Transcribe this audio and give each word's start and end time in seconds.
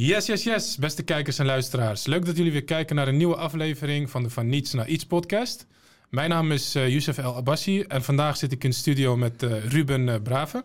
Yes, 0.00 0.26
yes, 0.26 0.42
yes, 0.42 0.76
beste 0.76 1.02
kijkers 1.02 1.38
en 1.38 1.46
luisteraars. 1.46 2.06
Leuk 2.06 2.24
dat 2.24 2.36
jullie 2.36 2.52
weer 2.52 2.64
kijken 2.64 2.96
naar 2.96 3.08
een 3.08 3.16
nieuwe 3.16 3.36
aflevering 3.36 4.10
van 4.10 4.22
de 4.22 4.30
Van 4.30 4.48
Niets 4.48 4.72
naar 4.72 4.88
Iets 4.88 5.06
podcast. 5.06 5.66
Mijn 6.08 6.30
naam 6.30 6.52
is 6.52 6.76
uh, 6.76 6.88
Youssef 6.88 7.18
El 7.18 7.34
Abbassi 7.34 7.82
en 7.82 8.04
vandaag 8.04 8.36
zit 8.36 8.52
ik 8.52 8.64
in 8.64 8.70
de 8.70 8.76
studio 8.76 9.16
met 9.16 9.42
uh, 9.42 9.64
Ruben 9.64 10.06
uh, 10.06 10.14
Brave. 10.22 10.64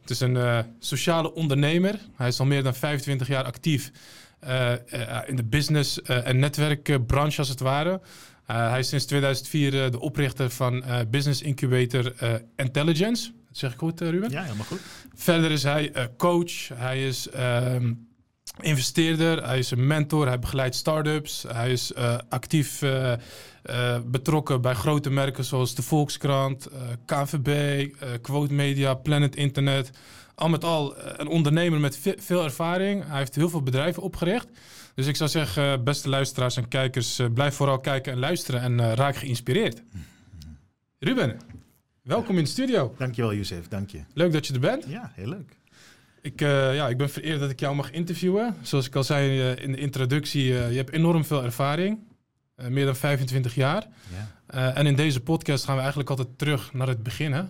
Het 0.00 0.10
is 0.10 0.20
een 0.20 0.64
sociale 0.78 1.34
ondernemer. 1.34 1.98
Hij 2.16 2.28
is 2.28 2.40
al 2.40 2.46
meer 2.46 2.62
dan 2.62 2.74
25 2.74 3.28
jaar 3.28 3.44
actief 3.44 3.90
in 5.26 5.36
de 5.36 5.44
business- 5.44 6.02
en 6.02 6.38
netwerkbranche 6.38 7.38
als 7.38 7.48
het 7.48 7.60
ware. 7.60 8.00
hij 8.46 8.78
is 8.78 8.88
sinds 8.88 9.04
2004 9.04 9.90
de 9.90 10.00
oprichter 10.00 10.50
van 10.50 10.84
Business 11.10 11.42
Incubator 11.42 12.12
Intelligence. 12.56 13.30
Dat 13.48 13.58
zeg 13.58 13.72
ik 13.72 13.78
goed, 13.78 14.00
Ruben? 14.00 14.30
Ja, 14.30 14.42
helemaal 14.42 14.66
goed. 14.66 14.80
Verder 15.14 15.50
is 15.50 15.62
hij 15.62 15.92
coach. 16.16 16.68
Hij 16.74 17.06
is 17.06 17.28
ehm, 17.28 17.92
investeerder, 18.60 19.46
hij 19.46 19.58
is 19.58 19.70
een 19.70 19.86
mentor, 19.86 20.26
hij 20.26 20.38
begeleidt 20.38 20.74
start-ups, 20.74 21.44
hij 21.48 21.72
is 21.72 21.92
uh, 21.92 22.18
actief 22.28 22.82
uh, 22.82 23.12
uh, 23.70 23.98
betrokken 24.06 24.60
bij 24.60 24.74
grote 24.74 25.10
merken 25.10 25.44
zoals 25.44 25.74
de 25.74 25.82
Volkskrant, 25.82 26.68
KVB, 27.04 27.86
Quote 28.22 28.54
Media, 28.54 28.94
Planet 28.94 29.36
Internet. 29.36 29.90
Al 30.34 30.48
met 30.48 30.64
al 30.64 30.94
een 30.98 31.26
ondernemer 31.26 31.80
met 31.80 31.98
veel 32.18 32.44
ervaring. 32.44 33.04
Hij 33.06 33.18
heeft 33.18 33.34
heel 33.34 33.48
veel 33.48 33.62
bedrijven 33.62 34.02
opgericht. 34.02 34.48
Dus 34.94 35.06
ik 35.06 35.16
zou 35.16 35.30
zeggen, 35.30 35.84
beste 35.84 36.08
luisteraars 36.08 36.56
en 36.56 36.68
kijkers, 36.68 37.20
blijf 37.34 37.54
vooral 37.54 37.78
kijken 37.78 38.12
en 38.12 38.18
luisteren 38.18 38.60
en 38.60 38.94
raak 38.94 39.16
geïnspireerd. 39.16 39.82
Ruben, 40.98 41.40
welkom 42.02 42.36
in 42.38 42.44
de 42.44 42.50
studio. 42.50 42.94
Dankjewel, 42.98 43.34
Youssef. 43.34 43.68
Dank 43.68 43.90
je. 43.90 44.00
Leuk 44.14 44.32
dat 44.32 44.46
je 44.46 44.54
er 44.54 44.60
bent. 44.60 44.84
Ja, 44.88 45.12
heel 45.14 45.28
leuk. 45.28 45.57
Ik, 46.28 46.40
uh, 46.40 46.74
ja, 46.74 46.88
ik 46.88 46.96
ben 46.96 47.10
vereerd 47.10 47.40
dat 47.40 47.50
ik 47.50 47.60
jou 47.60 47.74
mag 47.74 47.90
interviewen. 47.90 48.56
Zoals 48.62 48.86
ik 48.86 48.94
al 48.94 49.04
zei 49.04 49.40
uh, 49.40 49.64
in 49.64 49.72
de 49.72 49.78
introductie, 49.78 50.44
uh, 50.44 50.70
je 50.70 50.76
hebt 50.76 50.90
enorm 50.90 51.24
veel 51.24 51.44
ervaring. 51.44 51.98
meer 52.68 52.84
dan 52.84 52.96
25 52.96 53.54
jaar. 53.54 53.86
Ja. 54.46 54.74
en 54.74 54.86
in 54.86 54.96
deze 54.96 55.20
podcast 55.20 55.64
gaan 55.64 55.74
we 55.74 55.80
eigenlijk 55.80 56.10
altijd 56.10 56.28
terug 56.36 56.72
naar 56.72 56.88
het 56.88 57.02
begin. 57.02 57.32
Hè? 57.32 57.38
Ja. 57.38 57.48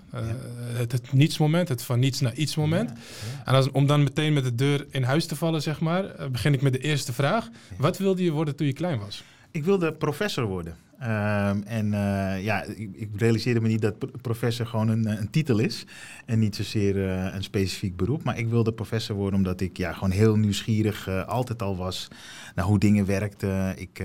het, 0.72 0.92
het 0.92 1.12
nietsmoment, 1.12 1.68
het 1.68 1.82
van 1.82 1.98
niets 1.98 2.20
naar 2.20 2.34
iets 2.34 2.56
moment. 2.56 2.90
Ja. 2.90 3.42
En 3.44 3.54
als, 3.54 3.70
om 3.70 3.86
dan 3.86 4.02
meteen 4.02 4.32
met 4.32 4.44
de 4.44 4.54
deur 4.54 4.86
in 4.90 5.02
huis 5.02 5.26
te 5.26 5.36
vallen, 5.36 5.62
zeg 5.62 5.80
maar, 5.80 6.30
begin 6.30 6.54
ik 6.54 6.62
met 6.62 6.72
de 6.72 6.78
eerste 6.78 7.12
vraag. 7.12 7.48
Wat 7.76 7.98
wilde 7.98 8.22
je 8.22 8.30
worden 8.30 8.56
toen 8.56 8.66
je 8.66 8.72
klein 8.72 8.98
was? 8.98 9.22
Ik 9.50 9.64
wilde 9.64 9.92
professor 9.92 10.44
worden. 10.44 10.76
Um, 11.02 11.62
en 11.62 11.86
uh, 11.92 12.44
ja, 12.44 12.62
ik, 12.62 12.90
ik, 12.94 13.08
realiseerde 13.16 13.60
me 13.60 13.68
niet 13.68 13.82
dat 13.82 14.20
professor 14.22 14.66
gewoon 14.66 14.88
een, 14.88 15.06
een 15.06 15.30
titel 15.30 15.58
is. 15.58 15.84
En 16.26 16.38
niet 16.38 16.56
zozeer 16.56 16.96
uh, 16.96 17.34
een 17.34 17.42
specifiek 17.42 17.96
beroep. 17.96 18.22
Maar 18.22 18.38
ik 18.38 18.48
wilde 18.48 18.72
professor 18.72 19.16
worden 19.16 19.38
omdat 19.38 19.60
ik 19.60 19.76
ja, 19.76 19.92
gewoon 19.92 20.10
heel 20.10 20.36
nieuwsgierig 20.36 21.08
uh, 21.08 21.26
altijd 21.26 21.62
al 21.62 21.76
was 21.76 22.08
naar 22.54 22.64
hoe 22.64 22.78
dingen 22.78 23.06
werkten. 23.06 23.78
Ik 23.78 24.02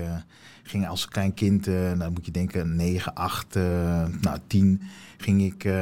ging 0.66 0.88
als 0.88 1.08
klein 1.08 1.34
kind, 1.34 1.66
nou 1.66 2.10
moet 2.10 2.26
je 2.26 2.32
denken 2.32 2.76
9, 2.76 3.14
8, 3.14 3.54
nou 4.20 4.38
10, 4.46 4.82
ging 5.16 5.42
ik 5.42 5.72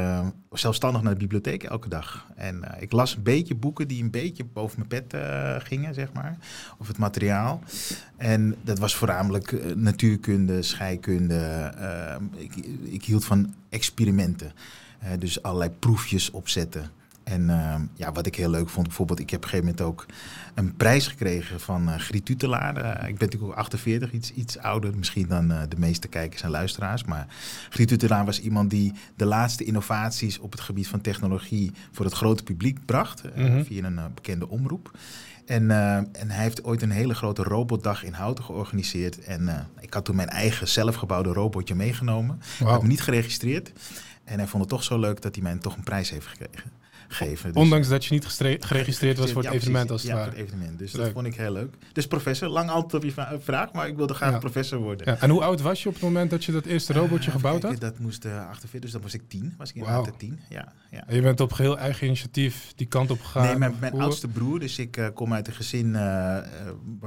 zelfstandig 0.51 1.01
naar 1.01 1.13
de 1.13 1.19
bibliotheek 1.19 1.63
elke 1.63 1.89
dag. 1.89 2.27
En 2.35 2.63
ik 2.79 2.91
las 2.91 3.15
een 3.15 3.23
beetje 3.23 3.55
boeken 3.55 3.87
die 3.87 4.03
een 4.03 4.11
beetje 4.11 4.45
boven 4.45 4.77
mijn 4.87 5.03
pet 5.03 5.21
gingen, 5.63 5.93
zeg 5.93 6.13
maar. 6.13 6.37
Of 6.77 6.87
het 6.87 6.97
materiaal. 6.97 7.61
En 8.17 8.55
dat 8.63 8.79
was 8.79 8.95
voornamelijk 8.95 9.75
natuurkunde, 9.75 10.61
scheikunde. 10.61 11.73
ik, 12.35 12.55
ik 12.83 13.03
hield 13.03 13.25
van 13.25 13.53
experimenten. 13.69 14.51
Uh, 15.03 15.09
dus 15.19 15.43
allerlei 15.43 15.71
proefjes 15.79 16.31
opzetten. 16.31 16.91
En 17.23 17.41
uh, 17.41 17.75
ja, 17.93 18.11
wat 18.11 18.25
ik 18.25 18.35
heel 18.35 18.49
leuk 18.49 18.69
vond, 18.69 18.87
bijvoorbeeld, 18.87 19.19
ik 19.19 19.29
heb 19.29 19.39
op 19.39 19.43
een 19.43 19.49
gegeven 19.49 19.75
moment 19.75 19.91
ook 19.91 20.05
een 20.53 20.75
prijs 20.75 21.07
gekregen 21.07 21.59
van 21.59 21.89
uh, 21.89 21.95
Griet 21.95 22.25
Tutelaar. 22.25 22.77
Uh, 22.77 22.89
ik 22.89 23.17
ben 23.17 23.27
natuurlijk 23.27 23.51
ook 23.51 23.57
48, 23.57 24.11
iets, 24.11 24.33
iets 24.33 24.57
ouder 24.57 24.97
misschien 24.97 25.27
dan 25.27 25.47
de 25.47 25.77
meeste 25.77 26.07
kijkers 26.07 26.41
en 26.41 26.49
luisteraars. 26.49 27.03
Maar 27.03 27.27
Griet 27.69 27.87
Tutelaar 27.87 28.25
was 28.25 28.41
iemand 28.41 28.69
die 28.69 28.93
de 29.15 29.25
laatste 29.25 29.63
innovaties 29.63 30.39
op 30.39 30.51
het 30.51 30.61
gebied 30.61 30.87
van 30.87 31.01
technologie 31.01 31.71
voor 31.91 32.05
het 32.05 32.13
grote 32.13 32.43
publiek 32.43 32.85
bracht. 32.85 33.23
Mm 33.35 33.45
-hmm. 33.45 33.65
Via 33.65 33.83
een 33.83 33.99
bekende 34.13 34.49
omroep. 34.49 34.91
En, 35.45 35.63
uh, 35.63 35.95
en 35.95 36.29
hij 36.29 36.43
heeft 36.43 36.63
ooit 36.63 36.81
een 36.81 36.91
hele 36.91 37.13
grote 37.13 37.43
robotdag 37.43 38.03
in 38.03 38.13
Houten 38.13 38.43
georganiseerd. 38.43 39.23
En 39.23 39.41
uh, 39.41 39.59
ik 39.79 39.93
had 39.93 40.05
toen 40.05 40.15
mijn 40.15 40.29
eigen 40.29 40.67
zelfgebouwde 40.67 41.33
robotje 41.33 41.75
meegenomen. 41.75 42.35
Wow. 42.35 42.67
Ik 42.67 42.73
heb 42.73 42.79
hem 42.79 42.89
niet 42.89 43.01
geregistreerd. 43.01 43.71
En 44.23 44.37
hij 44.37 44.47
vond 44.47 44.63
het 44.63 44.71
toch 44.71 44.83
zo 44.83 44.99
leuk 44.99 45.21
dat 45.21 45.35
hij 45.35 45.43
mij 45.43 45.57
toch 45.57 45.75
een 45.75 45.83
prijs 45.83 46.09
heeft 46.09 46.27
gekregen. 46.27 46.71
Geven. 47.13 47.53
Dus 47.53 47.61
Ondanks 47.61 47.87
dat 47.87 48.05
je 48.05 48.13
niet 48.13 48.25
geregistreerd 48.59 49.17
was 49.17 49.31
voor 49.31 49.41
het 49.41 49.51
ja, 49.51 49.57
evenement 49.57 49.91
als 49.91 50.01
het 50.01 50.11
ja, 50.11 50.17
ware. 50.17 50.29
voor 50.29 50.39
het 50.39 50.47
evenement. 50.47 50.79
Dus 50.79 50.91
leuk. 50.91 51.03
dat 51.03 51.13
vond 51.13 51.25
ik 51.25 51.35
heel 51.35 51.51
leuk. 51.51 51.73
Dus 51.93 52.07
professor, 52.07 52.47
lang 52.49 52.69
altijd 52.69 52.93
op 52.93 53.03
je 53.03 53.39
vraag, 53.39 53.71
maar 53.71 53.87
ik 53.87 53.95
wilde 53.95 54.13
graag 54.13 54.31
ja. 54.31 54.37
professor 54.37 54.79
worden. 54.79 55.11
Ja. 55.11 55.19
En 55.19 55.29
hoe 55.29 55.43
oud 55.43 55.61
was 55.61 55.83
je 55.83 55.87
op 55.87 55.93
het 55.93 56.03
moment 56.03 56.29
dat 56.29 56.45
je 56.45 56.51
dat 56.51 56.65
eerste 56.65 56.93
robotje 56.93 57.29
uh, 57.29 57.35
gebouwd 57.35 57.61
kijken, 57.61 57.79
had? 57.79 57.91
Dat 57.91 57.99
moest 57.99 58.25
uh, 58.25 58.47
48, 58.47 58.79
dus 58.79 58.91
dan 58.91 59.01
was 59.01 59.13
ik 59.13 59.21
tien. 59.27 59.53
Was 59.57 59.69
ik 59.69 59.75
inderdaad 59.75 60.05
wow. 60.05 60.17
tien, 60.17 60.39
ja. 60.49 60.73
ja. 60.91 61.07
En 61.07 61.15
je 61.15 61.21
bent 61.21 61.39
op 61.39 61.51
geheel 61.51 61.77
eigen 61.77 62.05
initiatief 62.05 62.73
die 62.75 62.87
kant 62.87 63.11
op 63.11 63.21
gegaan? 63.21 63.45
Nee, 63.45 63.55
mijn, 63.55 63.75
mijn 63.79 63.93
oudste 63.99 64.27
broer, 64.27 64.59
dus 64.59 64.79
ik 64.79 64.97
uh, 64.97 65.07
kom 65.13 65.33
uit 65.33 65.47
een 65.47 65.53
gezin 65.53 65.91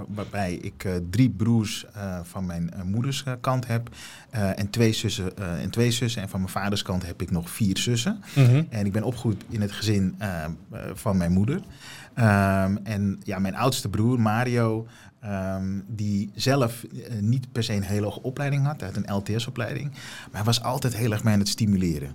waarbij 0.09 0.55
ik 0.55 0.87
drie 1.11 1.31
broers 1.31 1.87
van 2.23 2.47
mijn 2.47 2.73
moeders 2.85 3.25
kant 3.41 3.67
heb. 3.67 3.89
en, 4.31 4.71
twee 4.71 4.93
zussen, 4.93 5.37
en 5.37 5.71
twee 5.71 5.91
zussen. 5.91 6.23
En 6.23 6.29
van 6.29 6.41
mijn 6.41 6.53
vaders 6.53 6.83
kant 6.83 7.07
heb 7.07 7.23
ik 7.23 7.31
nog 7.31 7.51
vier 7.51 7.79
zussen. 7.79 8.23
Mm 8.35 8.45
-hmm. 8.45 8.67
En 8.71 8.87
ik 8.87 8.93
ben 8.93 9.03
opgegroeid 9.03 9.45
in 9.49 9.61
het 9.61 9.73
gezin 9.73 9.96
van 10.95 11.17
mijn 11.17 11.33
moeder. 11.33 11.57
Um, 11.57 12.79
en 12.85 13.21
ja, 13.23 13.39
mijn 13.39 13.55
oudste 13.57 13.89
broer, 13.89 14.21
Mario, 14.21 14.87
um, 15.25 15.85
die 15.89 16.31
zelf 16.35 16.85
uh, 16.93 17.01
niet 17.21 17.53
per 17.53 17.65
se 17.65 17.73
een 17.73 17.83
hele 17.83 18.05
hoge 18.05 18.23
opleiding 18.23 18.67
had. 18.67 18.81
Had 18.81 18.97
een 18.97 19.15
LTS-opleiding. 19.15 19.91
Maar 19.91 20.31
hij 20.33 20.45
was 20.45 20.63
altijd 20.63 20.97
heel 20.97 21.13
erg 21.13 21.25
mij 21.25 21.33
aan 21.33 21.39
het 21.39 21.49
stimuleren. 21.49 22.09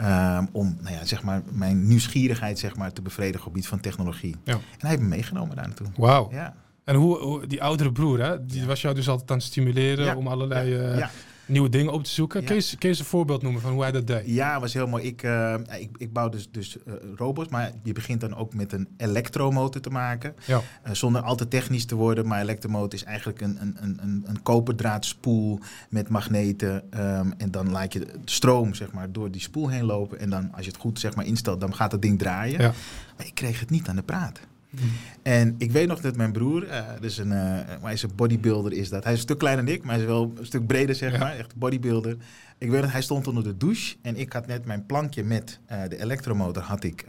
Um, 0.00 0.48
om 0.52 0.76
nou 0.80 0.94
ja, 0.94 1.04
zeg 1.04 1.22
maar, 1.22 1.42
mijn 1.50 1.86
nieuwsgierigheid 1.86 2.58
zeg 2.58 2.76
maar, 2.76 2.92
te 2.92 3.02
bevredigen 3.02 3.46
op 3.46 3.54
het 3.54 3.66
gebied 3.66 3.68
van 3.68 3.80
technologie. 3.80 4.36
Ja. 4.44 4.52
En 4.52 4.60
hij 4.78 4.90
heeft 4.90 5.02
me 5.02 5.08
meegenomen 5.08 5.56
daar 5.56 5.66
naartoe. 5.66 5.86
Wauw. 5.96 6.28
Ja. 6.30 6.54
En 6.84 6.94
hoe, 6.94 7.18
hoe, 7.18 7.46
die 7.46 7.62
oudere 7.62 7.92
broer, 7.92 8.20
hè, 8.20 8.46
die 8.46 8.60
ja. 8.60 8.66
was 8.66 8.80
jou 8.80 8.94
dus 8.94 9.08
altijd 9.08 9.30
aan 9.30 9.36
het 9.36 9.46
stimuleren 9.46 10.04
ja. 10.04 10.16
om 10.16 10.26
allerlei... 10.26 10.76
Uh, 10.76 10.98
ja 10.98 11.10
nieuwe 11.52 11.68
dingen 11.68 11.92
op 11.92 12.04
te 12.04 12.10
zoeken. 12.10 12.40
Ja. 12.40 12.46
Kun, 12.46 12.56
je, 12.56 12.62
kun 12.62 12.76
je 12.78 12.88
eens 12.88 12.98
een 12.98 13.04
voorbeeld 13.04 13.42
noemen 13.42 13.60
van 13.60 13.72
hoe 13.72 13.82
hij 13.82 13.92
dat 13.92 14.06
deed? 14.06 14.22
Ja, 14.26 14.60
was 14.60 14.74
heel 14.74 14.86
mooi. 14.86 15.04
Ik, 15.04 15.22
uh, 15.22 15.54
ik, 15.78 15.90
ik 15.96 16.12
bouw 16.12 16.28
dus, 16.28 16.48
dus 16.50 16.76
uh, 16.86 16.94
robots, 17.16 17.48
maar 17.48 17.72
je 17.82 17.92
begint 17.92 18.20
dan 18.20 18.34
ook 18.34 18.54
met 18.54 18.72
een 18.72 18.88
elektromotor 18.96 19.80
te 19.80 19.90
maken. 19.90 20.34
Ja. 20.44 20.60
Uh, 20.86 20.92
zonder 20.92 21.22
al 21.22 21.36
te 21.36 21.48
technisch 21.48 21.84
te 21.84 21.94
worden, 21.94 22.26
maar 22.26 22.40
elektromotor 22.40 22.94
is 22.94 23.04
eigenlijk 23.04 23.40
een, 23.40 23.58
een, 23.60 23.98
een, 24.02 24.24
een 24.26 24.42
koperdraadspoel 24.42 25.58
met 25.88 26.08
magneten. 26.08 26.74
Um, 26.74 27.34
en 27.36 27.50
dan 27.50 27.70
laat 27.70 27.92
je 27.92 27.98
de 27.98 28.06
stroom 28.24 28.74
zeg 28.74 28.92
maar, 28.92 29.12
door 29.12 29.30
die 29.30 29.40
spoel 29.40 29.68
heen 29.68 29.84
lopen. 29.84 30.18
En 30.18 30.30
dan, 30.30 30.52
als 30.52 30.64
je 30.64 30.70
het 30.70 30.80
goed 30.80 31.00
zeg 31.00 31.14
maar, 31.14 31.26
instelt, 31.26 31.60
dan 31.60 31.74
gaat 31.74 31.90
dat 31.90 32.02
ding 32.02 32.18
draaien. 32.18 32.60
Ja. 32.60 32.72
Maar 33.16 33.26
ik 33.26 33.34
kreeg 33.34 33.60
het 33.60 33.70
niet 33.70 33.88
aan 33.88 33.96
de 33.96 34.02
praat. 34.02 34.40
Mm. 34.72 34.90
En 35.22 35.54
ik 35.58 35.72
weet 35.72 35.88
nog 35.88 36.00
dat 36.00 36.16
mijn 36.16 36.32
broer, 36.32 36.66
uh, 36.66 36.86
dus 37.00 37.18
een, 37.18 37.30
uh, 37.30 37.58
hij 37.82 37.92
is 37.92 38.02
een 38.02 38.14
bodybuilder 38.14 38.72
is 38.72 38.88
dat. 38.88 39.04
Hij 39.04 39.12
is 39.12 39.18
een 39.18 39.24
stuk 39.24 39.38
kleiner 39.38 39.64
dan 39.64 39.74
ik, 39.74 39.82
maar 39.82 39.94
hij 39.94 40.02
is 40.02 40.08
wel 40.08 40.32
een 40.38 40.46
stuk 40.46 40.66
breder 40.66 40.94
zeg 40.94 41.12
ja. 41.12 41.18
maar. 41.18 41.36
Echt 41.36 41.56
bodybuilder. 41.56 42.16
Ik 42.58 42.70
weet 42.70 42.82
dat 42.82 42.90
hij 42.92 43.02
stond 43.02 43.26
onder 43.26 43.44
de 43.44 43.56
douche 43.56 43.96
en 44.02 44.16
ik 44.16 44.32
had 44.32 44.46
net 44.46 44.64
mijn 44.64 44.86
plankje 44.86 45.24
met 45.24 45.58
uh, 45.72 45.82
de 45.88 46.00
elektromotor 46.00 46.62
had 46.62 46.84
ik, 46.84 47.04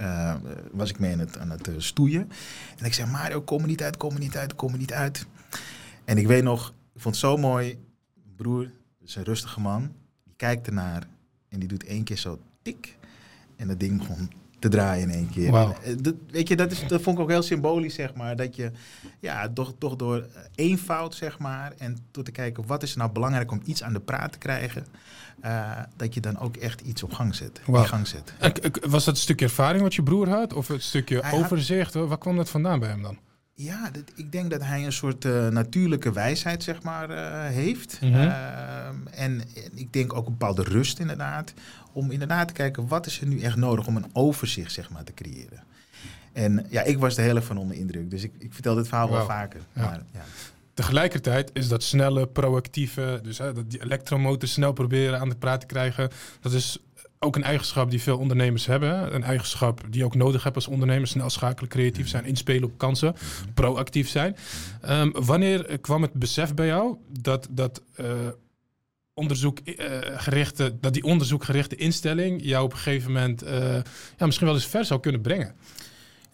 was 0.72 0.90
ik 0.90 1.00
mee 1.00 1.14
aan 1.14 1.20
het, 1.20 1.38
aan 1.38 1.50
het 1.50 1.70
stoeien. 1.78 2.30
En 2.78 2.86
ik 2.86 2.94
zei, 2.94 3.12
Mario, 3.12 3.42
kom 3.42 3.62
er 3.62 3.68
niet 3.68 3.84
uit, 3.84 3.98
kom 3.98 4.14
er 4.14 4.20
niet 4.20 4.38
uit, 4.38 4.56
kom 4.56 4.72
er 4.72 4.78
niet 4.78 4.94
uit. 4.94 5.26
En 6.06 6.18
ik 6.18 6.28
weet 6.28 6.44
nog, 6.44 6.74
ik 6.94 7.02
vond 7.02 7.16
het 7.16 7.24
zo 7.24 7.38
mooi. 7.38 7.80
Broer, 8.36 8.72
is 9.02 9.16
een 9.16 9.24
rustige 9.24 9.60
man. 9.60 9.92
Die 10.24 10.34
kijkt 10.36 10.68
ernaar 10.68 11.08
en 11.50 11.60
die 11.60 11.68
doet 11.68 11.84
één 11.84 12.04
keer 12.04 12.18
zo 12.18 12.40
tik. 12.62 12.98
En 13.56 13.68
dat 13.68 13.80
ding 13.80 13.98
begon 13.98 14.30
te 14.64 14.70
draaien 14.70 15.10
in 15.10 15.16
één 15.16 15.30
keer. 15.30 15.52
Wow. 15.52 15.76
Dat, 16.02 16.14
weet 16.32 16.48
je, 16.48 16.56
dat, 16.56 16.72
is, 16.72 16.88
dat 16.88 17.02
vond 17.02 17.18
ik 17.18 17.24
ook 17.24 17.30
heel 17.30 17.42
symbolisch, 17.42 17.94
zeg 17.94 18.14
maar. 18.14 18.36
Dat 18.36 18.56
je 18.56 18.72
ja, 19.20 19.50
toch, 19.50 19.74
toch 19.78 19.96
door 19.96 20.26
eenvoud, 20.56 21.16
zeg 21.16 21.40
maar, 21.40 21.74
en 21.78 21.98
door 22.12 22.24
te 22.24 22.32
kijken 22.32 22.68
wat 22.68 22.84
is 22.84 22.96
nou 22.96 23.12
belangrijk 23.12 23.52
om 23.52 23.62
iets 23.66 23.84
aan 23.84 23.94
de 23.94 24.00
praat 24.00 24.32
te 24.32 24.38
krijgen, 24.38 24.86
uh, 25.46 25.72
dat 25.96 26.14
je 26.14 26.20
dan 26.20 26.40
ook 26.40 26.58
echt 26.58 26.82
iets 26.82 27.04
op 27.04 27.14
gang 27.14 27.36
zet. 27.36 27.62
Wow. 27.66 27.76
In 27.76 27.88
gang 27.88 28.08
zet. 28.08 28.34
Ja. 28.40 28.52
Was 28.90 29.06
dat 29.06 29.16
een 29.16 29.22
stukje 29.22 29.46
ervaring 29.46 29.84
wat 29.84 29.96
je 29.96 30.04
broer 30.04 30.30
had? 30.30 30.54
Of 30.54 30.68
het 30.68 30.84
stukje 30.84 31.20
hij 31.20 31.40
overzicht? 31.40 31.94
Had... 31.94 32.08
Waar 32.08 32.18
kwam 32.18 32.36
dat 32.36 32.50
vandaan 32.50 32.80
bij 32.80 32.90
hem 32.90 33.02
dan? 33.02 33.18
Ja, 33.56 33.90
dat, 33.92 34.04
ik 34.16 34.32
denk 34.32 34.52
dat 34.52 34.64
hij 34.64 34.86
een 34.86 34.94
soort 34.94 35.26
uh, 35.26 35.48
natuurlijke 35.48 36.12
wijsheid, 36.12 36.64
zeg 36.64 36.82
maar, 36.82 37.10
uh, 37.10 37.46
heeft. 37.56 38.02
Mm 38.02 38.14
-hmm. 38.14 38.22
uh, 38.22 38.86
en, 38.86 39.06
en, 39.16 39.42
ik 39.76 39.94
denk 39.94 40.14
ook 40.14 40.26
een 40.26 40.32
bepaalde 40.38 40.64
rust, 40.64 41.00
inderdaad. 41.00 41.54
Om 41.94 42.12
inderdaad 42.12 42.48
te 42.48 42.54
kijken, 42.54 42.88
wat 42.88 43.06
is 43.06 43.22
er 43.22 43.28
nu 43.28 43.42
echt 43.42 43.56
nodig 43.56 43.88
om 43.88 43.96
een 43.96 44.10
overzicht, 44.14 44.72
zeg 44.72 44.90
maar, 44.90 45.04
te 45.04 45.14
creëren. 45.14 45.64
En 46.34 46.66
ja, 46.70 46.82
ik 46.82 46.98
was 46.98 47.18
er 47.18 47.24
heel 47.24 47.36
erg 47.36 47.46
van 47.46 47.58
onder 47.58 47.78
indruk. 47.78 48.10
Dus 48.10 48.24
ik, 48.24 48.32
ik 48.38 48.54
vertel 48.54 48.76
dit 48.76 48.88
verhaal 48.88 49.08
wow. 49.08 49.18
wel 49.18 49.26
vaker. 49.26 49.62
Ja. 49.74 49.82
Maar, 49.82 50.04
ja. 50.14 50.24
Tegelijkertijd 50.74 51.50
is 51.54 51.68
dat 51.68 51.84
snelle, 51.84 52.28
proactieve, 52.28 53.20
dus 53.24 53.38
hè, 53.38 53.54
dat 53.54 53.70
die 53.72 53.84
elektromotor 53.84 54.50
snel 54.50 54.74
proberen 54.74 55.20
aan 55.20 55.30
de 55.30 55.36
praat 55.36 55.60
te 55.60 55.66
krijgen, 55.66 56.10
dat 56.42 56.52
is 56.52 56.80
ook 57.24 57.36
een 57.36 57.44
eigenschap 57.44 57.90
die 57.90 58.02
veel 58.02 58.18
ondernemers 58.18 58.66
hebben. 58.66 59.16
Een 59.16 59.24
eigenschap 59.24 59.82
die 59.90 60.00
je 60.00 60.06
ook 60.06 60.16
nodig 60.16 60.44
hebt 60.44 60.56
als 60.56 60.68
ondernemers. 60.68 61.12
Snel 61.12 61.30
schakelen, 61.30 61.70
creatief 61.70 62.08
zijn, 62.08 62.26
inspelen 62.26 62.64
op 62.64 62.78
kansen, 62.78 63.16
proactief 63.54 64.10
zijn. 64.10 64.36
Ehm, 64.82 65.10
wanneer 65.12 65.80
kwam 65.80 66.02
het 66.02 66.14
besef 66.14 66.54
bij 66.54 66.66
jou 66.66 66.98
dat, 67.20 67.48
dat 67.50 67.82
uh, 68.00 68.08
onderzoek, 69.14 69.60
gerichte, 70.16 70.78
dat 70.80 70.94
die 70.94 71.04
onderzoekgerichte 71.04 71.76
instelling 71.76 72.42
jou 72.44 72.64
op 72.64 72.72
een 72.72 72.78
gegeven 72.78 73.12
moment 73.12 73.42
ja, 74.18 74.26
misschien 74.26 74.48
wel 74.48 74.56
eens 74.56 74.68
ver 74.68 74.86
zou 74.86 75.00
kunnen 75.00 75.22
brengen? 75.22 75.56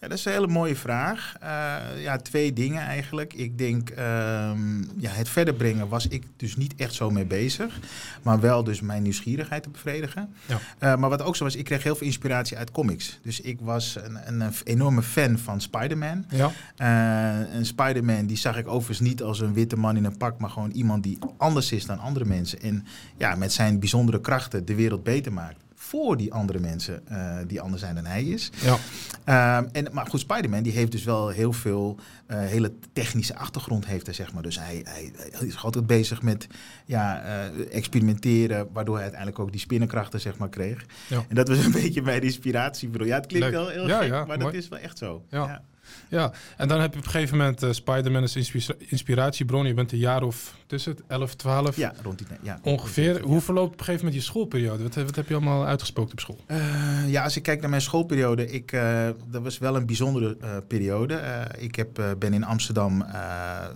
Ja, 0.00 0.08
dat 0.08 0.18
is 0.18 0.24
een 0.24 0.32
hele 0.32 0.46
mooie 0.46 0.76
vraag. 0.76 1.34
Uh, 1.42 2.02
ja, 2.02 2.16
twee 2.16 2.52
dingen 2.52 2.82
eigenlijk. 2.82 3.34
Ik 3.34 3.58
denk, 3.58 3.90
um, 3.90 4.90
ja, 4.96 5.10
het 5.10 5.28
verder 5.28 5.54
brengen 5.54 5.88
was 5.88 6.06
ik 6.06 6.24
dus 6.36 6.56
niet 6.56 6.74
echt 6.76 6.94
zo 6.94 7.10
mee 7.10 7.24
bezig. 7.24 7.78
Maar 8.22 8.40
wel 8.40 8.64
dus 8.64 8.80
mijn 8.80 9.02
nieuwsgierigheid 9.02 9.62
te 9.62 9.70
bevredigen. 9.70 10.34
Ja. 10.46 10.54
Uh, 10.54 11.00
maar 11.00 11.10
wat 11.10 11.22
ook 11.22 11.36
zo 11.36 11.44
was, 11.44 11.56
ik 11.56 11.64
kreeg 11.64 11.82
heel 11.82 11.96
veel 11.96 12.06
inspiratie 12.06 12.56
uit 12.56 12.70
comics. 12.70 13.18
Dus 13.22 13.40
ik 13.40 13.58
was 13.60 13.98
een, 14.02 14.42
een 14.42 14.52
enorme 14.64 15.02
fan 15.02 15.38
van 15.38 15.60
Spider-Man. 15.60 16.24
Ja. 16.28 16.50
Uh, 16.78 17.54
en 17.54 17.66
Spider-Man, 17.66 18.26
die 18.26 18.36
zag 18.36 18.58
ik 18.58 18.68
overigens 18.68 19.08
niet 19.08 19.22
als 19.22 19.40
een 19.40 19.54
witte 19.54 19.76
man 19.76 19.96
in 19.96 20.04
een 20.04 20.16
pak, 20.16 20.38
maar 20.38 20.50
gewoon 20.50 20.70
iemand 20.70 21.02
die 21.02 21.18
anders 21.36 21.72
is 21.72 21.86
dan 21.86 21.98
andere 21.98 22.24
mensen. 22.24 22.60
En 22.60 22.86
ja, 23.16 23.34
met 23.34 23.52
zijn 23.52 23.78
bijzondere 23.78 24.20
krachten 24.20 24.64
de 24.64 24.74
wereld 24.74 25.02
beter 25.02 25.32
maakt 25.32 25.68
voor 25.90 26.16
die 26.16 26.32
andere 26.32 26.58
mensen 26.58 27.02
uh, 27.12 27.36
die 27.46 27.60
anders 27.60 27.82
zijn 27.82 27.94
dan 27.94 28.04
hij 28.04 28.24
is. 28.24 28.50
Ja. 29.24 29.58
Um, 29.58 29.68
en, 29.72 29.86
maar 29.92 30.06
goed, 30.06 30.20
Spider-Man 30.20 30.62
die 30.62 30.72
heeft 30.72 30.92
dus 30.92 31.04
wel 31.04 31.28
heel 31.28 31.52
veel 31.52 31.98
uh, 32.26 32.38
hele 32.38 32.72
technische 32.92 33.36
achtergrond 33.36 33.86
heeft 33.86 34.06
hij, 34.06 34.14
zeg 34.14 34.32
maar. 34.32 34.42
Dus 34.42 34.58
hij, 34.58 34.80
hij, 34.84 35.12
hij 35.32 35.46
is 35.46 35.62
altijd 35.62 35.86
bezig 35.86 36.22
met 36.22 36.46
ja, 36.84 37.24
uh, 37.24 37.74
experimenteren, 37.74 38.68
waardoor 38.72 38.94
hij 38.94 39.02
uiteindelijk 39.02 39.42
ook 39.42 39.50
die 39.50 39.60
spinnenkrachten 39.60 40.20
zeg 40.20 40.36
maar 40.36 40.48
kreeg. 40.48 40.86
Ja. 41.06 41.24
En 41.28 41.34
dat 41.34 41.48
was 41.48 41.64
een 41.64 41.72
beetje 41.82 42.02
mijn 42.02 42.22
inspiratie. 42.22 43.04
Ja, 43.04 43.16
het 43.16 43.26
klinkt 43.26 43.48
Leuk. 43.48 43.56
wel 43.56 43.68
heel 43.68 43.88
ja, 43.88 43.98
gek, 43.98 44.08
ja, 44.08 44.24
maar 44.24 44.38
mooi. 44.38 44.52
dat 44.52 44.62
is 44.62 44.68
wel 44.68 44.78
echt 44.78 44.98
zo. 44.98 45.24
Ja. 45.30 45.62
Ja, 46.08 46.32
en 46.56 46.68
dan 46.68 46.80
heb 46.80 46.92
je 46.92 46.98
op 46.98 47.04
een 47.04 47.10
gegeven 47.10 47.38
moment 47.38 47.64
Spider-Man 47.70 48.22
als 48.22 48.54
inspiratiebron. 48.78 49.66
Je 49.66 49.74
bent 49.74 49.92
een 49.92 49.98
jaar 49.98 50.22
of 50.22 50.56
tussen 50.70 50.92
het 50.92 51.02
11, 51.06 51.34
12. 51.34 51.76
Ja, 51.76 51.92
rond 52.02 52.18
die 52.18 52.26
ja, 52.42 52.60
Ongeveer. 52.62 53.20
Hoe 53.22 53.40
verloopt 53.40 53.72
op 53.72 53.78
een 53.78 53.84
gegeven 53.84 54.04
moment 54.04 54.22
je 54.22 54.28
schoolperiode? 54.28 54.82
Wat, 54.82 54.94
wat 54.94 55.16
heb 55.16 55.28
je 55.28 55.34
allemaal 55.34 55.66
uitgesproken 55.66 56.12
op 56.12 56.20
school? 56.20 56.38
Uh, 56.50 57.08
ja, 57.08 57.24
als 57.24 57.36
ik 57.36 57.42
kijk 57.42 57.60
naar 57.60 57.70
mijn 57.70 57.82
schoolperiode, 57.82 58.50
ik, 58.50 58.72
uh, 58.72 59.08
dat 59.30 59.42
was 59.42 59.58
wel 59.58 59.76
een 59.76 59.86
bijzondere 59.86 60.36
periode. 60.66 61.20
ik 61.58 61.74
heb, 61.74 62.02
ben 62.18 62.32
in 62.32 62.44
Amsterdam 62.44 63.04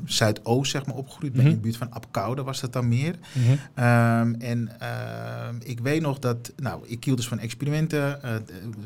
Zuidoost 0.05 0.71
zeg 0.71 0.87
maar, 0.87 0.97
opgegroeid. 0.97 1.33
Ben 1.33 1.41
mm 1.41 1.47
-hmm. 1.47 1.57
in 1.57 1.63
de 1.63 1.69
buurt 1.69 1.77
van 1.77 1.93
Apkoude 1.93 2.43
was 2.43 2.61
dat 2.61 2.73
dan 2.73 2.89
meer. 2.89 3.19
Mm 3.33 3.43
-hmm. 3.45 3.85
um, 3.85 4.35
en 4.35 4.81
ehm, 4.81 5.57
ik 5.59 5.81
weet 5.81 6.01
nog 6.01 6.19
dat, 6.19 6.53
nou, 6.57 6.83
ik 6.87 7.05
hield 7.05 7.17
dus 7.17 7.29
van 7.29 7.39
experimenten, 7.39 8.21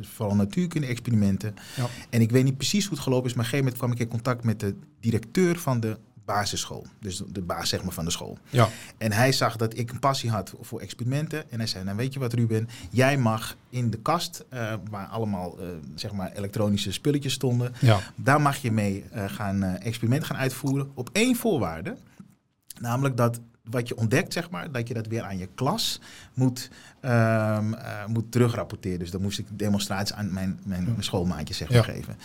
vooral 0.00 0.34
natuurkunde-experimenten. 0.36 1.54
Ja. 1.76 1.86
En 2.10 2.20
ik 2.20 2.30
weet 2.30 2.44
niet 2.44 2.56
precies 2.56 2.84
hoe 2.84 2.94
het 2.94 3.02
gelopen 3.02 3.30
is, 3.30 3.34
maar 3.34 3.46
op 3.46 3.52
een 3.52 3.58
gegeven 3.58 3.80
moment 3.80 3.98
kwam 3.98 4.06
ik 4.06 4.12
in 4.12 4.22
contact 4.22 4.44
met 4.44 4.60
de 4.60 4.74
directeur 5.00 5.58
van 5.58 5.80
de 5.80 5.98
basisschool. 6.28 6.86
Dus 7.00 7.22
de 7.28 7.42
baas 7.42 7.68
zeg 7.68 7.82
maar, 7.82 7.92
van 7.92 8.04
de 8.04 8.10
school. 8.10 8.38
Ja. 8.50 8.68
En 8.98 9.12
hij 9.12 9.32
zag 9.32 9.56
dat 9.56 9.78
ik 9.78 9.90
een 9.90 9.98
passie 9.98 10.30
had 10.30 10.54
voor 10.60 10.80
experimenten. 10.80 11.50
En 11.50 11.58
hij 11.58 11.66
zei, 11.66 11.84
nou 11.84 11.96
weet 11.96 12.12
je 12.12 12.18
wat 12.18 12.32
Ruben, 12.32 12.68
jij 12.90 13.18
mag 13.18 13.56
in 13.70 13.90
de 13.90 13.98
kast, 13.98 14.44
uh, 14.54 14.74
waar 14.90 15.06
allemaal 15.06 15.60
uh, 15.60 15.68
zeg 15.94 16.12
maar 16.12 16.32
elektronische 16.32 16.92
spulletjes 16.92 17.32
stonden, 17.32 17.74
ja. 17.80 18.00
daar 18.14 18.40
mag 18.40 18.56
je 18.56 18.72
mee 18.72 19.04
uh, 19.14 19.24
gaan 19.26 19.62
experimenten 19.62 20.28
gaan 20.28 20.36
uitvoeren 20.36 20.90
op 20.94 21.10
één 21.12 21.36
voorwaarde. 21.36 21.96
Namelijk 22.80 23.16
dat 23.16 23.40
wat 23.70 23.88
je 23.88 23.96
ontdekt, 23.96 24.32
zeg 24.32 24.50
maar, 24.50 24.72
dat 24.72 24.88
je 24.88 24.94
dat 24.94 25.06
weer 25.06 25.22
aan 25.22 25.38
je 25.38 25.48
klas 25.54 26.00
moet, 26.34 26.70
um, 27.02 27.10
uh, 27.10 28.06
moet 28.06 28.32
terugrapporteren. 28.32 28.98
Dus 28.98 29.10
dan 29.10 29.22
moest 29.22 29.38
ik 29.38 29.46
demonstraties 29.50 30.16
aan 30.16 30.32
mijn, 30.32 30.60
mijn, 30.64 30.84
mijn 30.84 31.04
schoolmaatjes 31.04 31.56
zeg 31.56 31.70
maar, 31.70 31.84
geven. 31.84 32.16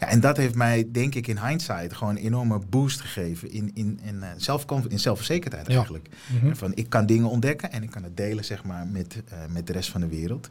Ja, 0.00 0.06
en 0.06 0.20
dat 0.20 0.36
heeft 0.36 0.54
mij, 0.54 0.88
denk 0.92 1.14
ik, 1.14 1.26
in 1.26 1.38
hindsight 1.46 1.92
gewoon 1.92 2.16
een 2.16 2.22
enorme 2.22 2.58
boost 2.68 3.00
gegeven 3.00 3.50
in, 3.50 3.70
in, 3.74 4.00
in, 4.02 4.24
uh, 4.48 4.82
in 4.88 4.98
zelfverzekerdheid 4.98 5.68
eigenlijk. 5.68 6.08
Ja. 6.42 6.54
Van, 6.54 6.74
ik 6.74 6.88
kan 6.88 7.06
dingen 7.06 7.28
ontdekken 7.28 7.72
en 7.72 7.82
ik 7.82 7.90
kan 7.90 8.02
het 8.02 8.16
delen 8.16 8.44
zeg 8.44 8.64
maar, 8.64 8.86
met, 8.86 9.22
uh, 9.32 9.38
met 9.48 9.66
de 9.66 9.72
rest 9.72 9.90
van 9.90 10.00
de 10.00 10.08
wereld. 10.08 10.48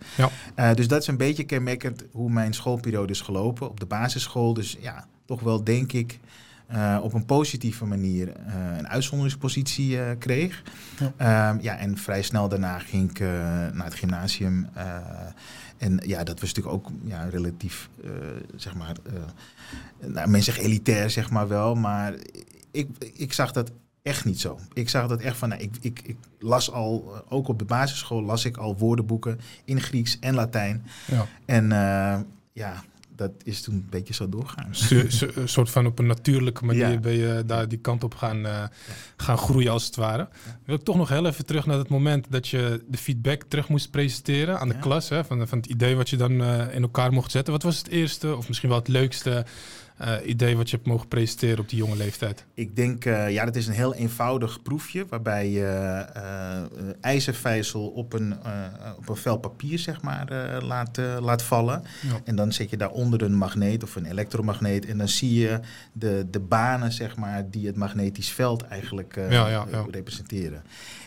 Ja. 0.56 0.74
Dus 0.74 0.88
dat 0.88 1.02
is 1.02 1.08
een 1.08 1.18
beetje 1.18 1.44
kenmerkend 1.44 2.04
hoe 2.12 2.30
mijn 2.32 2.54
schoolperiode 2.54 3.12
is 3.12 3.22
gelopen 3.22 3.70
op 3.70 3.80
de 3.80 3.86
basisschool. 3.86 4.54
Dus 4.54 4.78
ja, 4.80 5.08
toch 5.26 5.42
wel 5.42 5.64
denk 5.64 5.92
ik 5.92 6.20
uh, 6.74 7.00
op 7.02 7.14
een 7.14 7.26
positieve 7.26 7.86
manier 7.86 8.28
uh, 8.28 8.78
een 8.78 8.88
uitzonderingspositie 8.88 9.96
uh, 9.96 10.10
kreeg. 10.20 10.64
Ja. 11.18 11.50
Um, 11.50 11.62
ja, 11.62 11.78
en 11.78 11.98
vrij 11.98 12.22
snel 12.22 12.50
daarna 12.50 12.80
ging 12.80 13.10
ik 13.10 13.20
naar 13.74 13.86
het 13.86 13.96
gymnasium. 13.96 14.70
en 15.78 16.00
ja, 16.06 16.24
dat 16.24 16.40
was 16.40 16.54
natuurlijk 16.54 16.76
ook 16.76 16.92
ja, 17.04 17.24
relatief, 17.24 17.90
zeg 18.56 18.76
maar, 18.76 18.96
nou, 20.00 20.30
men 20.30 20.44
zegt 20.44 20.58
elitair, 20.58 21.10
zeg 21.10 21.30
maar 21.30 21.48
wel. 21.48 21.76
Maar 21.76 22.14
ik, 22.72 22.90
ik 23.14 23.34
zag 23.34 23.52
dat 23.52 23.72
echt 24.02 24.26
niet 24.26 24.40
zo. 24.40 24.60
Ik 24.74 24.90
zag 24.90 25.08
dat 25.08 25.22
echt 25.22 25.38
van, 25.38 25.50
nou, 25.50 25.62
ik, 25.62 25.76
ik, 25.82 26.02
ik 26.04 26.18
las 26.40 26.72
al, 26.72 27.24
ook 27.30 27.48
op 27.48 27.60
de 27.60 27.66
basisschool 27.66 28.24
las 28.24 28.46
ik 28.46 28.58
al 28.58 28.78
woordenboeken 28.78 29.40
in 29.66 29.82
Grieks 29.82 30.20
en 30.20 30.34
Latijn. 30.34 30.86
Ja. 31.06 31.26
En 31.46 31.70
ja, 32.54 32.84
dat 33.22 33.32
is 33.44 33.62
toen 33.62 33.74
een 33.74 33.88
beetje 33.90 34.14
zo 34.14 34.30
doorgaan. 34.30 34.72
Een 35.36 35.50
soort 35.50 35.70
van 35.70 35.86
op 35.86 36.00
een 36.00 36.06
natuurlijke 36.06 36.66
manier 36.66 37.00
ben 37.00 37.14
je 37.14 37.44
daar 37.46 37.68
die 37.68 37.78
kant 37.78 38.04
op 38.04 38.16
gaan, 38.16 38.46
uh, 38.46 38.64
gaan 39.18 39.38
groeien 39.38 39.72
als 39.72 39.86
het 39.86 39.96
ware. 39.96 40.30
Wil 40.66 40.76
ik 40.76 40.84
toch 40.84 40.96
nog 40.96 41.10
heel 41.10 41.26
even 41.26 41.46
terug 41.46 41.66
naar 41.66 41.78
het 41.78 41.90
moment 41.90 42.26
dat 42.30 42.48
je 42.48 42.84
de 42.88 42.98
feedback 42.98 43.44
terug 43.44 43.68
moest 43.68 43.92
presenteren 43.92 44.60
aan 44.60 44.68
de 44.68 44.80
klas. 44.80 45.10
Hè, 45.10 45.26
van, 45.26 45.48
van 45.48 45.58
het 45.58 45.68
idee 45.68 45.96
wat 45.96 46.10
je 46.10 46.18
dan 46.18 46.32
uh, 46.32 46.74
in 46.74 46.82
elkaar 46.82 47.14
mocht 47.14 47.32
zetten. 47.32 47.54
Wat 47.54 47.64
was 47.64 47.78
het 47.78 47.88
eerste 47.88 48.36
of 48.36 48.48
misschien 48.48 48.70
wel 48.70 48.78
het 48.78 48.88
leukste 48.88 49.46
uh, 50.02 50.14
idee 50.26 50.58
wat 50.58 50.70
je 50.70 50.76
hebt 50.76 50.88
mogen 50.88 51.08
presenteren 51.08 51.60
op 51.60 51.70
die 51.70 51.78
jonge 51.78 51.96
leeftijd? 51.96 52.46
Ik 52.54 52.76
denk, 52.76 53.06
uh, 53.06 53.30
ja, 53.30 53.46
dat 53.46 53.56
is 53.56 53.68
een 53.68 53.74
heel 53.74 53.94
eenvoudig 53.94 54.62
proefje 54.62 55.06
waarbij 55.10 55.50
je 55.50 56.06
uh, 56.18 56.90
ijzervijzel 57.02 57.88
op 57.88 58.14
een, 58.14 58.36
op 58.98 59.10
een 59.10 59.16
vel 59.16 59.38
papier 59.38 59.80
zeg 59.80 60.02
maar, 60.02 60.28
laat, 60.64 61.00
laat 61.20 61.44
vallen. 61.44 61.84
Ja. 62.02 62.20
En 62.24 62.36
dan 62.36 62.54
zet 62.54 62.70
je 62.70 62.78
daaronder 62.78 63.22
een 63.22 63.36
magneet 63.36 63.84
of 63.84 63.96
een 63.96 64.06
elektromagneet 64.06 64.86
en 64.86 64.98
dan 64.98 65.08
zie 65.08 65.34
je 65.34 65.60
de, 65.94 66.28
de 66.32 66.40
banen 66.40 66.92
zeg 66.92 67.16
maar, 67.16 67.50
die 67.50 67.68
het 67.68 67.76
magnetisch 67.76 68.32
veld 68.32 68.68
eigenlijk 68.68 69.16
ja, 69.30 69.48
ja, 69.48 69.66
representeren. 69.92 70.64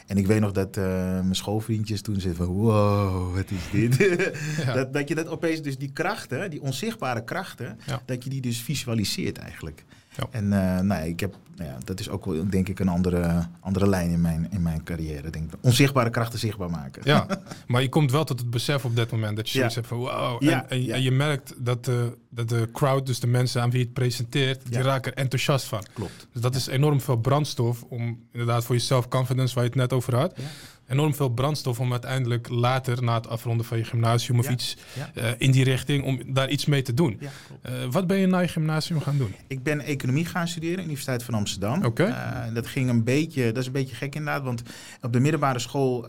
En 0.06 0.16
ik 0.16 0.26
weet 0.26 0.40
nog 0.40 0.52
dat 0.52 0.76
uh, 0.76 0.84
mijn 1.12 1.34
schoolvriendjes 1.34 2.02
toen 2.02 2.20
zeiden 2.20 2.46
van... 2.46 2.54
wow, 2.54 3.34
wat 3.34 3.50
is 3.50 3.70
dit? 3.70 3.98
dat, 4.74 4.92
dat 4.92 5.08
je 5.08 5.14
dat 5.14 5.28
opeens, 5.28 5.62
dus 5.62 5.78
die 5.78 5.90
krachten, 5.92 6.50
die 6.50 6.62
onzichtbare 6.62 7.24
krachten... 7.24 7.78
Ja. 7.86 8.02
dat 8.04 8.24
je 8.24 8.30
die 8.30 8.40
dus 8.40 8.62
visualiseert 8.62 9.38
eigenlijk. 9.38 9.84
Ja. 10.16 10.26
En 10.30 10.44
uh, 10.44 10.80
nou, 10.80 11.06
ik 11.06 11.20
heb, 11.20 11.36
nou 11.56 11.70
ja, 11.70 11.78
dat 11.84 12.00
is 12.00 12.08
ook 12.08 12.24
wel, 12.24 12.48
denk 12.48 12.68
ik, 12.68 12.78
een 12.78 12.88
andere, 12.88 13.46
andere 13.60 13.88
lijn 13.88 14.10
in 14.10 14.20
mijn, 14.20 14.46
in 14.50 14.62
mijn 14.62 14.82
carrière. 14.82 15.30
Denk 15.30 15.52
ik. 15.52 15.58
Onzichtbare 15.60 16.10
krachten 16.10 16.38
zichtbaar 16.38 16.70
maken. 16.70 17.02
Ja, 17.04 17.26
maar 17.66 17.82
je 17.82 17.88
komt 17.88 18.10
wel 18.10 18.24
tot 18.24 18.38
het 18.38 18.50
besef 18.50 18.84
op 18.84 18.96
dat 18.96 19.10
moment 19.10 19.36
dat 19.36 19.50
je 19.50 19.58
zoiets 19.58 19.74
hebt 19.74 19.86
van 19.86 19.98
wow. 19.98 20.42
En, 20.42 20.70
en, 20.70 20.90
en, 20.90 21.02
je 21.02 21.10
merkt 21.10 21.54
dat 21.58 21.84
de, 21.84 22.16
dat 22.30 22.48
de 22.48 22.68
crowd, 22.72 23.06
dus 23.06 23.20
de 23.20 23.26
mensen 23.26 23.62
aan 23.62 23.70
wie 23.70 23.78
je 23.78 23.84
het 23.84 23.94
presenteert, 23.94 24.60
die 24.68 24.82
raken 24.82 25.12
er 25.12 25.18
enthousiast 25.18 25.66
van. 25.66 25.84
Klopt. 25.92 26.26
Dus 26.32 26.42
dat 26.42 26.54
is 26.54 26.66
enorm 26.66 27.00
veel 27.00 27.16
brandstof 27.16 27.82
om 27.82 28.18
inderdaad 28.32 28.64
voor 28.64 28.74
je 28.74 28.80
self-confidence, 28.80 29.54
waar 29.54 29.64
je 29.64 29.70
het 29.70 29.78
net 29.78 29.92
over 29.92 30.16
had 30.16 30.38
enorm 30.88 31.14
veel 31.14 31.28
brandstof 31.28 31.80
om 31.80 31.92
uiteindelijk 31.92 32.48
later, 32.48 33.02
na 33.02 33.14
het 33.14 33.28
afronden 33.28 33.66
van 33.66 33.78
je 33.78 33.84
gymnasium 33.84 34.38
of 34.38 34.50
iets 34.50 34.76
uh, 35.14 35.24
in 35.38 35.50
die 35.50 35.64
richting, 35.64 36.04
om 36.04 36.20
daar 36.26 36.50
iets 36.50 36.64
mee 36.64 36.82
te 36.82 36.94
doen. 36.94 37.20
Ja, 37.20 37.30
uh, 37.70 37.72
wat 37.90 38.06
ben 38.06 38.16
je 38.18 38.26
na 38.26 38.38
je 38.38 38.48
gymnasium 38.48 39.00
gaan 39.00 39.16
doen? 39.18 39.34
Ik 39.46 39.62
ben 39.62 39.80
economie 39.80 40.26
gaan 40.26 40.48
studeren, 40.48 40.84
Universiteit 40.84 41.22
van 41.22 41.34
Amsterdam. 41.34 41.76
Oké. 41.76 41.86
Okay. 41.86 42.48
Uh, 42.48 42.54
dat 42.54 42.66
ging 42.66 42.88
een 42.88 43.04
beetje, 43.04 43.46
dat 43.46 43.56
is 43.56 43.66
een 43.66 43.72
beetje 43.72 43.94
gek 43.94 44.14
inderdaad, 44.14 44.42
want 44.42 44.62
op 45.00 45.12
de 45.12 45.20
middelbare 45.20 45.58
school 45.58 46.06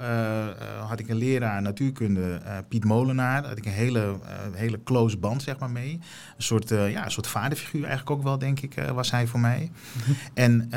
had 0.87 0.99
ik 0.99 1.09
een 1.09 1.17
leraar 1.17 1.61
natuurkunde, 1.61 2.41
Piet 2.67 2.83
Molenaar. 2.83 3.41
Daar 3.41 3.49
had 3.49 3.57
ik 3.57 3.65
een 3.65 3.71
hele, 3.71 4.19
hele 4.53 4.83
close 4.83 5.17
band 5.17 5.43
zeg 5.43 5.59
maar 5.59 5.69
mee. 5.69 5.91
Een 6.37 6.43
soort, 6.43 6.69
ja, 6.69 7.05
een 7.05 7.11
soort 7.11 7.27
vaderfiguur 7.27 7.83
eigenlijk 7.85 8.17
ook 8.17 8.23
wel, 8.23 8.37
denk 8.37 8.59
ik, 8.59 8.73
was 8.93 9.11
hij 9.11 9.27
voor 9.27 9.39
mij. 9.39 9.71
En 10.33 10.69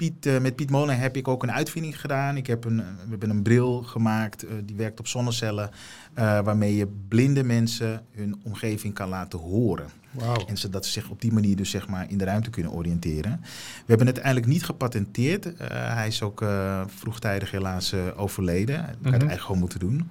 Piet, 0.00 0.26
uh, 0.26 0.38
met 0.38 0.56
Piet 0.56 0.70
Molen 0.70 0.98
heb 0.98 1.16
ik 1.16 1.28
ook 1.28 1.42
een 1.42 1.52
uitvinding 1.52 2.00
gedaan. 2.00 2.36
Ik 2.36 2.46
heb 2.46 2.64
een, 2.64 2.76
we 2.76 3.10
hebben 3.10 3.30
een 3.30 3.42
bril 3.42 3.82
gemaakt, 3.82 4.44
uh, 4.44 4.50
die 4.64 4.76
werkt 4.76 4.98
op 4.98 5.06
zonnecellen, 5.06 5.70
uh, 6.18 6.40
waarmee 6.40 6.76
je 6.76 6.86
blinde 7.08 7.44
mensen 7.44 8.04
hun 8.10 8.40
omgeving 8.44 8.94
kan 8.94 9.08
laten 9.08 9.38
horen. 9.38 9.86
Wow. 10.10 10.42
En 10.46 10.56
zodat 10.56 10.86
ze 10.86 10.92
zich 10.92 11.10
op 11.10 11.20
die 11.20 11.32
manier 11.32 11.56
dus 11.56 11.70
zeg 11.70 11.88
maar 11.88 12.10
in 12.10 12.18
de 12.18 12.24
ruimte 12.24 12.50
kunnen 12.50 12.72
oriënteren. 12.72 13.40
We 13.40 13.86
hebben 13.86 14.06
het 14.06 14.16
uiteindelijk 14.16 14.46
niet 14.52 14.64
gepatenteerd. 14.64 15.48
hij 15.72 16.06
is 16.06 16.22
ook 16.22 16.44
vroegtijdig 16.86 17.50
helaas 17.50 17.94
overleden. 18.16 18.74
Ik 18.74 18.84
had 18.84 18.90
het 19.02 19.04
eigenlijk 19.04 19.40
gewoon 19.40 19.60
moeten 19.60 19.78
doen. 19.78 20.10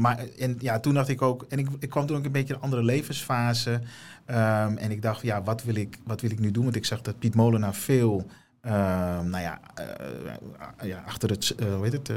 maar 0.00 0.24
en, 0.38 0.56
ja, 0.58 0.80
toen 0.80 0.94
dacht 0.94 1.08
ik 1.08 1.22
ook, 1.22 1.46
en 1.48 1.58
ik, 1.58 1.68
ik 1.78 1.90
kwam 1.90 2.06
toen 2.06 2.16
ook 2.16 2.24
een 2.24 2.32
beetje 2.32 2.48
in 2.48 2.54
een 2.54 2.64
andere 2.64 2.82
levensfase. 2.82 3.70
Um, 3.70 4.76
en 4.76 4.90
ik 4.90 5.02
dacht, 5.02 5.22
ja, 5.22 5.42
wat 5.42 5.62
wil 5.62 5.74
ik, 5.74 5.98
wat 6.04 6.20
wil 6.20 6.30
ik 6.30 6.38
nu 6.38 6.50
doen? 6.50 6.64
Want 6.64 6.76
ik 6.76 6.84
zag 6.84 7.00
dat 7.00 7.18
Piet 7.18 7.34
Molenaar 7.34 7.74
veel 7.74 8.26
ehm, 8.60 9.30
nou 9.30 9.42
ja, 9.42 9.60
eh, 9.74 10.88
ja, 10.88 11.02
achter 11.06 11.30
het, 11.30 11.54
eh, 11.54 11.74
hoe 11.74 11.84
heet 11.84 11.92
het, 11.92 12.08
eh, 12.08 12.16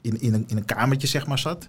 in, 0.00 0.20
in, 0.20 0.34
een, 0.34 0.44
in 0.46 0.56
een 0.56 0.64
kamertje 0.64 1.06
zeg 1.06 1.26
maar 1.26 1.38
zat. 1.38 1.68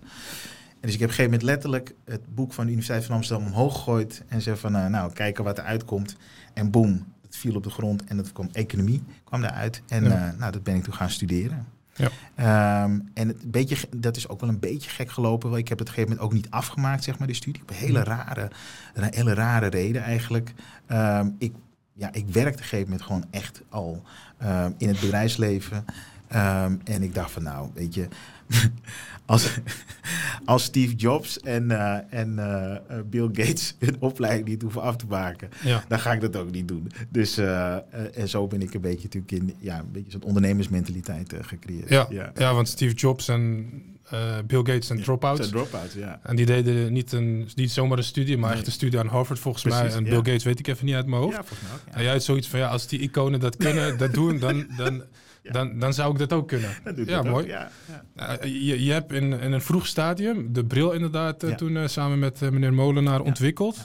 En 0.80 0.88
dus 0.88 0.94
ik 0.94 1.00
heb 1.00 1.10
op 1.10 1.18
een 1.18 1.24
gegeven 1.24 1.40
moment 1.40 1.44
letterlijk 1.44 1.94
het 2.06 2.36
boek 2.36 2.54
van 2.54 2.66
de 2.66 2.72
Universiteit 2.72 3.06
van 3.06 3.16
Amsterdam 3.16 3.46
omhoog 3.48 3.74
gegooid. 3.74 4.24
En 4.28 4.42
zei 4.42 4.58
van, 4.58 4.72
nou, 4.72 5.14
kijken 5.14 5.44
wat 5.44 5.58
er 5.58 5.64
uitkomt. 5.64 6.16
En 6.54 6.72
boom, 6.72 7.06
het 7.22 7.38
viel 7.38 7.56
op 7.56 7.64
de 7.64 7.70
grond 7.70 8.04
en 8.04 8.18
het 8.18 8.32
kwam 8.32 8.50
economie, 8.52 9.04
kwam 9.24 9.44
eruit. 9.44 9.82
En 9.88 10.04
Ja. 10.04 10.36
nou, 10.38 10.52
dat 10.52 10.64
ben 10.64 10.76
ik 10.76 10.84
toen 10.84 10.94
gaan 10.94 11.10
studeren. 11.10 11.68
Ja. 11.96 12.10
Ehm, 12.36 13.00
en 13.14 13.28
het 13.28 13.44
een 13.44 13.52
beetje, 13.52 13.88
dat 13.96 14.18
is 14.18 14.28
ook 14.28 14.40
wel 14.40 14.50
een 14.50 14.60
beetje 14.60 14.90
gek 14.90 15.12
gelopen. 15.12 15.50
Want 15.50 15.62
ik 15.62 15.68
heb 15.68 15.80
het 15.80 15.90
op 15.90 15.96
een 15.96 16.02
gegeven 16.02 16.18
moment 16.18 16.38
ook 16.38 16.44
niet 16.44 16.54
afgemaakt, 16.54 17.04
zeg 17.04 17.18
maar, 17.18 17.28
die 17.28 17.36
studie. 17.36 17.62
Op 17.62 17.70
een 17.70 17.76
hele 17.76 18.04
rare, 18.04 18.52
een 18.94 19.14
hele 19.14 19.34
rare 19.34 19.68
reden 19.68 20.04
eigenlijk. 20.04 20.54
Ehm, 20.86 21.30
ik, 21.38 21.54
ja, 22.02 22.14
ik 22.14 22.28
werkte 22.28 22.52
op 22.54 22.58
een 22.58 22.64
gegeven 22.64 22.84
moment 22.84 23.02
gewoon 23.02 23.26
echt 23.30 23.62
al 23.70 24.02
ehm, 24.38 24.72
in 24.78 24.88
het 24.88 25.00
bedrijfsleven. 25.00 25.86
Ehm, 26.28 26.76
en 26.84 27.04
ik 27.04 27.14
dacht 27.14 27.32
van, 27.32 27.44
nou, 27.44 27.70
weet 27.74 27.94
je, 27.94 28.08
als, 29.26 29.60
als 30.46 30.64
Steve 30.64 30.96
Jobs 30.96 31.40
en, 31.40 31.72
eh, 31.72 31.98
en 32.10 32.40
eh, 32.40 32.76
eh, 32.76 32.82
Bill 33.06 33.30
Gates 33.32 33.76
hun 33.80 33.96
opleiding 34.00 34.48
niet 34.48 34.62
hoeven 34.62 34.82
af 34.82 34.96
te 34.96 35.06
maken, 35.06 35.50
Ja. 35.64 35.84
dan 35.88 36.00
ga 36.00 36.12
ik 36.14 36.22
dat 36.22 36.36
ook 36.36 36.52
niet 36.52 36.68
doen. 36.68 36.92
Dus 37.10 37.38
en 37.38 38.30
zo 38.30 38.48
ben 38.48 38.62
ik 38.62 38.74
een 38.74 38.82
beetje 38.82 39.04
natuurlijk 39.04 39.32
in 39.32 39.56
ja, 39.60 39.80
een 39.80 39.92
beetje 39.92 40.12
zo'n 40.12 40.24
ondernemersmentaliteit 40.24 41.34
gecreëerd. 41.42 41.90
Ja, 41.90 42.32
ja. 42.36 42.54
want 42.54 42.68
Steve 42.68 42.94
Jobs 42.94 43.28
en 43.28 43.70
eh, 44.12 44.38
Bill 44.48 44.58
Gates 44.60 44.88
zijn 44.88 45.02
dropouts. 45.04 45.40
Zijn 45.40 45.52
drop-outs, 45.52 45.94
ja. 45.94 46.20
En 46.24 46.36
die 46.36 46.46
deden 46.46 46.94
niet, 46.94 47.12
een, 47.12 47.50
niet 47.56 47.72
zomaar 47.72 47.98
een 47.98 48.04
studie, 48.04 48.38
maar 48.38 48.50
Nee. 48.50 48.58
echt 48.58 48.68
een 48.68 48.74
studie 48.74 49.00
aan 49.00 49.08
Harvard 49.08 49.40
volgens 49.40 49.64
Precies, 49.64 49.82
mij. 49.82 49.92
En 49.92 50.04
ja. 50.04 50.10
Bill 50.10 50.18
Gates 50.20 50.44
weet 50.44 50.60
ik 50.60 50.68
even 50.68 50.86
niet 50.86 50.96
uit 50.96 51.06
mijn 51.06 51.22
hoofd. 51.22 51.36
Ja, 51.36 51.44
volgens 51.44 51.70
mij 51.70 51.78
ook. 51.78 51.82
Ja. 51.88 51.94
En 51.94 52.04
jij 52.04 52.12
had 52.12 52.24
zoiets 52.24 52.48
van, 52.48 52.60
ja, 52.60 52.68
als 52.68 52.88
die 52.88 53.00
iconen 53.00 53.40
dat 53.40 53.58
kunnen, 53.58 53.98
dat 54.04 54.14
doen, 54.14 54.40
dan, 54.40 54.66
dan, 54.78 55.04
Ja. 55.44 55.52
dan, 55.52 55.80
dan 55.80 55.94
zou 55.94 56.12
ik 56.14 56.18
dat 56.20 56.34
ook 56.34 56.48
kunnen. 56.48 56.70
Dat 56.84 57.08
Ja, 57.08 57.18
ook, 57.18 57.26
mooi. 57.26 57.48
Ja, 57.48 57.72
ja. 58.16 58.38
Eh, 58.38 58.68
je, 58.68 58.84
je 58.84 58.92
hebt 58.92 59.12
in, 59.12 59.34
in 59.40 59.52
een 59.52 59.62
vroeg 59.62 59.88
stadium 59.88 60.54
de 60.54 60.66
bril 60.66 60.92
inderdaad 60.92 61.44
eh, 61.44 61.50
Ja. 61.50 61.56
toen 61.56 61.90
samen 61.90 62.20
met 62.20 62.42
meneer 62.42 62.74
Molenaar 62.74 63.22
ontwikkeld. 63.22 63.78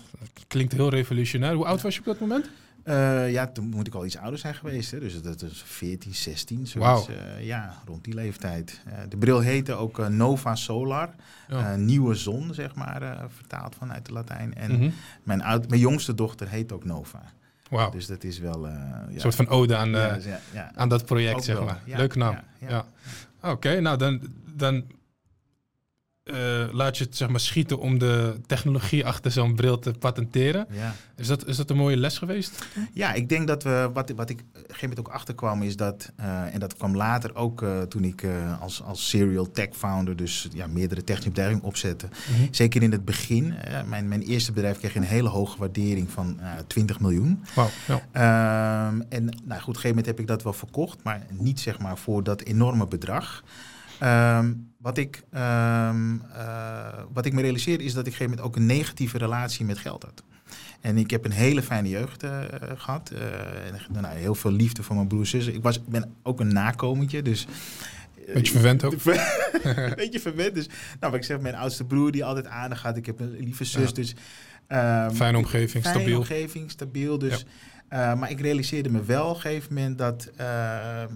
Klinkt 0.49 0.73
heel 0.73 0.88
revolutionair. 0.90 1.54
Hoe 1.54 1.64
oud 1.64 1.83
was 1.83 1.95
je 1.95 2.00
op 2.00 2.06
dat 2.06 2.21
moment? 2.21 2.50
Eh, 2.87 3.33
ja, 3.33 3.47
toen 3.47 3.69
moet 3.69 3.87
ik 3.87 3.95
al 3.95 4.05
iets 4.05 4.16
ouder 4.16 4.38
zijn 4.38 4.55
geweest. 4.55 4.90
Hè? 4.90 4.99
Dus 5.00 5.23
dat 5.23 5.43
is 5.43 5.62
14, 5.66 6.14
16, 6.14 6.66
zoiets. 6.66 7.09
Eh, 7.09 7.45
ja, 7.47 7.75
rond 7.87 8.05
die 8.05 8.14
leeftijd. 8.14 8.81
Eh, 8.87 8.93
de 9.09 9.16
bril 9.16 9.40
heette 9.40 9.75
ook 9.75 10.09
Nova 10.09 10.55
Solar. 10.55 11.11
Ja. 11.49 11.76
nieuwe 11.76 12.14
zon, 12.14 12.55
zeg 12.55 12.75
maar, 12.75 13.25
vertaald 13.28 13.75
vanuit 13.75 14.07
de 14.07 14.12
Latijn. 14.12 14.55
En 14.55 14.73
Mhm. 14.73 14.90
mijn, 15.23 15.43
oud, 15.43 15.69
mijn 15.69 15.81
jongste 15.81 16.14
dochter 16.14 16.49
heet 16.49 16.73
ook 16.73 16.85
Nova. 16.85 17.23
Wauw. 17.71 17.90
Dus 17.90 18.07
dat 18.07 18.25
is 18.25 18.38
wel... 18.38 18.66
ja. 18.69 19.05
Een 19.12 19.21
soort 19.21 19.35
van 19.35 19.49
ode 19.49 19.76
aan, 19.76 19.90
Ja, 19.90 20.71
aan 20.75 20.88
dat 20.88 21.05
project, 21.05 21.35
Ook 21.37 21.43
zeg 21.45 21.57
wel. 21.57 21.64
maar. 21.64 21.81
Ja, 21.85 21.97
Leuke 21.97 22.19
naam. 22.19 22.37
ja. 22.59 22.85
Oké, 23.43 23.81
nou 23.81 23.97
dan, 23.99 24.21
dan 24.55 24.85
eh, 26.26 26.73
laat 26.73 26.99
je 26.99 27.04
het 27.04 27.16
zeg 27.16 27.28
maar 27.28 27.40
schieten 27.40 27.78
om 27.78 27.99
de 27.99 28.40
technologie 28.47 29.06
achter 29.06 29.30
zo'n 29.30 29.54
bril 29.54 29.78
te 29.78 29.90
patenteren. 29.90 30.66
Ja. 30.71 30.95
Is 31.16 31.26
dat, 31.26 31.47
is 31.47 31.56
dat 31.56 31.71
een 31.71 31.76
mooie 31.76 31.97
les 31.97 32.18
geweest? 32.18 32.66
Ja, 32.92 33.12
ik 33.12 33.28
denk 33.28 33.47
dat 33.47 33.62
we, 33.62 33.90
wat, 33.92 34.11
wat 34.11 34.30
ik 34.30 34.38
op 34.40 34.47
een 34.54 34.61
gegeven 34.61 34.88
moment 34.88 34.99
ook 34.99 35.14
achterkwam, 35.14 35.62
is 35.62 35.76
dat, 35.76 36.12
eh, 36.16 36.54
en 36.54 36.61
dat 36.61 36.76
kwam 36.76 36.97
later 36.97 37.35
ook 37.35 37.62
eh, 37.62 37.83
toen 37.83 38.04
ik 38.04 38.26
als, 38.61 38.83
als 38.83 39.09
serial 39.09 39.50
tech 39.50 39.68
founder, 39.73 40.16
dus 40.16 40.49
ja, 40.52 40.66
meerdere 40.66 41.04
technische 41.04 41.30
bedrijven 41.30 41.62
opzette. 41.62 42.09
Zeker 42.50 42.83
in 42.83 42.92
het 42.92 43.04
begin, 43.04 43.54
mijn, 43.87 44.09
mijn 44.09 44.23
eerste 44.23 44.52
bedrijf 44.52 44.78
kreeg 44.78 44.95
een 44.95 45.02
hele 45.02 45.28
hoge 45.28 45.59
waardering 45.59 46.11
van 46.11 46.40
eh 46.40 46.52
20 46.66 47.00
miljoen. 47.00 47.45
Wauw, 47.54 47.68
ja. 47.87 48.00
Ehm, 48.12 49.00
en 49.09 49.25
nou 49.25 49.30
goed, 49.30 49.42
op 49.49 49.52
een 49.52 49.64
gegeven 49.64 49.88
moment 49.88 50.06
heb 50.06 50.21
ik 50.21 50.26
dat 50.26 50.42
wel 50.42 50.52
verkocht, 50.52 51.02
maar 51.02 51.26
niet 51.30 51.61
zeg 51.61 51.78
maar 51.78 51.99
voor 51.99 52.23
dat 52.23 52.42
enorme 52.42 52.87
bedrag. 52.87 53.42
Ehm, 53.98 54.52
wat, 54.78 54.98
ik, 54.98 55.22
ehm, 55.32 56.14
eh, 56.34 56.86
wat 57.12 57.26
ik 57.26 57.32
me 57.32 57.40
realiseerde 57.42 57.84
is 57.84 57.92
dat 57.94 58.06
ik 58.06 58.12
op 58.12 58.20
een 58.20 58.26
gegeven 58.26 58.38
moment 58.38 58.46
ook 58.46 58.56
een 58.56 58.66
negatieve 58.76 59.18
relatie 59.18 59.64
met 59.64 59.78
geld 59.78 60.02
had. 60.02 60.22
En 60.80 60.96
ik 60.98 61.10
heb 61.10 61.24
een 61.24 61.30
hele 61.30 61.62
fijne 61.62 61.88
jeugd 61.88 62.22
eh, 62.22 62.38
gehad. 62.76 63.10
eh, 63.10 63.20
en, 63.66 64.02
nou, 64.02 64.16
heel 64.16 64.34
veel 64.34 64.50
liefde 64.52 64.82
voor 64.82 64.94
mijn 64.96 65.08
broers 65.08 65.32
en 65.32 65.38
zussen. 65.38 65.54
Ik 65.54 65.62
was, 65.62 65.84
ben 65.84 66.14
ook 66.22 66.40
een 66.40 66.52
nakomentje, 66.52 67.22
dus... 67.22 67.46
Beetje 68.34 68.52
verwend 68.52 68.84
ook. 68.84 68.92
Een 69.62 69.92
beetje 70.02 70.20
verwend. 70.20 70.54
Dus, 70.54 70.66
nou, 71.00 71.12
wat 71.12 71.14
ik 71.14 71.24
zeg, 71.24 71.40
mijn 71.40 71.54
oudste 71.54 71.84
broer 71.84 72.12
die 72.12 72.24
altijd 72.24 72.46
aandacht 72.46 72.82
had. 72.82 72.96
Ik 72.96 73.06
heb 73.06 73.20
een 73.20 73.36
lieve 73.38 73.64
zus, 73.64 73.88
Ja. 73.88 73.94
dus... 73.94 74.14
ehm, 74.66 75.10
Fijne 75.10 75.38
omgeving, 75.38 75.82
fijne 75.84 75.98
stabiel. 75.98 76.18
omgeving, 76.18 76.70
stabiel. 76.70 77.18
Dus, 77.18 77.44
eh, 77.88 78.14
maar 78.14 78.31
ik 78.31 78.40
realiseerde 78.40 78.90
me 78.90 79.02
wel 79.02 79.28
op 79.28 79.35
een 79.35 79.40
gegeven 79.40 79.75
moment 79.75 79.99
dat, 79.99 80.31
eh, 80.37 80.47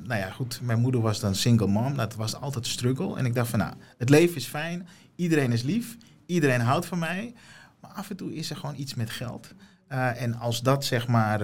nou 0.04 0.20
ja, 0.20 0.30
goed, 0.30 0.60
mijn 0.62 0.80
moeder 0.80 1.00
was 1.00 1.20
dan 1.20 1.34
single 1.34 1.66
mom. 1.66 1.96
Dat 1.96 2.14
was 2.14 2.34
altijd 2.36 2.66
struggle. 2.66 3.16
En 3.16 3.26
ik 3.26 3.34
dacht 3.34 3.48
van, 3.48 3.58
nou, 3.58 3.74
het 3.98 4.08
leven 4.08 4.36
is 4.36 4.46
fijn, 4.46 4.88
iedereen 5.16 5.52
is 5.52 5.62
lief, 5.62 5.96
iedereen 6.26 6.60
houdt 6.60 6.86
van 6.86 6.98
mij. 6.98 7.34
Maar 7.80 7.90
af 7.90 8.10
en 8.10 8.16
toe 8.16 8.34
is 8.34 8.50
er 8.50 8.56
gewoon 8.56 8.76
iets 8.76 8.94
met 8.94 9.10
geld. 9.10 9.54
Eh, 9.86 10.22
en 10.22 10.34
als 10.34 10.60
dat 10.60 10.84
zeg 10.84 11.06
maar 11.06 11.40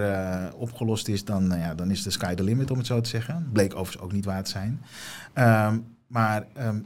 opgelost 0.53 1.07
is, 1.07 1.25
dan, 1.25 1.47
nou 1.47 1.61
ja, 1.61 1.75
dan 1.75 1.91
is 1.91 2.03
de 2.03 2.11
sky 2.11 2.33
the 2.33 2.43
limit, 2.43 2.71
om 2.71 2.77
het 2.77 2.87
zo 2.87 3.01
te 3.01 3.09
zeggen. 3.09 3.49
Bleek 3.51 3.75
overigens 3.75 4.03
ook 4.03 4.11
niet 4.11 4.25
waar 4.25 4.43
te 4.43 4.49
zijn. 4.49 4.81
Ehm, 5.33 5.79
maar 6.07 6.47
ehm, 6.53 6.79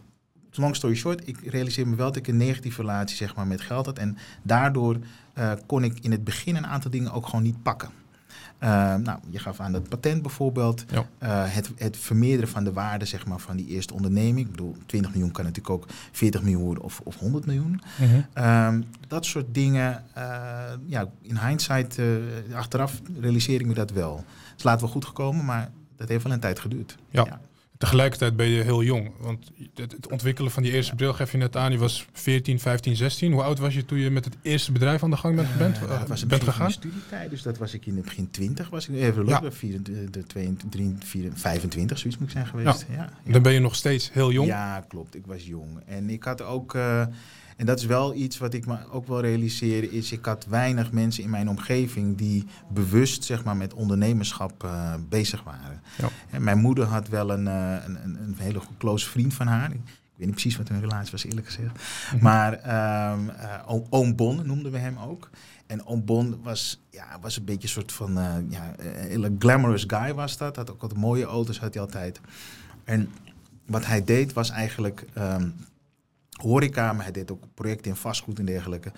long 0.52 0.76
story 0.76 0.96
short, 0.96 1.28
ik 1.28 1.40
realiseer 1.46 1.88
me 1.88 1.96
wel 1.96 2.06
dat 2.06 2.16
ik 2.16 2.28
een 2.28 2.38
negatieve 2.38 2.82
relatie 2.82 3.16
zeg 3.16 3.36
maar, 3.36 3.48
met 3.48 3.62
geld 3.62 3.86
had. 3.86 3.98
En 3.98 4.18
daardoor 4.42 4.98
kon 5.66 5.84
ik 5.84 6.00
in 6.00 6.12
het 6.12 6.24
begin 6.24 6.56
een 6.56 6.68
aantal 6.68 6.92
dingen 6.92 7.12
ook 7.12 7.26
gewoon 7.26 7.44
niet 7.44 7.64
pakken. 7.64 7.90
Eh, 8.62 8.96
nou, 8.96 9.20
je 9.30 9.40
gaf 9.40 9.60
aan 9.60 9.72
dat 9.72 9.90
patent 9.90 10.22
bijvoorbeeld. 10.22 10.86
Ja. 10.90 11.06
Eh, 11.18 11.54
het, 11.54 11.72
het 11.78 11.98
vermeerderen 11.98 12.50
van 12.50 12.64
de 12.64 12.74
waarde 12.74 13.06
zeg 13.06 13.26
maar, 13.26 13.40
van 13.40 13.58
die 13.58 13.68
eerste 13.68 13.94
onderneming. 13.94 14.46
Ik 14.46 14.52
bedoel, 14.52 14.76
20 14.86 15.12
miljoen 15.12 15.32
kan 15.32 15.46
natuurlijk 15.46 15.76
ook 15.76 15.88
40 16.12 16.42
miljoen 16.42 16.64
worden 16.64 16.84
of, 16.84 17.02
of 17.04 17.16
100 17.16 17.46
miljoen. 17.46 17.82
Mhm. 18.00 18.22
Ehm, 18.34 18.82
dat 19.08 19.26
soort 19.26 19.54
dingen, 19.54 20.04
eh, 20.14 20.24
ja, 20.86 21.08
in 21.22 21.38
hindsight, 21.38 22.00
achteraf 22.54 23.02
realiseer 23.20 23.60
ik 23.60 23.66
me 23.66 23.74
dat 23.74 23.92
wel. 23.92 24.16
Het 24.18 24.58
is 24.58 24.64
later 24.64 24.82
wel 24.82 24.90
goed 24.90 25.06
gekomen, 25.06 25.46
maar 25.46 25.72
dat 25.96 26.08
heeft 26.08 26.24
wel 26.24 26.34
een 26.34 26.40
tijd 26.40 26.60
geduurd. 26.60 26.98
Ja. 27.10 27.40
Tegelijkertijd 27.82 28.36
ben 28.36 28.48
je 28.48 28.62
heel 28.64 28.84
jong. 28.84 29.12
Want 29.20 29.52
het, 29.76 29.92
het 29.92 30.08
ontwikkelen 30.12 30.52
van 30.52 30.64
die 30.64 30.72
eerste 30.72 30.96
bril 30.96 31.14
gaf 31.14 31.32
je 31.32 31.38
net 31.38 31.58
aan. 31.58 31.72
Je 31.72 31.78
was 31.78 32.06
14, 32.14 32.60
15, 32.60 32.96
16. 32.96 33.32
Hoe 33.32 33.44
oud 33.44 33.60
was 33.60 33.74
je 33.74 33.86
toen 33.86 33.98
je 34.00 34.10
met 34.10 34.26
het 34.26 34.36
eerste 34.42 34.72
bedrijf 34.72 35.04
aan 35.04 35.10
de 35.10 35.18
gang 35.18 35.36
bent, 35.36 35.58
bent, 35.58 35.78
Eh, 35.78 35.84
eh, 35.84 36.00
dat 36.00 36.08
was 36.08 36.22
een 36.22 36.28
bent 36.28 36.44
gegaan? 36.44 36.72
studietijd, 36.72 37.30
dus 37.30 37.42
dat 37.42 37.58
was 37.58 37.74
ik 37.74 37.86
in 37.86 37.96
het 37.96 38.06
begin 38.06 38.32
20. 38.32 38.70
Was 38.70 38.88
ik 38.88 38.96
even 38.96 39.26
Ja. 39.28 39.40
ja. 39.44 39.52
24, 39.52 40.24
22, 40.28 41.10
24, 41.10 41.40
25, 41.42 41.98
zoiets 41.98 42.20
moet 42.20 42.28
ik 42.28 42.34
zijn 42.34 42.48
geweest. 42.48 42.86
Ja. 42.90 43.10
Ja, 43.26 43.32
Dan 43.32 43.42
ben 43.42 43.54
je 43.54 43.60
nog 43.60 43.76
steeds 43.76 44.12
heel 44.14 44.32
jong. 44.32 44.48
Ja, 44.48 44.86
klopt. 44.88 45.16
Ik 45.16 45.26
was 45.26 45.46
jong. 45.46 45.80
En 45.86 46.10
ik 46.10 46.24
had 46.24 46.42
ook, 46.42 46.76
eh, 46.76 47.06
en 47.62 47.68
dat 47.68 47.80
is 47.80 47.86
wel 47.86 48.14
iets 48.14 48.38
wat 48.38 48.54
ik 48.54 48.66
me 48.66 48.78
ook 48.92 49.08
wel 49.08 49.22
realiseerde, 49.22 49.92
is 49.92 50.12
ik 50.12 50.26
had 50.26 50.46
weinig 50.46 50.92
mensen 50.92 51.24
in 51.24 51.30
mijn 51.30 51.50
omgeving 51.50 52.18
die 52.18 52.46
bewust 52.70 53.24
zeg 53.24 53.44
maar, 53.44 53.58
met 53.58 53.74
ondernemerschap 53.74 54.64
eh, 54.64 54.94
bezig 55.10 55.44
waren. 55.44 55.82
Ja. 55.98 56.10
En 56.30 56.44
mijn 56.44 56.58
moeder 56.58 56.86
had 56.86 57.08
wel 57.08 57.32
een, 57.32 57.48
eh, 57.48 57.76
een, 57.86 58.04
een, 58.04 58.36
hele 58.38 58.60
goed 58.60 58.78
close 58.78 59.10
vriend 59.10 59.34
van 59.34 59.48
haar. 59.48 59.72
Ik 59.72 59.80
weet 60.16 60.26
niet 60.26 60.32
precies 60.32 60.58
wat 60.58 60.68
hun 60.68 60.80
relatie 60.80 61.12
was, 61.12 61.24
eerlijk 61.24 61.46
gezegd. 61.46 61.80
Mhm. 62.14 62.24
Maar 62.24 62.54
eh, 62.54 63.74
oom, 63.90 64.16
Bon 64.16 64.46
noemden 64.46 64.72
we 64.72 64.78
hem 64.78 64.98
ook. 64.98 65.30
En 65.68 65.86
oom 65.86 66.06
Bon 66.06 66.42
was, 66.44 66.82
ja, 66.90 67.20
was 67.22 67.38
een 67.38 67.46
beetje 67.46 67.64
een 67.64 67.70
soort 67.70 67.92
van 67.92 68.18
eh, 68.18 68.34
ja, 68.50 68.74
een 68.78 69.10
hele 69.10 69.36
glamorous 69.40 69.84
guy 69.88 70.14
was 70.14 70.38
dat. 70.38 70.56
Had 70.56 70.72
ook 70.72 70.82
wat 70.82 70.96
mooie 70.96 71.26
auto's, 71.26 71.60
had 71.60 71.74
hij 71.74 71.84
altijd. 71.84 72.22
En 72.84 73.10
wat 73.66 73.86
hij 73.86 74.04
deed 74.04 74.34
was 74.34 74.50
eigenlijk 74.50 75.06
ehm, 75.14 75.50
horeca, 76.42 76.94
maar 76.94 77.04
hij 77.04 77.12
deed 77.14 77.32
ook 77.32 77.44
projecten 77.54 77.92
in 77.92 77.98
vastgoed 77.98 78.40
en 78.40 78.46
dergelijke. 78.46 78.92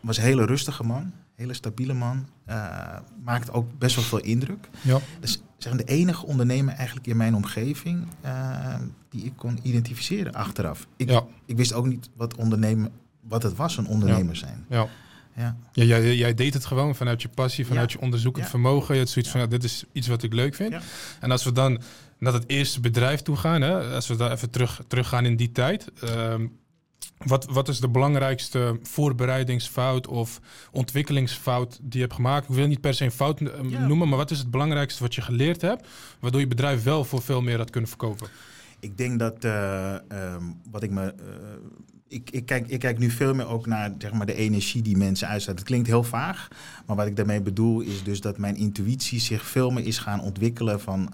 Was 0.00 0.16
een 0.16 0.22
hele 0.22 0.44
rustige 0.46 0.82
man, 0.84 1.12
hele 1.34 1.54
stabiele 1.54 1.92
man. 1.94 2.26
eh, 2.44 2.96
maakte 3.24 3.52
ook 3.52 3.78
best 3.78 3.94
wel 3.96 4.04
veel 4.04 4.20
indruk. 4.20 4.68
Ja. 4.82 4.98
Dus 5.20 5.40
zeg, 5.58 5.72
de 5.76 5.84
enige 5.84 6.26
ondernemer 6.26 6.74
eigenlijk 6.74 7.06
in 7.06 7.16
mijn 7.16 7.34
omgeving 7.34 8.06
eh, 8.20 8.74
die 9.08 9.24
ik 9.24 9.32
kon 9.36 9.58
identificeren 9.62 10.32
achteraf. 10.32 10.86
Ik, 10.96 11.10
Ja. 11.10 11.24
ik 11.46 11.56
wist 11.56 11.72
ook 11.72 11.86
niet 11.86 12.10
wat 12.16 12.34
ondernemen, 12.36 12.92
wat 13.20 13.42
het 13.42 13.56
was, 13.56 13.76
een 13.76 13.86
ondernemer 13.86 14.36
zijn. 14.36 14.64
Ja. 14.68 14.86
Ja. 15.36 15.56
Ja, 15.72 15.84
jij, 15.84 16.14
jij 16.16 16.34
deed 16.34 16.54
het 16.54 16.64
gewoon 16.64 16.94
vanuit 16.94 17.22
je 17.22 17.28
passie, 17.28 17.66
vanuit 17.66 17.90
Ja. 17.92 17.96
je 17.98 18.04
onderzoekend 18.04 18.44
Ja. 18.44 18.50
vermogen. 18.50 18.94
Je 18.94 19.00
had 19.00 19.08
zoiets 19.10 19.30
van, 19.30 19.40
ja, 19.40 19.46
dit 19.46 19.64
is 19.64 19.84
iets 19.92 20.06
wat 20.06 20.22
ik 20.22 20.32
leuk 20.32 20.54
vind. 20.54 20.74
En 21.20 21.30
als 21.30 21.44
we 21.44 21.52
dan 21.52 21.80
naar 22.18 22.32
het 22.32 22.44
eerste 22.46 22.80
bedrijf 22.80 23.22
toe 23.22 23.36
gaan, 23.36 23.60
hè, 23.60 23.94
als 23.94 24.06
we 24.06 24.16
daar 24.16 24.32
even 24.32 24.50
terug, 24.50 24.80
teruggaan 24.86 25.24
in 25.24 25.36
die 25.36 25.52
tijd. 25.52 25.90
ehm, 26.02 26.46
wat, 27.18 27.44
wat 27.44 27.68
is 27.68 27.80
de 27.80 27.88
belangrijkste 27.88 28.78
voorbereidingsfout 28.82 30.06
of 30.06 30.40
ontwikkelingsfout 30.72 31.78
die 31.82 31.92
je 31.92 32.00
hebt 32.00 32.14
gemaakt? 32.14 32.48
Ik 32.48 32.54
wil 32.54 32.66
niet 32.66 32.80
per 32.80 32.94
se 32.94 33.04
een 33.04 33.10
fout 33.10 33.40
eh, 33.40 33.60
noemen, 33.60 34.08
maar 34.08 34.18
wat 34.18 34.30
is 34.30 34.38
het 34.38 34.50
belangrijkste 34.50 35.02
wat 35.02 35.14
je 35.14 35.22
geleerd 35.22 35.60
hebt, 35.60 35.86
waardoor 36.20 36.40
je 36.40 36.46
bedrijf 36.46 36.82
wel 36.82 37.04
voor 37.04 37.22
veel 37.22 37.42
meer 37.42 37.58
had 37.58 37.70
kunnen 37.70 37.88
verkopen? 37.88 38.28
Ik 38.80 38.98
denk 38.98 39.18
dat 39.18 39.44
uh, 39.44 39.94
wat 40.70 40.82
ik 40.82 40.90
me. 40.90 41.04
Uh, 41.04 41.32
ik, 42.08 42.30
ik, 42.30 42.46
kijk, 42.46 42.68
ik 42.68 42.80
kijk 42.80 42.98
nu 42.98 43.10
veel 43.10 43.34
meer 43.34 43.46
ook 43.46 43.66
naar 43.66 43.92
zeg 43.98 44.12
maar, 44.12 44.26
de 44.26 44.34
energie 44.34 44.82
die 44.82 44.96
mensen 44.96 45.28
uitzetten. 45.28 45.56
Het 45.56 45.64
klinkt 45.64 45.86
heel 45.86 46.02
vaag, 46.02 46.48
maar 46.86 46.96
wat 46.96 47.06
ik 47.06 47.16
daarmee 47.16 47.40
bedoel 47.40 47.80
is 47.80 48.02
dus 48.02 48.20
dat 48.20 48.38
mijn 48.38 48.56
intuïtie 48.56 49.20
zich 49.20 49.46
veel 49.46 49.70
meer 49.70 49.86
is 49.86 49.98
gaan 49.98 50.20
ontwikkelen. 50.20 50.80
Van, 50.80 51.12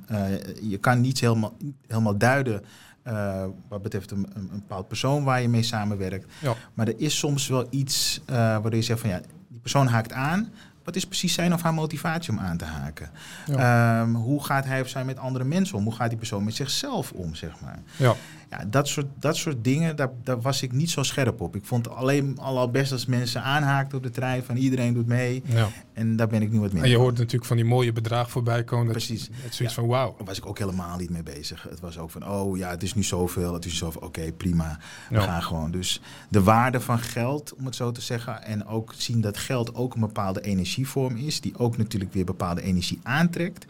je 0.63 0.79
kan 0.81 1.01
niet 1.01 1.21
helemaal, 1.21 1.57
helemaal 1.87 2.19
duiden 2.19 2.63
uh, 3.07 3.45
wat 3.69 3.83
betreft 3.83 4.11
een, 4.11 4.27
een, 4.35 4.49
bepaald 4.53 4.89
persoon 4.89 5.25
waar 5.25 5.41
je 5.41 5.49
mee 5.49 5.63
samenwerkt. 5.63 6.33
Ja. 6.39 6.55
Maar 6.75 6.89
er 6.89 6.95
is 6.97 7.19
soms 7.19 7.49
wel 7.49 7.67
iets 7.71 8.21
uh, 8.31 8.37
waardoor 8.37 8.75
je 8.75 8.83
zegt 8.83 9.01
van 9.01 9.11
ja, 9.11 9.21
die 9.49 9.61
persoon 9.61 9.87
haakt 9.87 10.13
aan, 10.13 10.53
wat 10.85 10.97
is 10.97 11.07
precies 11.07 11.35
zijn 11.35 11.53
of 11.53 11.63
haar 11.63 11.75
motivatie 11.75 12.33
om 12.33 12.39
aan 12.39 12.57
te 12.57 12.65
haken? 12.65 13.11
Ehm, 13.47 14.15
hoe 14.15 14.45
gaat 14.45 14.65
hij 14.65 14.81
of 14.81 14.89
zij 14.89 15.05
met 15.05 15.19
andere 15.19 15.45
mensen 15.45 15.77
om? 15.77 15.85
Hoe 15.85 15.95
gaat 15.95 16.09
die 16.09 16.19
persoon 16.19 16.45
met 16.45 16.55
zichzelf 16.55 17.13
om, 17.13 17.35
zeg 17.35 17.61
maar? 17.61 17.79
Ja. 17.97 18.15
Ja, 18.53 18.65
dat 18.65 18.89
soort, 18.89 19.07
dat 19.19 19.37
soort 19.37 19.65
dingen, 19.65 19.97
daar, 19.97 20.11
daar 20.23 20.41
was 20.41 20.63
ik 20.63 20.73
niet 20.73 20.91
zo 20.91 21.03
scherp 21.03 21.41
op. 21.41 21.57
Ik 21.57 21.65
vond 21.65 21.91
alleen 21.91 22.39
al 22.39 22.71
best 22.71 22.93
als 22.93 23.07
mensen 23.07 23.43
aanhaakten 23.43 23.99
op 23.99 24.05
de 24.05 24.11
trein, 24.11 24.45
van 24.45 24.57
iedereen 24.57 24.95
doet 24.95 25.07
mee. 25.07 25.43
Ja. 25.47 25.69
En 25.93 26.17
daar 26.17 26.29
ben 26.29 26.43
ik 26.43 26.53
nu 26.53 26.61
wat 26.61 26.73
meer. 26.73 26.83
En 26.83 26.89
je 26.89 26.97
hoort 26.97 27.19
natuurlijk 27.19 27.45
van 27.45 27.57
die 27.57 27.65
mooie 27.65 27.93
bedragen 27.93 28.31
voorbij 28.31 28.65
komen. 28.65 28.91
Precies. 28.91 29.29
Het 29.33 29.55
zoiets 29.55 29.75
van 29.75 29.87
wauw. 29.87 30.15
Daar 30.17 30.27
was 30.27 30.39
ik 30.39 30.47
ook 30.47 30.59
helemaal 30.59 30.97
niet 30.99 31.11
mee 31.11 31.23
bezig. 31.23 31.67
Het 31.71 31.81
was 31.81 31.99
ook 31.99 32.11
van, 32.11 32.29
oh 32.29 32.57
ja, 32.57 32.71
het 32.71 32.83
is 32.83 32.95
nu 32.95 33.03
zoveel, 33.03 33.55
het 33.55 33.65
is 33.65 33.77
zoveel, 33.77 34.01
oké, 34.01 34.33
prima. 34.33 34.79
We 35.11 35.21
gaan 35.21 35.43
gewoon. 35.43 35.71
Dus 35.71 36.01
de 36.29 36.43
waarde 36.43 36.81
van 36.81 36.99
geld, 36.99 37.55
om 37.55 37.65
het 37.65 37.77
zo 37.77 37.93
te 37.93 38.01
zeggen, 38.01 38.43
en 38.43 38.67
ook 38.67 38.95
zien 38.97 39.21
dat 39.21 39.39
geld 39.39 39.75
ook 39.75 39.95
een 39.95 40.01
bepaalde 40.01 40.41
energievorm 40.41 41.17
is, 41.17 41.41
die 41.41 41.59
ook 41.59 41.77
natuurlijk 41.77 42.13
weer 42.13 42.25
bepaalde 42.25 42.63
energie 42.63 43.01
aantrekt. 43.03 43.67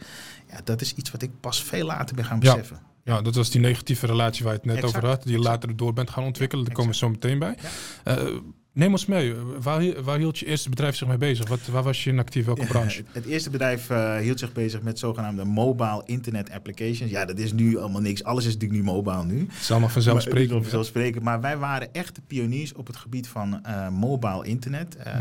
Ja, 0.49 0.59
dat 0.63 0.81
is 0.81 0.93
iets 0.95 1.11
wat 1.11 1.21
ik 1.21 1.31
pas 1.39 1.63
veel 1.63 1.85
later 1.85 2.15
ben 2.15 2.25
gaan 2.25 2.39
beseffen. 2.39 2.91
Ja, 3.03 3.21
dat 3.21 3.35
was 3.35 3.49
die 3.49 3.61
negatieve 3.61 4.05
relatie 4.05 4.43
waar 4.43 4.53
je 4.53 4.59
het 4.59 4.75
net 4.75 4.83
over 4.83 5.05
had, 5.05 5.23
die 5.23 5.31
je 5.31 5.39
later 5.39 5.77
door 5.77 5.93
bent 5.93 6.09
gaan 6.09 6.23
ontwikkelen. 6.23 6.65
Daar 6.65 6.73
komen 6.73 6.91
we 6.91 6.97
zo 6.97 7.09
meteen 7.09 7.39
bij. 7.39 7.57
Ja. 8.03 8.17
Uh, 8.17 8.37
Neem 8.73 8.91
ons 8.91 9.05
mee. 9.05 9.35
Waar, 9.61 10.03
waar, 10.03 10.17
hield 10.17 10.39
je 10.39 10.45
eerste 10.45 10.69
bedrijf 10.69 10.95
zich 10.95 11.07
mee 11.07 11.17
bezig? 11.17 11.47
Wat, 11.47 11.59
waar 11.65 11.83
was 11.83 12.03
je 12.03 12.09
in 12.09 12.19
actief? 12.19 12.45
Welke 12.45 12.65
branche? 12.65 13.03
het 13.11 13.25
eerste 13.25 13.49
bedrijf 13.49 13.89
uh, 13.89 14.17
hield 14.17 14.39
zich 14.39 14.51
bezig 14.51 14.81
met 14.81 14.99
zogenaamde 14.99 15.43
mobile 15.43 16.01
internet 16.05 16.51
applications. 16.51 17.11
Ja, 17.11 17.25
dat 17.25 17.37
is 17.37 17.51
nu 17.51 17.77
allemaal 17.77 18.01
niks. 18.01 18.23
Alles 18.23 18.45
is 18.45 18.53
natuurlijk 18.53 18.81
nu 18.81 18.91
mobile 18.91 19.25
nu. 19.25 19.39
Het 19.39 19.61
is 19.61 19.71
allemaal 19.71 19.89
vanzelfsprekend. 19.89 20.51
Maar, 20.51 20.61
vanzelfsprekend. 20.61 21.23
Maar 21.23 21.41
wij 21.41 21.57
waren 21.57 21.93
echt 21.93 22.15
de 22.15 22.21
pioniers 22.27 22.73
op 22.73 22.87
het 22.87 22.95
gebied 22.95 23.27
van 23.27 23.61
uh, 23.67 23.89
mobile 23.89 24.45
internet. 24.45 24.97
Uh, 25.07 25.13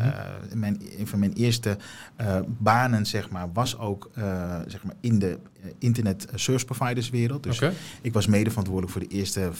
mijn, 0.54 0.80
een 0.98 1.06
van 1.06 1.18
mijn 1.18 1.32
eerste 1.32 1.76
banen 2.46 3.06
zeg 3.06 3.30
maar, 3.30 3.52
was 3.52 3.78
ook 3.78 4.10
zeg 4.66 4.84
maar 4.84 4.94
in 5.00 5.18
de 5.18 5.38
internet 5.78 6.26
service 6.34 6.64
providers 6.64 7.10
wereld. 7.10 7.42
Dus 7.42 7.60
ik 8.00 8.12
was 8.12 8.26
mede 8.26 8.50
verantwoordelijk 8.50 8.92
voor 8.92 9.08
de 9.08 9.14
eerste 9.14 9.50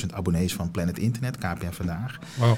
50.000 0.00 0.14
abonnees 0.14 0.54
van 0.54 0.70
Planet 0.70 0.98
Internet, 0.98 1.36
KPN 1.38 1.70
Vandaag. 1.70 2.18
Wow. 2.36 2.56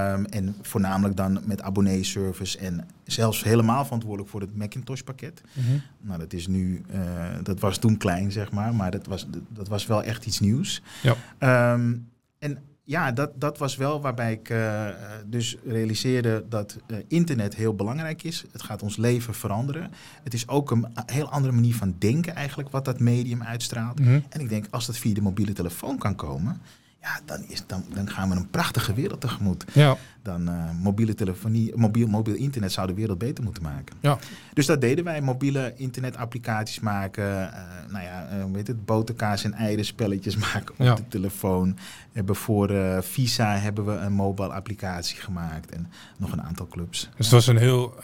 Ehm, 0.00 0.24
en 0.24 0.56
voornamelijk 0.62 1.16
dan 1.16 1.40
met 1.44 1.62
abonneeservice 1.62 2.58
en 2.58 2.88
zelfs 3.04 3.44
helemaal 3.44 3.84
verantwoordelijk 3.84 4.30
voor 4.30 4.40
het 4.40 4.56
Macintosh 4.56 5.00
pakket. 5.00 5.42
Mhm. 5.52 5.78
Nou, 6.00 6.18
dat 6.18 6.32
is 6.32 6.46
nu, 6.46 6.82
uh, 6.94 7.00
dat 7.42 7.60
was 7.60 7.78
toen 7.78 7.96
klein, 7.96 8.32
zeg 8.32 8.50
maar, 8.50 8.74
maar 8.74 8.90
dat 8.90 9.06
was, 9.06 9.26
dat 9.48 9.68
was 9.68 9.86
wel 9.86 10.02
echt 10.02 10.26
iets 10.26 10.40
nieuws. 10.40 10.82
Ja. 11.02 11.14
Ehm, 11.38 11.96
en 12.38 12.58
ja, 12.84 13.12
dat, 13.12 13.30
dat 13.34 13.58
was 13.58 13.76
wel 13.76 14.00
waarbij 14.00 14.32
ik 14.32 14.50
uh, 14.50 14.86
dus 15.26 15.56
realiseerde 15.64 16.44
dat 16.48 16.76
uh, 16.86 16.96
internet 17.08 17.54
heel 17.54 17.74
belangrijk 17.74 18.22
is. 18.22 18.44
Het 18.52 18.62
gaat 18.62 18.82
ons 18.82 18.96
leven 18.96 19.34
veranderen. 19.34 19.90
Het 20.22 20.34
is 20.34 20.48
ook 20.48 20.70
een 20.70 20.86
heel 21.06 21.30
andere 21.30 21.52
manier 21.52 21.74
van 21.74 21.94
denken 21.98 22.34
eigenlijk 22.34 22.70
wat 22.70 22.84
dat 22.84 23.00
medium 23.00 23.42
uitstraalt. 23.42 23.98
Mhm. 23.98 24.20
En 24.28 24.40
ik 24.40 24.48
denk, 24.48 24.66
als 24.70 24.86
dat 24.86 24.96
via 24.96 25.14
de 25.14 25.20
mobiele 25.20 25.52
telefoon 25.52 25.98
kan 25.98 26.14
komen, 26.14 26.60
ja, 27.02 27.20
dan, 27.24 27.44
is, 27.48 27.62
dan, 27.66 27.84
dan 27.94 28.10
gaan 28.10 28.28
we 28.28 28.36
een 28.36 28.50
prachtige 28.50 28.94
wereld 28.94 29.20
tegemoet. 29.20 29.64
Ja. 29.72 29.96
Dan 30.22 30.48
uh, 30.48 30.70
mobiele 30.82 31.14
telefonie, 31.14 31.76
mobiel, 31.76 32.06
mobiel 32.06 32.34
internet 32.34 32.72
zou 32.72 32.86
de 32.86 32.94
wereld 32.94 33.18
beter 33.18 33.44
moeten 33.44 33.62
maken. 33.62 33.96
Ja. 34.00 34.18
Dus 34.54 34.66
dat 34.66 34.80
deden 34.80 35.04
wij, 35.04 35.20
mobiele 35.20 35.72
internetapplicaties 35.76 36.80
maken. 36.80 37.24
Uh, 37.24 37.92
nou 37.92 38.04
ja, 38.04 38.28
uh, 38.36 38.44
weet 38.52 38.66
het, 38.66 38.84
boterkaas 38.84 39.44
en 39.44 39.52
eieren 39.52 39.84
spelletjes 39.84 40.36
maken 40.52 40.74
op 40.78 40.96
de 40.96 41.08
telefoon. 41.08 41.76
Hebben 42.12 42.36
voor 42.36 43.02
Visa 43.02 43.56
hebben 43.56 43.86
we 43.86 43.92
een 43.92 44.12
mobile 44.12 44.52
applicatie 44.52 45.16
gemaakt 45.16 45.70
en 45.70 45.90
nog 46.16 46.32
een 46.32 46.42
aantal 46.42 46.66
clubs. 46.66 47.00
Dus 47.16 47.26
het 47.26 47.34
was 47.34 47.46
een 47.46 47.56
heel 47.56 47.94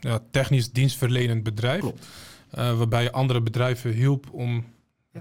ja, 0.00 0.18
technisch 0.30 0.72
dienstverlenend 0.72 1.42
bedrijf. 1.42 1.80
Klopt. 1.80 2.06
waarbij 2.50 3.02
je 3.02 3.12
andere 3.12 3.40
bedrijven 3.40 3.92
hielp 3.92 4.30
om 4.30 4.64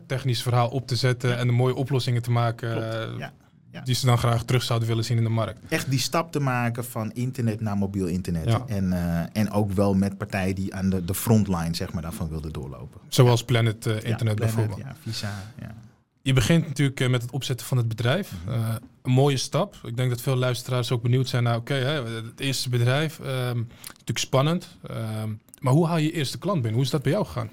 technisch 0.08 0.42
verhaal 0.42 0.70
op 0.70 0.88
te 0.88 0.96
zetten 0.96 1.38
en 1.38 1.48
de 1.48 1.54
mooie 1.54 1.76
oplossingen 1.76 2.22
te 2.22 2.32
maken. 2.32 2.92
Eh, 2.92 3.18
ja. 3.18 3.34
Ja. 3.74 3.82
Die 3.82 3.96
ze 3.96 4.06
dan 4.06 4.18
graag 4.18 4.44
terug 4.44 4.64
zouden 4.64 4.88
willen 4.88 5.06
zien 5.06 5.18
in 5.18 5.24
de 5.24 5.30
markt. 5.30 5.60
Echt 5.70 5.90
die 5.90 6.00
stap 6.00 6.32
te 6.32 6.40
maken 6.40 6.86
van 6.86 7.12
internet 7.12 7.62
naar 7.62 7.78
mobiel 7.78 8.08
internet. 8.08 8.60
En, 8.68 8.92
uh, 8.92 9.20
en 9.34 9.52
ook 9.52 9.72
wel 9.72 9.94
met 9.94 10.18
partijen 10.18 10.56
die 10.56 10.76
aan 10.76 10.90
de, 10.90 11.06
de 11.06 11.14
frontline 11.14 11.76
zeg 11.76 11.94
maar, 11.94 12.02
daarvan 12.02 12.30
wilden 12.30 12.54
doorlopen. 12.54 13.00
Zoals 13.08 13.44
Planet 13.44 13.86
uh, 13.86 14.04
Internet 14.04 14.36
bijvoorbeeld. 14.36 14.80
Ja, 14.80 14.96
Visa. 15.02 15.44
Ja. 15.60 15.76
Je 16.22 16.34
begint 16.34 16.68
natuurlijk 16.68 17.10
met 17.10 17.22
het 17.22 17.32
opzetten 17.32 17.66
van 17.66 17.78
het 17.78 17.88
bedrijf. 17.88 18.32
Mhm. 18.46 18.78
een 19.02 19.12
mooie 19.12 19.38
stap. 19.38 19.76
Ik 19.84 19.98
denk 19.98 20.10
dat 20.10 20.22
veel 20.22 20.36
luisteraars 20.36 20.92
ook 20.92 21.02
benieuwd 21.02 21.28
zijn 21.28 21.44
naar, 21.44 21.58
oké, 21.58 21.74
het 21.74 22.40
eerste 22.40 22.70
bedrijf. 22.70 23.20
Uh, 23.20 23.26
natuurlijk 23.26 24.18
spannend. 24.18 24.78
Ehm, 24.88 25.30
maar 25.60 25.74
hoe 25.74 25.88
haal 25.88 25.98
je 25.98 26.06
je 26.06 26.12
eerste 26.12 26.38
klant 26.38 26.56
binnen? 26.56 26.74
Hoe 26.74 26.84
is 26.84 26.90
dat 26.90 27.02
bij 27.02 27.12
jou 27.12 27.26
gegaan? 27.26 27.50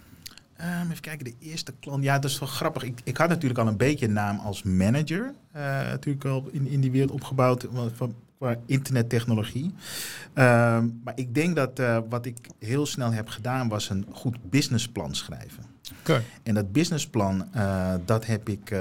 Um, 0.62 0.90
even 0.90 1.00
kijken, 1.00 1.24
de 1.24 1.34
eerste 1.38 1.72
klant. 1.80 2.04
Ja, 2.04 2.18
dat 2.18 2.30
is 2.30 2.38
wel 2.38 2.48
grappig. 2.48 2.82
Ik, 2.82 3.00
ik 3.04 3.16
had 3.16 3.28
natuurlijk 3.28 3.60
al 3.60 3.66
een 3.66 3.76
beetje 3.76 4.06
een 4.06 4.12
naam 4.12 4.38
als 4.38 4.62
manager. 4.62 5.34
Uh, 5.56 5.62
natuurlijk 5.62 6.24
al 6.24 6.48
in, 6.50 6.66
in 6.66 6.80
die 6.80 6.90
wereld 6.90 7.10
opgebouwd 7.10 7.66
van, 7.94 8.14
qua 8.38 8.56
internettechnologie. 8.66 9.64
Um, 9.64 11.00
maar 11.04 11.12
ik 11.14 11.34
denk 11.34 11.56
dat 11.56 11.80
uh, 11.80 11.98
wat 12.08 12.26
ik 12.26 12.36
heel 12.58 12.86
snel 12.86 13.12
heb 13.12 13.28
gedaan 13.28 13.68
was 13.68 13.90
een 13.90 14.06
goed 14.12 14.36
businessplan 14.50 15.14
schrijven. 15.14 15.64
Okay. 16.00 16.22
En 16.42 16.54
dat 16.54 16.72
businessplan, 16.72 17.48
uh, 17.56 17.94
dat 18.04 18.26
heb 18.26 18.48
ik, 18.48 18.70
uh, 18.70 18.78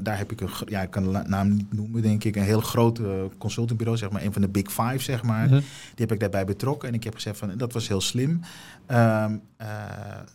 daar 0.00 0.18
heb 0.18 0.32
ik 0.32 0.40
een, 0.40 0.48
ja, 0.66 0.82
ik 0.82 0.90
kan 0.90 1.12
de 1.12 1.22
naam 1.26 1.54
niet 1.54 1.72
noemen, 1.72 2.02
denk 2.02 2.24
ik, 2.24 2.36
een 2.36 2.42
heel 2.42 2.60
groot 2.60 3.00
consultingbureau, 3.38 3.98
zeg 3.98 4.10
maar, 4.10 4.22
een 4.22 4.32
van 4.32 4.42
de 4.42 4.48
big 4.48 4.72
five, 4.72 4.98
zeg 4.98 5.22
maar. 5.22 5.44
Mm 5.44 5.50
-hmm. 5.50 5.60
Die 5.94 6.06
heb 6.06 6.12
ik 6.12 6.20
daarbij 6.20 6.44
betrokken 6.44 6.88
en 6.88 6.94
ik 6.94 7.04
heb 7.04 7.14
gezegd 7.14 7.38
van, 7.38 7.56
dat 7.56 7.72
was 7.72 7.88
heel 7.88 8.00
slim. 8.00 8.40
Um, 8.90 9.42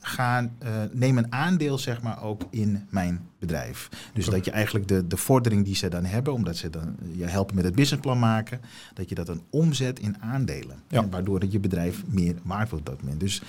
gaan, 0.01 0.57
neem 0.91 1.17
een 1.17 1.33
aandeel, 1.33 1.77
zeg 1.77 2.01
maar, 2.01 2.23
ook 2.23 2.41
in 2.49 2.87
mijn 2.89 3.29
bedrijf. 3.39 3.89
Dus 4.13 4.25
dat 4.25 4.45
je 4.45 4.51
eigenlijk 4.51 4.87
de, 4.87 5.07
de 5.07 5.17
vordering 5.17 5.65
die 5.65 5.75
ze 5.75 5.87
dan 5.87 6.05
hebben, 6.05 6.33
omdat 6.33 6.55
ze 6.55 6.69
dan 6.69 6.95
je 7.15 7.25
helpen 7.25 7.55
met 7.55 7.63
het 7.63 7.75
businessplan 7.75 8.19
maken, 8.19 8.61
dat 8.93 9.09
je 9.09 9.15
dat 9.15 9.25
dan 9.25 9.41
omzet 9.49 9.99
in 9.99 10.15
aandelen. 10.19 10.77
Ja. 10.87 11.09
waardoor 11.09 11.39
dat 11.39 11.51
je 11.51 11.59
bedrijf 11.59 12.03
meer 12.07 12.35
waard 12.43 12.69
wordt 12.69 12.89
op 12.89 12.95
dat 12.95 13.03
moment. 13.03 13.19
Dus 13.19 13.41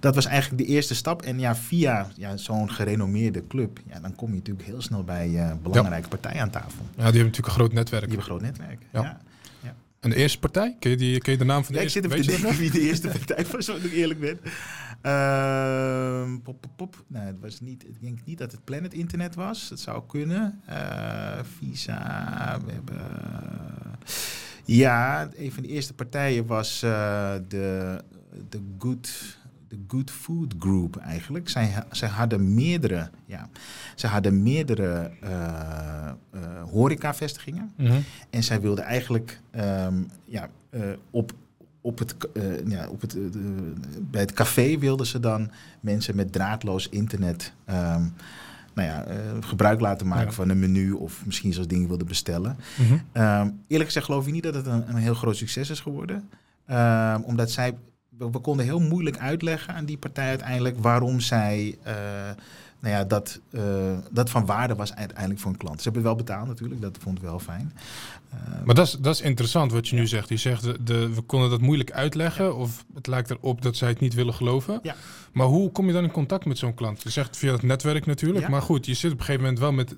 dat 0.00 0.14
was 0.14 0.26
eigenlijk 0.26 0.66
de 0.66 0.68
eerste 0.68 0.94
stap. 0.94 1.22
En 1.22 1.38
ja, 1.38 1.56
via 1.56 2.08
ja, 2.16 2.36
zo'n 2.36 2.70
gerenommeerde 2.70 3.46
club, 3.46 3.80
ja, 3.86 4.00
dan 4.00 4.14
kom 4.14 4.28
je 4.28 4.36
natuurlijk 4.36 4.66
heel 4.66 4.82
snel 4.82 5.04
bij 5.04 5.28
uh, 5.28 5.52
belangrijke 5.62 6.08
partijen 6.08 6.40
aan 6.40 6.50
tafel. 6.50 6.84
Ja, 6.84 6.94
die 6.94 7.02
hebben 7.04 7.12
natuurlijk 7.12 7.46
een 7.46 7.52
groot 7.52 7.72
netwerk. 7.72 8.08
Die 8.08 8.16
hebben 8.16 8.34
een 8.34 8.40
groot 8.40 8.56
netwerk, 8.56 8.82
ja. 8.92 9.02
ja. 9.02 9.18
En 10.00 10.10
de 10.10 10.16
eerste 10.16 10.38
partij? 10.38 10.76
Ken 10.78 10.90
je, 10.90 10.96
die, 10.96 11.20
ken 11.20 11.32
je 11.32 11.38
de 11.38 11.44
naam 11.44 11.64
van 11.64 11.72
de 11.72 11.78
ja, 11.78 11.84
eerste? 11.84 11.98
Ik 11.98 12.10
zit 12.10 12.28
even 12.28 12.50
te 12.50 12.56
wie 12.56 12.70
de 12.70 12.80
eerste 12.80 13.08
partij 13.18 13.46
was, 13.46 13.66
wat 13.66 13.84
ik 13.84 13.92
eerlijk 13.92 14.20
ben. 14.20 14.40
Uh, 15.02 16.42
pop, 16.42 16.60
pop, 16.60 16.70
pop. 16.76 17.04
Nee, 17.06 17.22
het 17.22 17.40
was 17.40 17.60
niet, 17.60 17.84
ik 17.84 18.00
denk 18.00 18.18
niet 18.24 18.38
dat 18.38 18.52
het 18.52 18.64
Planet 18.64 18.94
Internet 18.94 19.34
was. 19.34 19.68
Dat 19.68 19.80
zou 19.80 20.02
kunnen. 20.06 20.62
Uh, 20.68 21.38
Visa, 21.58 22.60
we 22.64 22.72
hebben... 22.72 23.00
Ja, 24.64 25.28
een 25.36 25.52
van 25.52 25.62
de 25.62 25.68
eerste 25.68 25.94
partijen 25.94 26.46
was 26.46 26.82
uh, 26.84 27.34
de, 27.48 27.98
de 28.48 28.60
Good 28.78 29.38
de 29.68 29.78
Good 29.88 30.10
Food 30.10 30.54
Group 30.58 30.96
eigenlijk. 30.96 31.48
Zij, 31.48 31.84
zij 31.90 32.08
hadden 32.08 32.54
meerdere, 32.54 33.10
ja, 33.26 33.48
zij 33.94 34.10
hadden 34.10 34.42
meerdere 34.42 35.10
uh, 35.24 35.30
uh, 36.34 36.40
horecavestigingen. 36.70 37.72
Mm 37.76 38.04
En 38.30 38.42
zij 38.42 38.60
wilden 38.60 38.84
eigenlijk 38.84 39.40
um, 39.56 40.10
ja, 40.24 40.48
uh, 40.70 40.82
op, 41.10 41.32
op 41.80 41.98
het, 41.98 42.14
ja, 42.66 42.88
op 42.88 43.00
het, 43.00 43.16
bij 44.10 44.20
het 44.20 44.32
café 44.32 44.78
wilden 44.78 45.06
ze 45.06 45.20
dan 45.20 45.50
mensen 45.80 46.16
met 46.16 46.32
draadloos 46.32 46.88
internet 46.88 47.52
um, 47.66 48.14
nou 48.74 48.88
ja, 48.88 49.04
gebruik 49.40 49.80
laten 49.80 50.06
maken 50.06 50.26
ja. 50.26 50.32
van 50.32 50.48
een 50.48 50.58
menu 50.58 50.92
of 50.92 51.26
misschien 51.26 51.52
zelfs 51.52 51.68
dingen 51.68 51.88
wilden 51.88 52.06
bestellen. 52.06 52.56
Mm 52.76 52.86
-hmm. 52.86 53.22
um, 53.22 53.62
eerlijk 53.66 53.88
gezegd 53.88 54.06
geloof 54.06 54.26
ik 54.26 54.32
niet 54.32 54.42
dat 54.42 54.54
het 54.54 54.66
een, 54.66 54.88
een 54.88 54.96
heel 54.96 55.14
groot 55.14 55.36
succes 55.36 55.70
is 55.70 55.80
geworden. 55.80 56.28
omdat 57.24 57.50
zij 57.50 57.74
we, 58.18 58.30
we 58.30 58.38
konden 58.38 58.64
heel 58.64 58.80
moeilijk 58.80 59.18
uitleggen 59.18 59.74
aan 59.74 59.84
die 59.84 59.98
partij 59.98 60.28
uiteindelijk 60.28 60.78
waarom 60.78 61.20
zij 61.20 61.78
eh, 61.82 61.94
nou 62.80 62.94
ja, 62.94 63.04
dat, 63.04 63.40
eh, 63.50 63.62
dat 64.10 64.30
van 64.30 64.46
waarde 64.46 64.74
was 64.74 64.94
uiteindelijk 64.94 65.40
voor 65.40 65.50
een 65.50 65.56
klant. 65.56 65.76
Ze 65.76 65.84
hebben 65.84 66.02
wel 66.02 66.14
betaald 66.14 66.46
natuurlijk, 66.46 66.80
dat 66.80 66.98
vond 67.00 67.16
ik 67.16 67.22
wel 67.22 67.38
fijn. 67.38 67.72
Eh, 68.30 68.38
maar 68.64 68.74
dat 68.74 68.86
is, 68.86 68.92
dat 68.92 69.14
is 69.14 69.20
interessant 69.20 69.72
wat 69.72 69.88
je 69.88 69.96
nu 69.96 70.06
zegt. 70.06 70.28
Je 70.28 70.36
zegt, 70.36 70.62
de, 70.62 70.82
de, 70.82 71.14
we 71.14 71.20
konden 71.20 71.50
dat 71.50 71.60
moeilijk 71.60 71.92
uitleggen 71.92 72.56
of 72.56 72.84
het 72.94 73.06
lijkt 73.06 73.30
erop 73.30 73.62
dat 73.62 73.76
zij 73.76 73.88
het 73.88 74.00
niet 74.00 74.14
willen 74.14 74.34
geloven. 74.34 74.78
Ja. 74.82 74.94
Maar 75.32 75.46
hoe 75.46 75.72
kom 75.72 75.86
je 75.86 75.92
dan 75.92 76.04
in 76.04 76.10
contact 76.10 76.44
met 76.44 76.58
zo'n 76.58 76.74
klant? 76.74 77.02
Je 77.02 77.10
zegt 77.10 77.36
via 77.36 77.52
het 77.52 77.62
netwerk 77.62 78.06
natuurlijk, 78.06 78.48
maar 78.48 78.62
goed, 78.62 78.86
je 78.86 78.94
zit 78.94 79.12
op 79.12 79.18
een 79.18 79.24
gegeven 79.24 79.42
moment 79.42 79.60
wel 79.60 79.72
met, 79.72 79.96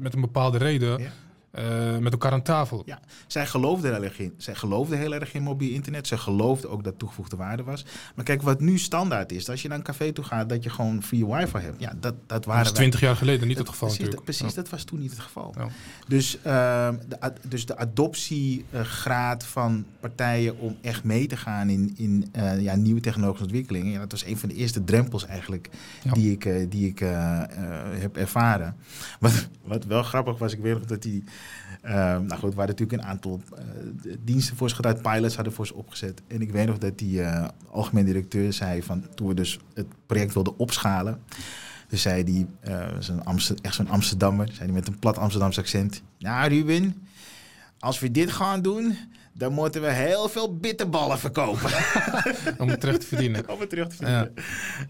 met 0.00 0.14
een 0.14 0.20
bepaalde 0.20 0.58
reden 0.58 1.12
uh, 1.58 1.98
met 1.98 2.12
elkaar 2.12 2.32
aan 2.32 2.42
tafel. 2.42 2.82
Ja, 2.86 3.00
zij 3.26 3.46
geloofde 3.46 3.92
heel 3.92 4.04
erg 4.04 4.18
in. 4.18 4.34
Zij 4.36 4.54
geloofde 4.54 4.96
heel 4.96 5.14
erg 5.14 5.34
in 5.34 5.42
mobiel 5.42 5.70
internet. 5.70 6.06
Zij 6.06 6.18
geloofde 6.18 6.68
ook 6.68 6.84
dat 6.84 6.98
toegevoegde 6.98 7.36
waarde 7.36 7.62
was. 7.62 7.84
Maar 8.14 8.24
kijk, 8.24 8.42
wat 8.42 8.60
nu 8.60 8.78
standaard 8.78 9.32
is, 9.32 9.48
als 9.48 9.62
je 9.62 9.68
naar 9.68 9.78
een 9.78 9.84
café 9.84 10.12
toe 10.12 10.24
gaat, 10.24 10.48
dat 10.48 10.62
je 10.62 10.70
gewoon 10.70 11.02
free 11.02 11.26
wifi 11.26 11.58
hebt. 11.58 11.80
Ja, 11.80 11.92
dat, 12.00 12.14
dat 12.26 12.44
waren. 12.44 12.62
Dat 12.62 12.72
is 12.72 12.78
twintig 12.78 13.00
jaar 13.00 13.16
geleden 13.16 13.48
niet 13.48 13.58
het 13.58 13.68
geval 13.68 13.88
precies, 13.88 14.04
natuurlijk. 14.04 14.36
precies, 14.36 14.54
dat 14.54 14.68
was 14.68 14.84
toen 14.84 15.00
niet 15.00 15.10
het 15.10 15.20
geval. 15.20 15.54
Dus, 16.08 16.36
uh, 16.36 16.42
de, 17.08 17.32
dus 17.48 17.66
de 17.66 17.76
adoptiegraad 17.76 19.44
van 19.44 19.84
partijen 20.00 20.58
om 20.58 20.76
echt 20.80 21.04
mee 21.04 21.26
te 21.26 21.36
gaan 21.36 21.68
in, 21.68 21.94
in 21.96 22.30
uh, 22.36 22.60
ja, 22.60 22.74
nieuwe 22.74 23.00
technologische 23.00 23.44
ontwikkelingen. 23.44 23.92
Ja, 23.92 23.98
dat 23.98 24.10
was 24.10 24.24
een 24.24 24.38
van 24.38 24.48
de 24.48 24.54
eerste 24.54 24.84
drempels 24.84 25.26
eigenlijk 25.26 25.70
die 26.12 26.32
ik, 26.32 26.44
uh, 26.44 26.66
die 26.68 26.88
ik 26.88 26.98
heb 27.98 28.16
ervaren. 28.16 28.76
Wat, 29.20 29.48
wat 29.62 29.84
wel 29.84 30.02
grappig 30.02 30.38
was, 30.38 30.52
ik 30.52 30.60
weet 30.60 30.74
nog 30.74 30.84
dat 30.84 31.02
die 31.02 31.24
Uh, 31.84 31.90
nou 31.92 32.34
goed, 32.34 32.54
waren 32.54 32.70
natuurlijk 32.70 33.02
een 33.02 33.08
aantal 33.08 33.40
uh, 33.52 34.14
diensten 34.24 34.56
voor 34.56 34.68
ze 34.68 34.74
gedaan, 34.74 35.00
pilots 35.00 35.34
hadden 35.34 35.52
voor 35.52 35.66
ze 35.66 35.74
opgezet. 35.74 36.22
En 36.26 36.40
ik 36.40 36.50
weet 36.50 36.66
nog 36.66 36.78
dat 36.78 36.98
die 36.98 37.20
uh, 37.20 37.48
algemeen 37.70 38.04
directeur 38.04 38.52
zei 38.52 38.82
van 38.82 39.06
toen 39.14 39.28
we 39.28 39.34
dus 39.34 39.58
het 39.74 39.86
project 40.06 40.34
wilden 40.34 40.58
opschalen. 40.58 41.20
Dus 41.88 42.02
zei 42.02 42.24
die, 42.24 42.46
zo'n 42.98 43.24
Amster, 43.24 43.56
echt 43.62 43.74
zo'n 43.74 43.88
Amsterdammer, 43.88 44.48
zei 44.52 44.64
die 44.64 44.74
met 44.74 44.88
een 44.88 44.98
plat 44.98 45.18
Amsterdamse 45.18 45.60
accent. 45.60 46.02
Nou 46.18 46.48
Ruben, 46.48 47.06
als 47.78 47.98
we 47.98 48.10
dit 48.10 48.32
gaan 48.32 48.62
doen, 48.62 48.96
dan 49.36 49.52
moeten 49.52 49.82
we 49.82 49.92
heel 49.92 50.28
veel 50.28 50.56
bitterballen 50.56 51.18
verkopen. 51.18 51.70
Om 52.58 52.68
het 52.68 52.80
terug 52.80 52.98
te 52.98 53.06
verdienen. 53.06 53.48
Om 53.48 53.60
het 53.60 53.70
terug 53.70 53.88
te 53.88 53.96
verdienen. 53.96 54.32
Ja. 54.34 54.42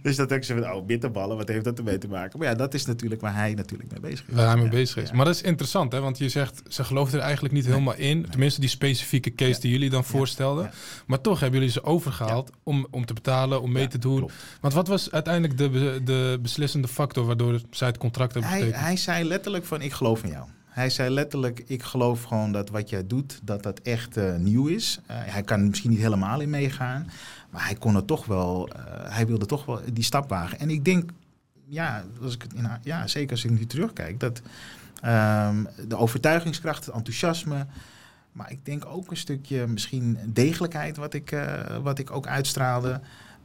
Dus 0.02 0.16
dat 0.16 0.28
denk 0.28 0.44
ik 0.44 0.56
van, 0.56 0.72
oh, 0.72 0.86
bitterballen, 0.86 1.36
wat 1.36 1.48
heeft 1.48 1.64
dat 1.64 1.78
ermee 1.78 1.98
te 1.98 2.08
maken? 2.08 2.38
Maar 2.38 2.48
ja, 2.48 2.54
dat 2.54 2.74
is 2.74 2.86
natuurlijk 2.86 3.20
waar 3.20 3.34
hij 3.34 3.54
natuurlijk 3.54 3.90
mee 3.90 4.00
bezig 4.00 4.28
is. 4.28 4.34
Waar 4.34 4.46
hij 4.46 4.56
mee 4.56 4.68
bezig 4.68 5.02
is. 5.02 5.12
Maar 5.12 5.24
dat 5.24 5.34
is 5.34 5.42
interessant, 5.42 5.92
hè? 5.92 6.00
Want 6.00 6.18
je 6.18 6.28
zegt, 6.28 6.62
ze 6.68 6.84
geloofden 6.84 7.18
er 7.18 7.24
eigenlijk 7.24 7.54
niet 7.54 7.66
helemaal 7.66 7.94
in. 7.96 8.26
Tenminste, 8.30 8.60
die 8.60 8.68
specifieke 8.68 9.34
case 9.34 9.60
die 9.60 9.70
jullie 9.70 9.90
dan 9.90 10.04
voorstelden. 10.04 10.70
Maar 11.06 11.20
toch 11.20 11.40
hebben 11.40 11.58
jullie 11.58 11.74
ze 11.74 11.84
overgehaald 11.84 12.50
om, 12.62 12.86
om 12.90 13.06
te 13.06 13.14
betalen, 13.14 13.62
om 13.62 13.72
mee 13.72 13.86
te 13.86 13.98
doen. 13.98 14.16
Klopt. 14.16 14.34
Want 14.60 14.74
wat 14.74 14.88
was 14.88 15.10
uiteindelijk 15.10 15.58
de, 15.58 16.00
de 16.04 16.38
beslissende 16.42 16.88
factor 16.88 17.26
waardoor 17.26 17.60
zij 17.70 17.88
het 17.88 17.98
contract 17.98 18.32
hebben? 18.32 18.50
Hij, 18.50 18.70
hij 18.72 18.96
zei 18.96 19.24
letterlijk 19.24 19.64
van, 19.64 19.82
ik 19.82 19.92
geloof 19.92 20.22
in 20.22 20.30
jou. 20.30 20.44
Hij 20.74 20.90
zei 20.90 21.10
letterlijk, 21.10 21.62
ik 21.66 21.82
geloof 21.82 22.22
gewoon 22.22 22.52
dat 22.52 22.68
wat 22.68 22.90
jij 22.90 23.06
doet, 23.06 23.40
dat 23.42 23.62
dat 23.62 23.80
echt 23.80 24.16
uh, 24.16 24.36
nieuw 24.36 24.66
is. 24.66 25.00
Uh, 25.10 25.16
hij 25.20 25.42
kan 25.42 25.68
misschien 25.68 25.90
niet 25.90 25.98
helemaal 25.98 26.40
in 26.40 26.50
meegaan, 26.50 27.10
maar 27.50 27.64
hij 27.64 27.74
kon 27.74 27.96
er 27.96 28.04
toch 28.04 28.26
wel, 28.26 28.68
uh, 28.68 28.82
hij 29.08 29.26
wilde 29.26 29.46
toch 29.46 29.64
wel 29.64 29.80
die 29.92 30.04
stap 30.04 30.28
wagen. 30.28 30.58
En 30.58 30.70
ik 30.70 30.84
denk, 30.84 31.10
ja, 31.66 32.04
als 32.22 32.34
ik 32.34 32.42
het 32.42 32.52
in, 32.52 32.68
ja 32.82 33.06
zeker 33.06 33.30
als 33.30 33.44
ik 33.44 33.50
nu 33.50 33.66
terugkijk, 33.66 34.20
dat 34.20 34.40
um, 35.04 35.68
de 35.88 35.96
overtuigingskracht, 35.96 36.84
het 36.86 36.94
enthousiasme, 36.94 37.66
maar 38.32 38.50
ik 38.50 38.64
denk 38.64 38.84
ook 38.86 39.10
een 39.10 39.16
stukje 39.16 39.66
misschien 39.66 40.18
degelijkheid 40.26 40.96
wat 40.96 41.14
ik, 41.14 41.46
wat 41.82 41.98
ik 41.98 42.10
ook 42.10 42.26
uitstraalde, 42.26 43.00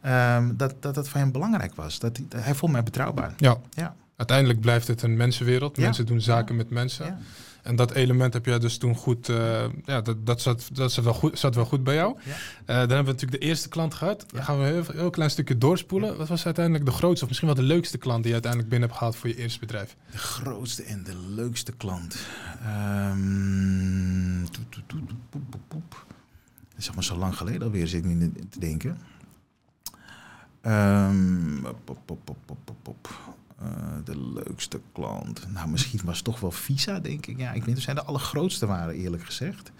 um, 0.05 0.57
dat, 0.57 0.75
dat 0.79 0.95
dat 0.95 1.09
voor 1.09 1.19
hem 1.19 1.31
belangrijk 1.31 1.75
was. 1.75 1.99
Dat, 1.99 2.17
hij, 2.29 2.41
hij 2.41 2.55
vond 2.55 2.71
mij 2.71 2.83
betrouwbaar. 2.83 3.33
Ja. 3.37 3.57
ja. 3.69 3.95
Uiteindelijk 4.19 4.59
blijft 4.59 4.87
het 4.87 5.01
een 5.01 5.17
mensenwereld. 5.17 5.77
Mensen 5.77 6.05
doen 6.05 6.21
zaken 6.21 6.55
met 6.55 6.69
mensen. 6.69 7.19
En 7.61 7.75
dat 7.75 7.91
element 7.91 8.33
heb 8.33 8.45
jij 8.45 8.59
dus 8.59 8.77
toen 8.77 8.95
goed. 8.95 9.29
Uh, 9.29 9.63
ja, 9.85 10.01
dat, 10.01 10.25
dat, 10.25 10.41
zat, 10.41 10.69
dat 10.73 10.91
zat, 10.91 11.03
wel 11.03 11.13
goed, 11.13 11.39
zat 11.39 11.55
wel 11.55 11.65
goed 11.65 11.83
bij 11.83 11.95
jou. 11.95 12.17
Uh, 12.17 12.33
dan 12.65 12.77
hebben 12.77 13.05
we 13.05 13.11
natuurlijk 13.11 13.41
de 13.41 13.47
eerste 13.47 13.69
klant 13.69 13.93
gehad. 13.93 14.25
Dan 14.27 14.43
gaan 14.43 14.59
we 14.59 14.65
een 14.65 14.73
heel, 14.73 14.83
heel, 14.93 15.09
klein 15.09 15.29
stukje 15.29 15.57
doorspoelen. 15.57 16.17
Wat 16.17 16.27
was 16.27 16.45
uiteindelijk 16.45 16.85
de 16.85 16.91
grootste, 16.91 17.21
of 17.21 17.27
misschien 17.27 17.47
wel 17.53 17.57
de 17.57 17.73
leukste 17.73 17.97
klant 17.97 18.23
die 18.23 18.27
je 18.27 18.33
uiteindelijk 18.33 18.71
binnen 18.71 18.87
hebt 18.89 18.99
gehaald 18.99 19.19
voor 19.19 19.29
je 19.29 19.35
eerste 19.35 19.59
bedrijf? 19.59 19.95
De 20.11 20.17
grootste 20.17 20.83
en 20.83 21.03
de 21.03 21.15
leukste 21.35 21.71
klant. 21.71 22.17
Um, 23.11 24.47
zeg 26.77 26.95
maar 26.95 27.03
zo 27.03 27.17
lang 27.17 27.37
geleden 27.37 27.61
alweer, 27.61 27.87
zit 27.87 28.05
ik 28.05 28.09
nu 28.15 28.31
te 28.49 28.59
denken. 28.59 28.97
Um, 30.61 31.61
pop, 31.83 31.97
pop, 32.05 32.19
pop, 32.25 32.37
pop, 32.45 32.75
pop. 32.81 33.37
Uh, 33.61 33.67
de 34.03 34.19
leukste 34.33 34.81
klant. 34.91 35.47
Nou, 35.53 35.69
misschien 35.69 36.01
was 36.03 36.15
het 36.15 36.25
toch 36.25 36.39
wel 36.39 36.51
Visa, 36.51 36.99
denk 36.99 37.25
ik. 37.25 37.37
Ja, 37.37 37.47
ik 37.47 37.55
weet 37.55 37.65
niet 37.65 37.77
of 37.77 37.83
zij 37.83 37.93
de 37.93 38.03
allergrootste 38.03 38.65
waren, 38.65 38.95
eerlijk 38.95 39.23
gezegd. 39.23 39.71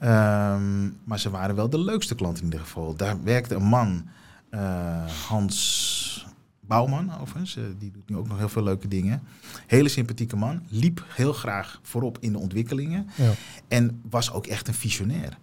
Um, 0.00 0.98
maar 1.04 1.18
ze 1.18 1.30
waren 1.30 1.54
wel 1.54 1.70
de 1.70 1.78
leukste 1.78 2.14
klant 2.14 2.38
in 2.38 2.44
ieder 2.44 2.60
geval. 2.60 2.96
Daar 2.96 3.22
werkte 3.22 3.54
een 3.54 3.64
man, 3.64 4.08
uh, 4.50 5.06
Hans 5.28 6.26
Bouwman 6.60 7.20
overigens. 7.20 7.56
Uh, 7.56 7.64
die 7.78 7.90
doet 7.90 8.08
nu 8.08 8.16
ook 8.16 8.28
nog 8.28 8.38
heel 8.38 8.48
veel 8.48 8.62
leuke 8.62 8.88
dingen. 8.88 9.22
Hele 9.66 9.88
sympathieke 9.88 10.36
man. 10.36 10.62
Liep 10.68 11.04
heel 11.08 11.32
graag 11.32 11.80
voorop 11.82 12.18
in 12.20 12.32
de 12.32 12.38
ontwikkelingen. 12.38 13.06
Ja. 13.14 13.32
En 13.68 14.00
was 14.10 14.32
ook 14.32 14.46
echt 14.46 14.68
een 14.68 14.74
visionair. 14.74 15.38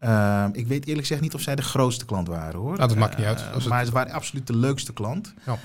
Uh, 0.00 0.44
ik 0.52 0.66
weet 0.66 0.80
eerlijk 0.80 1.06
gezegd 1.06 1.20
niet 1.20 1.34
of 1.34 1.40
zij 1.40 1.56
de 1.56 1.62
grootste 1.62 2.04
klant 2.04 2.28
waren 2.28 2.60
hoor. 2.60 2.76
Nou, 2.76 2.88
dat 2.88 2.98
maakt 2.98 3.16
niet 3.16 3.26
uit. 3.26 3.44
Uh, 3.56 3.66
maar 3.66 3.84
ze 3.84 3.92
waren 3.92 4.12
absoluut 4.12 4.46
de 4.46 4.56
leukste 4.56 4.92
klant. 4.92 5.34
Ja. 5.46 5.58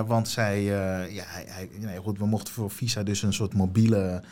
Uh, 0.00 0.08
want 0.08 0.28
zij, 0.28 0.62
ja, 0.62 1.24
hij, 1.26 1.44
hij, 1.46 1.68
nee, 1.78 1.98
goed, 1.98 2.18
we 2.18 2.26
mochten 2.26 2.54
voor 2.54 2.70
Visa 2.70 3.02
dus 3.02 3.22
een 3.22 3.32
soort 3.32 3.54
mobiele 3.54 4.22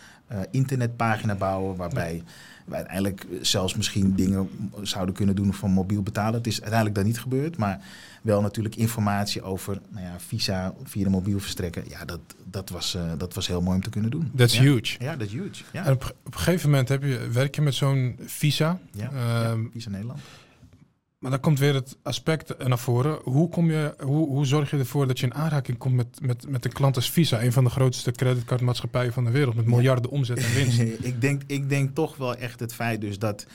internetpagina 0.51 1.35
bouwen. 1.35 1.77
Waarbij 1.77 2.15
ja. 2.15 2.23
we 2.65 2.75
uiteindelijk 2.75 3.27
zelfs 3.41 3.75
misschien 3.75 4.15
dingen 4.15 4.51
zouden 4.83 5.15
kunnen 5.15 5.37
doen 5.37 5.55
van 5.55 5.71
mobiel 5.71 6.03
betalen. 6.03 6.35
Het 6.35 6.47
is 6.47 6.61
uiteindelijk 6.61 6.95
dat 6.95 7.05
niet 7.05 7.21
gebeurd. 7.21 7.57
Maar 7.57 7.81
wel 8.23 8.41
natuurlijk 8.41 8.77
informatie 8.77 9.43
over 9.43 9.81
nou 9.89 10.05
ja, 10.05 10.21
Visa 10.21 10.75
via 10.85 11.05
de 11.05 11.11
mobiel 11.11 11.41
verstrekken. 11.41 11.85
Ja, 11.89 12.05
dat, 12.05 12.21
dat, 12.45 12.71
was, 12.71 12.95
uh, 12.95 13.03
dat 13.19 13.35
was 13.35 13.47
heel 13.47 13.63
mooi 13.63 13.77
om 13.77 13.83
te 13.83 13.91
kunnen 13.91 14.11
doen. 14.11 14.31
That's 14.37 14.57
ja. 14.57 14.63
huge. 14.63 14.97
Ja, 14.99 15.17
dat 15.17 15.27
is 15.27 15.33
huge. 15.33 15.65
Ja. 15.73 15.85
En 15.85 15.93
op, 15.93 16.17
op 16.25 16.35
een 16.35 16.41
gegeven 16.41 16.71
moment 16.71 16.89
heb 16.89 17.03
je, 17.03 17.29
werk 17.33 17.55
je 17.55 17.63
met 17.63 17.75
zo'n 17.75 18.17
Visa. 18.21 18.79
Ja, 18.93 19.11
uh, 19.13 19.53
Visa 19.73 19.91
Nederland. 19.91 20.21
Maar 21.19 21.31
dan 21.31 21.41
komt 21.41 21.59
weer 21.59 21.75
het 21.75 21.97
aspect 22.03 22.67
naar 22.67 22.79
voren. 22.79 23.19
Hoe, 23.23 23.49
kom 23.49 23.71
je, 23.71 23.95
hoe, 23.99 24.29
hoe 24.29 24.47
zorg 24.47 24.71
je 24.71 24.79
ervoor 24.79 25.07
dat 25.07 25.19
je 25.19 25.27
in 25.27 25.35
aanraking 25.35 25.79
komt 25.79 25.95
met, 25.95 26.21
met, 26.21 26.49
met 26.49 26.65
een 26.65 26.73
klant 26.73 26.97
als 26.97 27.11
Visa, 27.11 27.43
een 27.43 27.53
van 27.53 27.65
de 27.65 27.71
grootste 27.71 28.13
creditcardmaatschappijen 28.13 29.13
van 29.13 29.25
de 29.25 29.31
wereld, 29.31 29.55
met 29.55 29.67
miljarden 29.67 30.11
omzet 30.11 30.39
en 30.39 30.55
winst? 30.55 30.81
ik, 31.11 31.21
denk, 31.21 31.43
ik 31.47 31.69
denk 31.69 31.95
toch 31.95 32.17
wel 32.17 32.35
echt 32.35 32.61
het 32.61 32.75
feit 32.75 33.01
dus 33.01 33.19
dat 33.19 33.47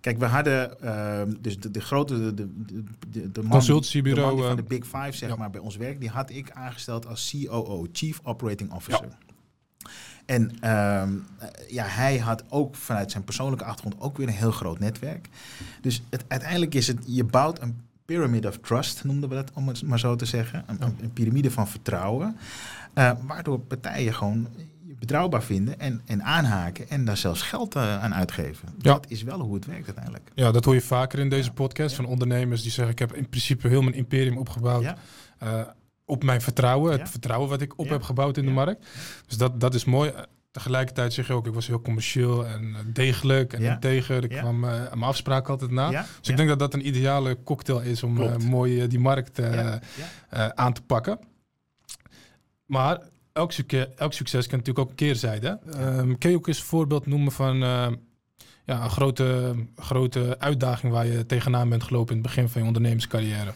Kijk, 0.00 0.18
we 0.18 0.24
hadden 0.24 0.76
uh, 0.84 1.22
dus 1.40 1.58
de, 1.58 1.70
de, 1.70 1.80
grote 1.80 2.34
de, 2.34 2.48
de, 3.08 3.30
de, 3.32 3.42
man, 3.42 3.50
consultiebureau 3.50 4.30
de 4.30 4.36
man 4.36 4.46
van 4.46 4.56
de 4.56 4.62
Big 4.62 4.84
Five 4.84 5.12
zeg 5.12 5.28
ja. 5.28 5.36
maar 5.36 5.50
bij 5.50 5.60
ons 5.60 5.76
werk, 5.76 6.00
die 6.00 6.08
had 6.08 6.30
ik 6.30 6.50
aangesteld 6.50 7.06
als 7.06 7.36
COO, 7.44 7.86
Chief 7.92 8.20
Operating 8.22 8.72
Officer. 8.72 9.06
Ja. 9.08 9.29
En 10.30 10.42
um, 10.42 11.26
ja, 11.68 11.84
hij 11.84 12.18
had 12.18 12.44
ook 12.48 12.74
vanuit 12.74 13.10
zijn 13.10 13.24
persoonlijke 13.24 13.64
achtergrond 13.64 14.02
ook 14.02 14.16
weer 14.16 14.28
een 14.28 14.34
heel 14.34 14.50
groot 14.50 14.78
netwerk. 14.78 15.28
Dus 15.80 16.02
het, 16.10 16.24
uiteindelijk 16.28 16.74
is 16.74 16.86
het, 16.86 16.98
je 17.06 17.24
bouwt 17.24 17.60
een 17.60 17.80
pyramid 18.04 18.46
of 18.46 18.58
trust, 18.58 19.04
noemden 19.04 19.28
we 19.28 19.34
dat 19.34 19.50
om 19.54 19.68
het 19.68 19.82
maar 19.82 19.98
zo 19.98 20.16
te 20.16 20.24
zeggen. 20.24 20.64
Een, 20.66 20.82
een, 20.82 20.96
een 21.00 21.12
piramide 21.12 21.50
van 21.50 21.68
vertrouwen. 21.68 22.36
Uh, 22.94 23.12
waardoor 23.26 23.58
partijen 23.58 24.14
gewoon 24.14 24.48
betrouwbaar 24.98 25.42
vinden 25.42 25.80
en, 25.80 26.00
en 26.06 26.22
aanhaken 26.22 26.88
en 26.88 27.04
daar 27.04 27.16
zelfs 27.16 27.42
geld 27.42 27.76
uh, 27.76 28.02
aan 28.02 28.14
uitgeven. 28.14 28.68
Ja. 28.78 28.92
Dat 28.92 29.04
is 29.08 29.22
wel 29.22 29.40
hoe 29.40 29.54
het 29.54 29.66
werkt 29.66 29.86
uiteindelijk. 29.86 30.30
Ja, 30.34 30.50
dat 30.50 30.64
hoor 30.64 30.74
je 30.74 30.80
vaker 30.80 31.18
in 31.18 31.28
deze 31.28 31.52
podcast 31.52 31.94
van 31.94 32.04
ondernemers 32.04 32.62
die 32.62 32.70
zeggen: 32.70 32.92
Ik 32.92 32.98
heb 32.98 33.14
in 33.14 33.28
principe 33.28 33.68
heel 33.68 33.82
mijn 33.82 33.94
imperium 33.94 34.38
opgebouwd. 34.38 34.84
Uh, 35.42 35.60
op 36.10 36.22
mijn 36.24 36.40
vertrouwen, 36.40 36.98
het 36.98 37.10
vertrouwen 37.10 37.48
wat 37.48 37.60
ik 37.60 37.78
op 37.78 37.88
heb 37.88 38.02
gebouwd 38.02 38.36
in 38.36 38.44
de 38.44 38.50
markt. 38.50 38.86
Dus 39.26 39.36
dat, 39.36 39.60
dat 39.60 39.74
is 39.74 39.84
mooi. 39.84 40.12
Tegelijkertijd 40.50 41.12
zeg 41.12 41.26
je 41.26 41.32
ook, 41.32 41.46
ik 41.46 41.54
was 41.54 41.66
heel 41.66 41.80
commercieel 41.80 42.46
en 42.46 42.76
degelijk 42.86 43.52
en 43.52 43.62
integer. 43.62 44.24
Ik 44.24 44.30
kwam 44.30 44.64
uh, 44.64 44.70
aan 44.70 44.98
mijn 44.98 45.10
afspraak 45.10 45.48
altijd 45.48 45.70
na. 45.70 45.90
Dus 45.90 46.28
ik 46.28 46.36
denk 46.36 46.48
dat 46.48 46.58
dat 46.58 46.74
een 46.74 46.86
ideale 46.86 47.42
cocktail 47.44 47.80
is 47.80 48.02
om 48.02 48.20
uh, 48.20 48.36
mooi 48.36 48.86
die 48.86 48.98
markt 48.98 49.40
aan 50.54 50.72
te 50.72 50.82
pakken. 50.82 51.18
Maar 52.66 53.00
elk, 53.32 53.52
succes, 53.52 53.86
elk 53.96 54.12
succes 54.12 54.46
kan 54.46 54.58
natuurlijk 54.58 54.84
ook 54.86 54.90
een 54.90 55.06
keerzijde. 55.06 55.58
Um, 55.76 56.18
kun 56.18 56.30
je 56.30 56.36
ook 56.36 56.46
eens 56.46 56.58
een 56.58 56.64
voorbeeld 56.64 57.06
noemen 57.06 57.32
van 57.32 57.56
ja, 58.64 58.84
een 58.84 58.90
grote, 58.90 59.54
grote 59.76 60.36
uitdaging 60.38 60.92
waar 60.92 61.06
je 61.06 61.26
tegenaan 61.26 61.68
bent 61.68 61.82
gelopen 61.82 62.16
in 62.16 62.22
het 62.22 62.26
begin 62.26 62.48
van 62.48 62.60
je 62.60 62.66
ondernemerscarrière? 62.66 63.52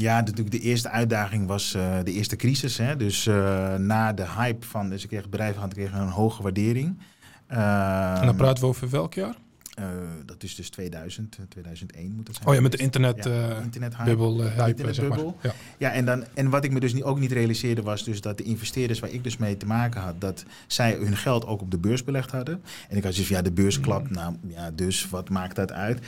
Ja, 0.00 0.16
natuurlijk 0.16 0.50
de 0.50 0.60
eerste 0.60 0.88
uitdaging 0.88 1.46
was 1.46 1.74
uh, 1.76 1.96
de 2.04 2.12
eerste 2.12 2.36
crisis. 2.36 2.78
Hè? 2.78 2.96
Dus 2.96 3.26
uh, 3.26 3.74
na 3.74 4.12
de 4.12 4.26
hype 4.36 4.66
van, 4.66 4.90
dus 4.90 5.02
ik 5.02 5.08
kreeg 5.08 5.20
het 5.20 5.30
bedrijf 5.30 5.56
had 5.56 5.76
ik 5.76 5.92
een 5.92 6.08
hoge 6.08 6.42
waardering. 6.42 6.98
en 7.46 8.26
dan 8.26 8.36
praten 8.36 8.62
we 8.62 8.68
over 8.68 8.90
welk 8.90 9.14
jaar? 9.14 9.34
Uh, 9.78 9.86
dat 10.26 10.42
is 10.42 10.54
dus 10.54 10.70
2000, 10.70 11.38
2001 11.48 12.12
moet 12.16 12.26
het 12.26 12.36
zijn. 12.36 12.48
Oh 12.48 12.54
ja, 12.54 12.60
met 12.60 12.72
de 12.72 12.78
internet, 12.78 13.24
ja, 13.24 13.60
internet 13.62 13.96
bubbel, 14.04 14.42
hype, 14.42 14.92
zeg 14.92 15.08
maar. 15.08 15.18
Ja. 15.18 15.52
ja, 15.78 15.92
en, 15.92 16.04
dan, 16.04 16.24
en 16.34 16.50
wat 16.50 16.64
ik 16.64 16.72
me 16.72 16.80
dus 16.80 16.92
niet, 16.92 17.02
ook 17.02 17.18
niet 17.18 17.32
realiseerde 17.32 17.82
was 17.82 18.04
dus 18.04 18.20
dat 18.20 18.38
de 18.38 18.44
investeerders 18.44 18.98
waar 18.98 19.10
ik 19.10 19.24
dus 19.24 19.36
mee 19.36 19.56
te 19.56 19.66
maken 19.66 20.00
had, 20.00 20.20
dat 20.20 20.44
zij 20.66 20.94
hun 20.94 21.16
geld 21.16 21.46
ook 21.46 21.60
op 21.60 21.70
de 21.70 21.78
beurs 21.78 22.04
belegd 22.04 22.30
hadden. 22.30 22.62
En 22.88 22.96
ik 22.96 23.04
had 23.04 23.14
dus 23.14 23.28
ja, 23.28 23.42
de 23.42 23.52
beurs 23.52 23.80
klapt, 23.80 24.10
nou 24.10 24.34
ja, 24.48 24.70
dus 24.70 25.08
wat 25.08 25.28
maakt 25.28 25.56
dat 25.56 25.72
uit? 25.72 26.06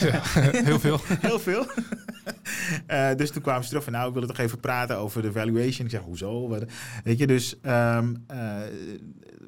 Ja, 0.00 0.20
heel 0.68 0.80
veel. 0.80 1.00
heel 1.20 1.38
veel. 1.38 1.66
uh, 2.90 3.08
dus 3.16 3.30
toen 3.30 3.42
kwamen 3.42 3.62
ze 3.62 3.68
terug 3.68 3.84
van, 3.84 3.92
nou, 3.92 4.08
ik 4.08 4.14
wil 4.14 4.26
toch 4.26 4.38
even 4.38 4.60
praten 4.60 4.96
over 4.96 5.22
de 5.22 5.32
valuation. 5.32 5.86
Ik 5.86 5.90
zeg, 5.90 6.00
hoezo? 6.00 6.58
Weet 7.04 7.18
je, 7.18 7.26
dus 7.26 7.56
um, 7.66 8.24
uh, 8.32 8.56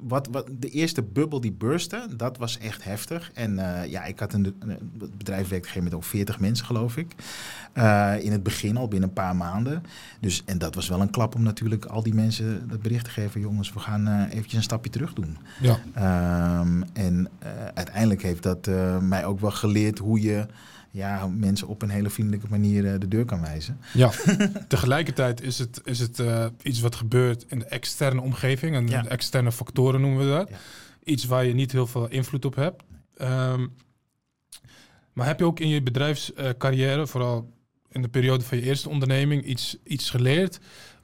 wat, 0.01 0.27
wat, 0.31 0.47
de 0.59 0.69
eerste 0.69 1.03
bubbel 1.03 1.41
die 1.41 1.51
burstte, 1.51 2.07
dat 2.17 2.37
was 2.37 2.57
echt 2.57 2.83
heftig. 2.83 3.31
En 3.33 3.53
uh, 3.53 3.85
ja, 3.85 4.03
ik 4.03 4.19
had 4.19 4.33
een, 4.33 4.55
een 4.59 4.77
bedrijf 5.17 5.47
werkte 5.47 5.55
op 5.55 5.63
een 5.63 5.63
gegeven 5.63 5.83
moment 5.83 5.93
ook 5.93 6.03
40 6.03 6.39
mensen, 6.39 6.65
geloof 6.65 6.97
ik. 6.97 7.15
in 8.23 8.31
het 8.31 8.43
begin 8.43 8.77
al 8.77 8.87
binnen 8.87 9.09
een 9.09 9.15
paar 9.15 9.35
maanden. 9.35 9.83
Dus, 10.19 10.43
en 10.45 10.57
dat 10.57 10.75
was 10.75 10.87
wel 10.87 11.01
een 11.01 11.09
klap 11.09 11.35
om 11.35 11.43
natuurlijk 11.43 11.85
al 11.85 12.03
die 12.03 12.13
mensen 12.13 12.67
dat 12.69 12.81
bericht 12.81 13.05
te 13.05 13.11
geven. 13.11 13.41
Jongens, 13.41 13.73
we 13.73 13.79
gaan 13.79 14.27
eventjes 14.27 14.53
een 14.53 14.63
stapje 14.63 14.91
terug 14.91 15.13
doen. 15.13 15.37
Ja. 15.61 15.79
Um, 16.59 16.83
en 16.93 17.29
uiteindelijk 17.73 18.21
heeft 18.21 18.43
dat 18.43 18.69
mij 19.01 19.25
ook 19.25 19.39
wel 19.39 19.51
geleerd 19.51 19.97
hoe 19.97 20.21
je 20.21 20.45
ja, 20.91 21.27
mensen 21.27 21.67
op 21.67 21.81
een 21.81 21.89
hele 21.89 22.09
vriendelijke 22.09 22.47
manier 22.49 22.99
de 22.99 23.07
deur 23.07 23.25
kan 23.25 23.41
wijzen. 23.41 23.79
Ja, 23.93 24.11
tegelijkertijd 24.67 25.41
is 25.41 25.59
het, 25.59 25.81
is 25.83 25.99
het 25.99 26.19
uh, 26.19 26.45
iets 26.61 26.79
wat 26.79 26.95
gebeurt 26.95 27.45
in 27.47 27.59
de 27.59 27.65
externe 27.65 28.21
omgeving. 28.21 28.75
En 28.75 28.87
Ja. 28.87 29.01
de 29.01 29.09
externe 29.09 29.51
factoren 29.51 30.01
noemen 30.01 30.19
we 30.25 30.31
dat. 30.37 30.49
Ja. 30.49 30.57
Iets 31.03 31.25
waar 31.25 31.45
je 31.45 31.53
niet 31.53 31.71
heel 31.71 31.87
veel 31.87 32.09
invloed 32.09 32.45
op 32.45 32.55
hebt. 32.55 32.83
Ehm, 33.17 33.67
maar 35.13 35.25
heb 35.27 35.39
je 35.39 35.45
ook 35.45 35.59
in 35.59 35.67
je 35.67 35.81
bedrijfscarrière, 35.81 37.07
vooral 37.07 37.53
in 37.91 38.01
de 38.01 38.07
periode 38.07 38.43
van 38.43 38.57
je 38.57 38.63
eerste 38.63 38.89
onderneming, 38.89 39.43
iets, 39.45 39.77
iets 39.83 40.09
geleerd 40.09 40.59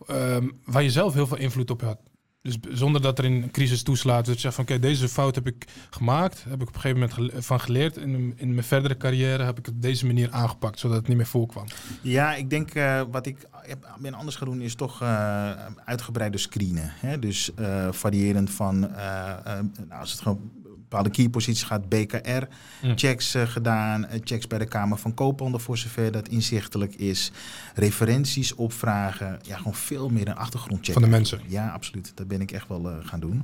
ehm, 0.08 0.47
waar 0.65 0.84
je 0.84 0.89
zelf 0.91 1.13
heel 1.13 1.28
veel 1.28 1.38
invloed 1.38 1.71
op 1.71 1.82
had? 1.82 2.00
Dus 2.48 2.58
zonder 2.80 3.02
dat 3.02 3.20
er 3.20 3.26
een 3.26 3.52
crisis 3.52 3.84
toeslaat. 3.84 4.26
Dat 4.26 4.36
je 4.36 4.42
zegt 4.42 4.56
van 4.56 4.64
oké, 4.64 4.80
deze 4.80 5.10
fout 5.10 5.36
heb 5.36 5.48
ik 5.48 5.68
gemaakt. 5.90 6.44
Heb 6.44 6.62
ik 6.62 6.68
op 6.68 6.76
een 6.76 6.82
gegeven 6.82 7.10
moment 7.16 7.46
van 7.46 7.60
geleerd. 7.60 7.98
In, 7.98 8.34
in 8.36 8.54
mijn 8.54 8.64
verdere 8.64 8.98
carrière 8.98 9.44
heb 9.44 9.60
ik 9.60 9.66
het 9.66 9.76
op 9.76 9.82
deze 9.82 10.06
manier 10.06 10.32
aangepakt, 10.32 10.80
zodat 10.80 10.98
het 10.98 11.08
niet 11.08 11.18
meer 11.18 11.26
voorkwam. 11.26 11.66
Ja, 12.02 12.36
ik 12.36 12.50
denk 12.50 12.74
eh, 12.74 13.02
wat 13.12 13.26
ik 13.26 13.48
heb, 13.52 13.96
ben 14.00 14.14
anders 14.14 14.36
gaan 14.36 14.48
doen 14.48 14.62
is 14.62 14.76
toch 14.76 15.02
eh 15.02 15.52
uitgebreide 15.86 16.38
screenen. 16.38 16.92
Hè? 17.00 17.20
Dus 17.20 17.54
eh, 17.54 17.88
variërend 17.92 18.50
van, 18.52 18.96
eh, 18.96 19.30
eh, 19.30 19.66
nou, 19.88 20.00
als 20.02 20.12
het 20.12 20.22
gewoon 20.22 20.52
bepaalde 20.89 21.10
keyposities 21.10 21.63
gaat, 21.63 21.89
BKR, 21.89 22.43
Mm. 22.82 22.97
checks 22.97 23.34
eh, 23.34 23.47
gedaan, 23.47 24.06
eh, 24.06 24.19
checks 24.23 24.47
bij 24.47 24.60
de 24.60 24.65
Kamer 24.65 24.97
van 24.97 25.13
Koophandel 25.13 25.60
voor 25.60 25.78
zover 25.78 26.12
dat 26.12 26.28
inzichtelijk 26.28 26.95
is, 26.95 27.32
referenties 27.76 28.56
opvragen, 28.56 29.39
ja, 29.41 29.58
gewoon 29.58 29.76
veel 29.76 30.10
meer 30.10 30.28
een 30.28 30.36
achtergrondcheck. 30.36 30.93
Van 30.93 31.02
de 31.04 31.08
mensen. 31.10 31.39
Ja, 31.47 31.69
absoluut. 31.69 32.12
Dat 32.15 32.28
ben 32.28 32.41
ik 32.41 32.52
echt 32.52 32.67
wel 32.67 32.89
eh, 32.89 32.95
gaan 33.02 33.19
doen. 33.19 33.43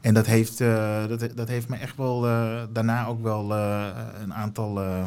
En 0.00 0.14
dat 0.14 0.26
heeft, 0.26 0.60
eh, 0.60 1.06
dat, 1.06 1.28
dat 1.34 1.48
heeft 1.48 1.68
me 1.68 1.76
echt 1.76 1.96
wel 1.96 2.26
eh, 2.26 2.62
daarna 2.72 3.06
ook 3.06 3.22
wel 3.22 3.54
eh, 3.54 3.86
een 4.22 4.34
aantal 4.34 4.82
uh, 4.82 5.04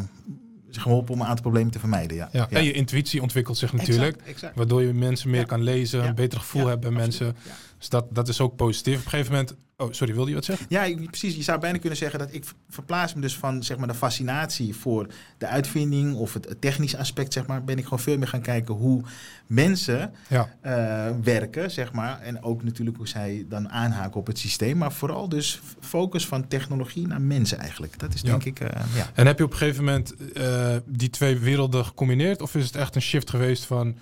geholpen 0.72 1.14
om 1.14 1.20
een 1.22 1.26
aantal 1.28 1.42
problemen 1.42 1.72
te 1.72 1.80
vermijden. 1.80 2.18
Ja. 2.18 2.30
Ja. 2.32 2.50
En 2.50 2.64
je 2.64 2.72
intuïtie 2.72 3.22
ontwikkelt 3.22 3.58
zich 3.58 3.74
natuurlijk. 3.74 4.16
Exact, 4.16 4.30
exact. 4.30 4.56
Waardoor 4.56 4.82
je 4.82 4.94
mensen 4.94 5.30
meer 5.30 5.40
Ja. 5.40 5.46
kan 5.46 5.62
lezen, 5.62 6.02
Ja. 6.02 6.08
een 6.08 6.16
beter 6.16 6.40
gevoel 6.40 6.62
Ja, 6.62 6.68
hebben 6.68 6.94
bij 6.94 7.04
absoluut. 7.06 7.34
mensen. 7.34 7.54
Dus 7.80 7.90
dat, 7.90 8.06
dat 8.10 8.28
is 8.28 8.42
ook 8.42 8.56
positief. 8.56 8.98
Op 8.98 9.04
een 9.04 9.10
gegeven 9.10 9.32
moment... 9.32 9.56
Oh, 9.78 9.88
sorry, 9.92 10.14
wilde 10.14 10.30
je 10.30 10.36
wat 10.36 10.46
zeggen? 10.46 10.66
Ja, 10.70 10.96
precies. 11.06 11.36
Je 11.36 11.42
zou 11.44 11.60
bijna 11.60 11.78
kunnen 11.78 11.98
zeggen 11.98 12.20
dat 12.20 12.34
ik 12.34 12.46
ver- 12.46 12.56
verplaats 12.70 13.14
me 13.14 13.22
dus 13.22 13.38
van 13.38 13.64
zeg 13.64 13.78
maar, 13.78 13.88
de 13.88 13.94
fascinatie 13.94 14.76
voor 14.76 15.08
de 15.38 15.48
uitvinding 15.48 16.16
of 16.16 16.34
het, 16.34 16.56
technische 16.60 16.98
aspect, 16.98 17.34
zeg 17.34 17.46
maar, 17.46 17.64
ben 17.64 17.78
ik 17.78 17.84
gewoon 17.84 18.00
veel 18.00 18.18
meer 18.18 18.28
gaan 18.28 18.42
kijken 18.42 18.74
hoe 18.76 19.02
mensen 19.48 20.14
Ja. 20.28 20.56
eh, 20.62 21.16
werken, 21.24 21.72
zeg 21.72 21.92
maar. 21.94 22.22
En 22.22 22.44
ook 22.44 22.64
natuurlijk 22.64 22.98
hoe 22.98 23.08
zij 23.08 23.46
dan 23.50 23.70
aanhaken 23.70 24.20
op 24.20 24.28
het 24.28 24.40
systeem. 24.40 24.78
Maar 24.78 24.92
vooral 24.92 25.30
dus 25.30 25.62
focus 25.80 26.28
van 26.28 26.48
technologie 26.48 27.08
naar 27.08 27.22
mensen 27.22 27.58
eigenlijk. 27.60 28.00
Dat 28.00 28.14
is 28.14 28.22
Ja. 28.22 28.28
denk 28.30 28.44
ik, 28.44 28.60
eh, 28.60 28.82
ja. 28.96 29.10
En 29.14 29.26
heb 29.26 29.38
je 29.38 29.44
op 29.44 29.52
een 29.52 29.58
gegeven 29.58 29.84
moment 29.84 30.16
eh, 30.34 30.76
die 30.86 31.10
twee 31.10 31.38
werelden 31.40 31.86
gecombineerd? 31.86 32.42
Of 32.42 32.56
is 32.56 32.66
het 32.66 32.76
echt 32.76 32.96
een 32.96 33.02
shift 33.02 33.30
geweest 33.30 33.66
van 33.66 33.96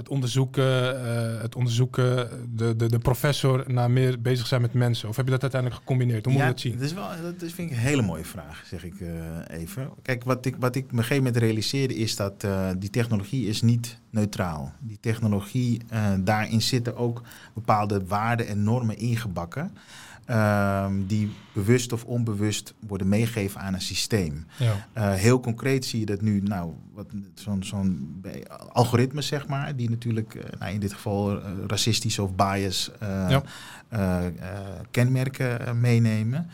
het 0.00 0.08
onderzoeken, 0.08 1.04
eh, 1.04 1.42
het 1.42 1.54
onderzoeken 1.54 2.28
de, 2.56 2.76
de, 2.76 2.88
de 2.88 2.98
professor 2.98 3.64
naar 3.66 3.90
meer 3.90 4.20
bezig 4.20 4.46
zijn 4.46 4.60
met 4.60 4.72
mensen? 4.72 5.08
Of 5.08 5.16
heb 5.16 5.24
je 5.24 5.30
dat 5.30 5.42
uiteindelijk 5.42 5.80
gecombineerd? 5.80 6.24
Hoe 6.24 6.32
moet 6.32 6.42
ja, 6.42 6.48
je 6.48 6.52
dat 6.52 6.62
zien? 6.62 6.72
Dat, 6.72 6.82
is 6.82 6.92
wel, 6.92 7.08
dat 7.22 7.42
is, 7.42 7.52
vind 7.52 7.70
ik 7.70 7.76
een 7.76 7.82
hele 7.82 8.02
mooie 8.02 8.24
vraag, 8.24 8.62
zeg 8.66 8.84
ik 8.84 9.00
eh, 9.00 9.60
even. 9.60 9.90
Kijk, 10.02 10.24
wat 10.24 10.46
ik, 10.46 10.56
wat 10.58 10.76
ik 10.76 10.84
op 10.84 10.90
een 10.92 10.98
gegeven 10.98 11.16
moment 11.16 11.36
realiseerde 11.36 11.94
is 11.94 12.16
dat 12.16 12.44
eh, 12.44 12.70
die 12.78 12.90
technologie 12.90 13.46
is 13.46 13.62
niet 13.62 13.98
neutraal. 14.10 14.72
Die 14.78 14.98
technologie, 15.00 15.80
daarin 16.20 16.62
zitten 16.62 16.96
ook 16.96 17.22
bepaalde 17.54 18.06
waarden 18.06 18.46
en 18.46 18.62
normen 18.62 18.98
ingebakken. 18.98 19.72
Ehm, 20.30 20.92
die 21.06 21.30
bewust 21.52 21.92
of 21.92 22.04
onbewust 22.04 22.74
worden 22.86 23.08
meegegeven 23.08 23.60
aan 23.60 23.74
een 23.74 23.80
systeem. 23.80 24.46
Ja. 24.58 24.86
Eh, 24.92 25.12
heel 25.14 25.40
concreet 25.40 25.84
zie 25.84 26.00
je 26.00 26.06
dat 26.06 26.20
nu, 26.20 26.40
nou, 26.40 26.72
wat- 26.94 27.06
zo'n 27.62 28.22
algoritmes, 28.72 29.26
zeg 29.26 29.46
maar, 29.46 29.76
die 29.76 29.90
natuurlijk 29.90 30.34
eh, 30.34 30.58
nou, 30.60 30.72
in 30.72 30.80
dit 30.80 30.92
geval 30.92 31.40
eh, 31.42 31.50
racistische 31.66 32.22
of 32.22 32.34
bias 32.34 32.90
Ja. 33.28 33.42
kenmerken 34.90 35.80
meenemen. 35.80 36.50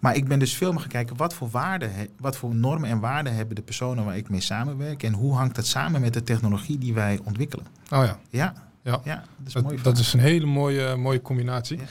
Maar 0.00 0.16
ik 0.16 0.28
ben 0.28 0.38
dus 0.38 0.54
veel 0.56 0.70
meer 0.72 0.80
gaan 0.80 0.88
kijken 0.88 1.16
wat 1.16 1.34
voor 1.34 1.48
waarden, 1.50 1.90
wat 2.20 2.36
voor 2.36 2.54
normen 2.54 2.88
en 2.88 3.00
waarden 3.00 3.34
hebben 3.34 3.54
de 3.56 3.62
personen 3.62 4.04
waar 4.04 4.16
ik 4.16 4.28
mee 4.28 4.40
samenwerk 4.40 5.02
en 5.02 5.12
hoe 5.12 5.34
hangt 5.34 5.54
dat 5.54 5.66
samen 5.66 6.00
met 6.00 6.12
de 6.14 6.22
technologie 6.22 6.78
die 6.78 6.94
wij 6.94 7.18
ontwikkelen. 7.24 7.66
Oh 7.90 8.04
ja. 8.04 8.18
Ja, 8.30 8.54
Ja. 8.84 9.00
ja 9.04 9.24
dat 9.38 9.46
is 9.48 9.54
een 9.54 9.62
mooie 9.62 9.80
Dat, 9.82 9.98
is 9.98 10.12
een 10.12 10.20
hele 10.20 10.46
mooie, 10.46 10.96
mooie 10.96 11.22
combinatie. 11.22 11.76
Ja. 11.78 11.84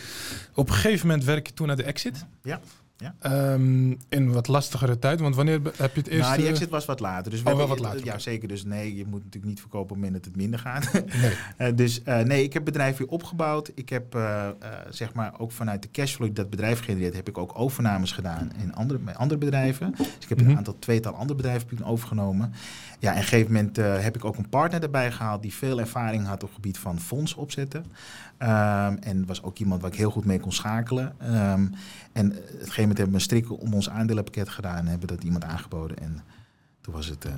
Op 0.54 0.68
een 0.70 0.74
gegeven 0.76 1.08
moment 1.08 1.26
werk 1.26 1.48
je 1.48 1.54
toen 1.54 1.68
naar 1.68 1.76
de 1.76 1.84
exit. 1.84 2.26
Ja, 2.44 2.60
ja. 2.98 3.16
Ehm, 3.20 3.92
in 4.10 4.32
wat 4.32 4.48
lastigere 4.48 5.00
tijd. 5.00 5.20
Want 5.20 5.36
wanneer 5.36 5.60
heb 5.78 5.94
je 5.96 6.00
het 6.02 6.08
eerst... 6.08 6.28
Nou, 6.28 6.38
die 6.38 6.48
exit 6.48 6.70
was 6.70 6.86
wat 6.86 7.00
later. 7.00 7.32
Dus 7.32 7.42
we 7.42 7.50
Oh, 7.50 7.56
wel 7.58 7.68
hebben- 7.68 7.84
wat 7.84 7.94
later, 7.94 8.06
Ja, 8.14 8.20
zeker. 8.20 8.48
Dus 8.48 8.64
nee, 8.64 8.96
je 8.96 9.06
moet 9.06 9.24
natuurlijk 9.24 9.46
niet 9.46 9.60
verkopen 9.60 9.82
op 9.84 9.90
het 9.90 9.98
moment 9.98 10.16
dat 10.24 10.26
het 10.26 10.36
minder 10.42 10.60
gaat. 10.60 10.92
Nee. 10.94 11.34
Eh, 11.58 11.76
dus 11.76 12.04
eh, 12.04 12.20
nee, 12.20 12.44
ik 12.44 12.54
heb 12.54 12.66
bedrijf 12.66 12.98
weer 12.98 13.08
opgebouwd. 13.08 13.72
Ik 13.76 13.90
heb 13.90 14.16
eh, 14.16 14.48
eh, 14.48 14.54
zeg 14.90 15.14
maar 15.14 15.34
ook 15.40 15.52
vanuit 15.52 15.82
de 15.82 15.92
cashflow 15.92 16.26
die 16.28 16.36
dat 16.36 16.50
bedrijf 16.50 16.80
genereert, 16.84 17.16
heb 17.16 17.28
ik 17.28 17.38
ook 17.38 17.60
overnames 17.60 18.12
gedaan 18.12 18.52
in 18.62 18.74
andere, 18.76 19.00
andere 19.14 19.40
bedrijven. 19.40 19.94
Dus 19.98 20.08
ik 20.20 20.30
heb 20.30 20.42
Mhm. 20.42 20.50
een 20.50 20.58
aantal 20.58 20.80
tweetal 20.80 21.14
andere 21.14 21.36
bedrijven 21.36 21.84
overgenomen. 21.84 22.54
Ja, 23.04 23.10
en 23.10 23.16
op 23.16 23.22
een 23.22 23.28
gegeven 23.28 23.54
moment 23.54 23.78
eh, 23.78 24.00
heb 24.00 24.16
ik 24.16 24.26
ook 24.26 24.38
een 24.38 24.50
partner 24.50 24.84
erbij 24.84 25.12
gehaald 25.12 25.42
die 25.42 25.54
veel 25.54 25.80
ervaring 25.80 26.26
had 26.26 26.44
op 26.44 26.48
het 26.48 26.56
gebied 26.56 26.78
van 26.78 27.00
fonds 27.00 27.34
opzetten. 27.34 27.86
Ehm, 28.38 28.96
en 28.96 29.26
was 29.26 29.44
ook 29.44 29.58
iemand 29.58 29.82
waar 29.82 29.92
ik 29.92 29.98
heel 29.98 30.12
goed 30.12 30.26
mee 30.26 30.40
kon 30.40 30.52
schakelen. 30.52 31.16
Ehm, 31.20 31.68
en 32.12 32.32
op 32.32 32.38
een 32.38 32.42
gegeven 32.50 32.82
moment 32.82 32.98
hebben 32.98 33.08
we 33.08 33.14
een 33.14 33.22
strik 33.22 33.62
om 33.62 33.74
ons 33.74 33.90
aandelenpakket 33.90 34.50
gedaan 34.50 34.78
en 34.78 34.88
hebben 34.88 35.08
dat 35.08 35.24
iemand 35.24 35.44
aangeboden. 35.44 35.98
En 35.98 36.22
toen 36.82 36.94
was 36.94 37.08
het 37.08 37.26
eh, 37.26 37.32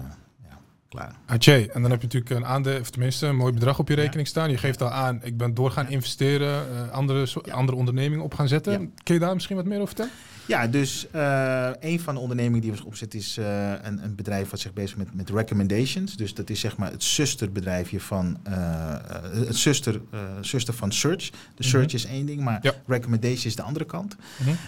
klaar. 0.89 1.15
Atje, 1.25 1.71
en 1.71 1.81
dan 1.81 1.91
heb 1.91 2.01
je 2.01 2.07
natuurlijk 2.07 2.35
een 2.35 2.45
aandeel, 2.45 2.79
of 2.79 2.89
tenminste 2.89 3.25
een 3.25 3.35
mooi 3.35 3.53
bedrag 3.53 3.79
op 3.79 3.87
je 3.87 3.95
rekening 3.95 4.27
staan. 4.27 4.49
Je 4.51 4.57
geeft 4.57 4.81
al 4.81 4.89
aan, 4.89 5.19
ik 5.23 5.37
ben 5.37 5.53
door 5.53 5.71
gaan 5.71 5.89
investeren, 5.89 6.63
eh, 6.71 6.89
andere, 6.91 7.25
so- 7.25 7.41
andere 7.51 7.77
ondernemingen 7.77 8.23
op 8.23 8.33
gaan 8.33 8.47
zetten. 8.47 8.93
Kun 9.03 9.13
je 9.13 9.19
daar 9.19 9.33
misschien 9.33 9.55
wat 9.55 9.65
meer 9.65 9.75
over 9.81 9.87
vertellen? 9.87 10.11
Ja, 10.47 10.67
dus 10.67 11.07
eh, 11.11 11.69
een 11.79 11.99
van 11.99 12.13
de 12.13 12.19
ondernemingen 12.19 12.61
die 12.61 12.71
we 12.71 12.85
opzet 12.85 13.13
is 13.13 13.37
eh, 13.37 13.71
een, 13.81 14.03
een 14.03 14.15
bedrijf 14.15 14.49
wat 14.49 14.59
zich 14.59 14.73
bezig 14.73 14.97
met, 14.97 15.15
met 15.15 15.29
recommendations. 15.29 16.15
Dus 16.17 16.33
dat 16.33 16.49
is 16.49 16.59
zeg 16.59 16.77
maar 16.77 16.91
het 16.91 17.03
zusterbedrijfje 17.03 17.99
van 17.99 18.37
het 18.43 19.55
zuster, 19.55 20.01
zuster 20.41 20.73
van 20.73 20.91
Search. 20.91 21.29
De 21.55 21.63
Search 21.63 21.85
Mhm. 21.87 21.95
is 21.95 22.05
één 22.05 22.25
ding, 22.25 22.41
maar 22.41 22.59
Ja. 22.61 22.73
recommendation 22.87 23.45
is 23.45 23.55
de 23.55 23.61
andere 23.61 23.85
kant. 23.85 24.15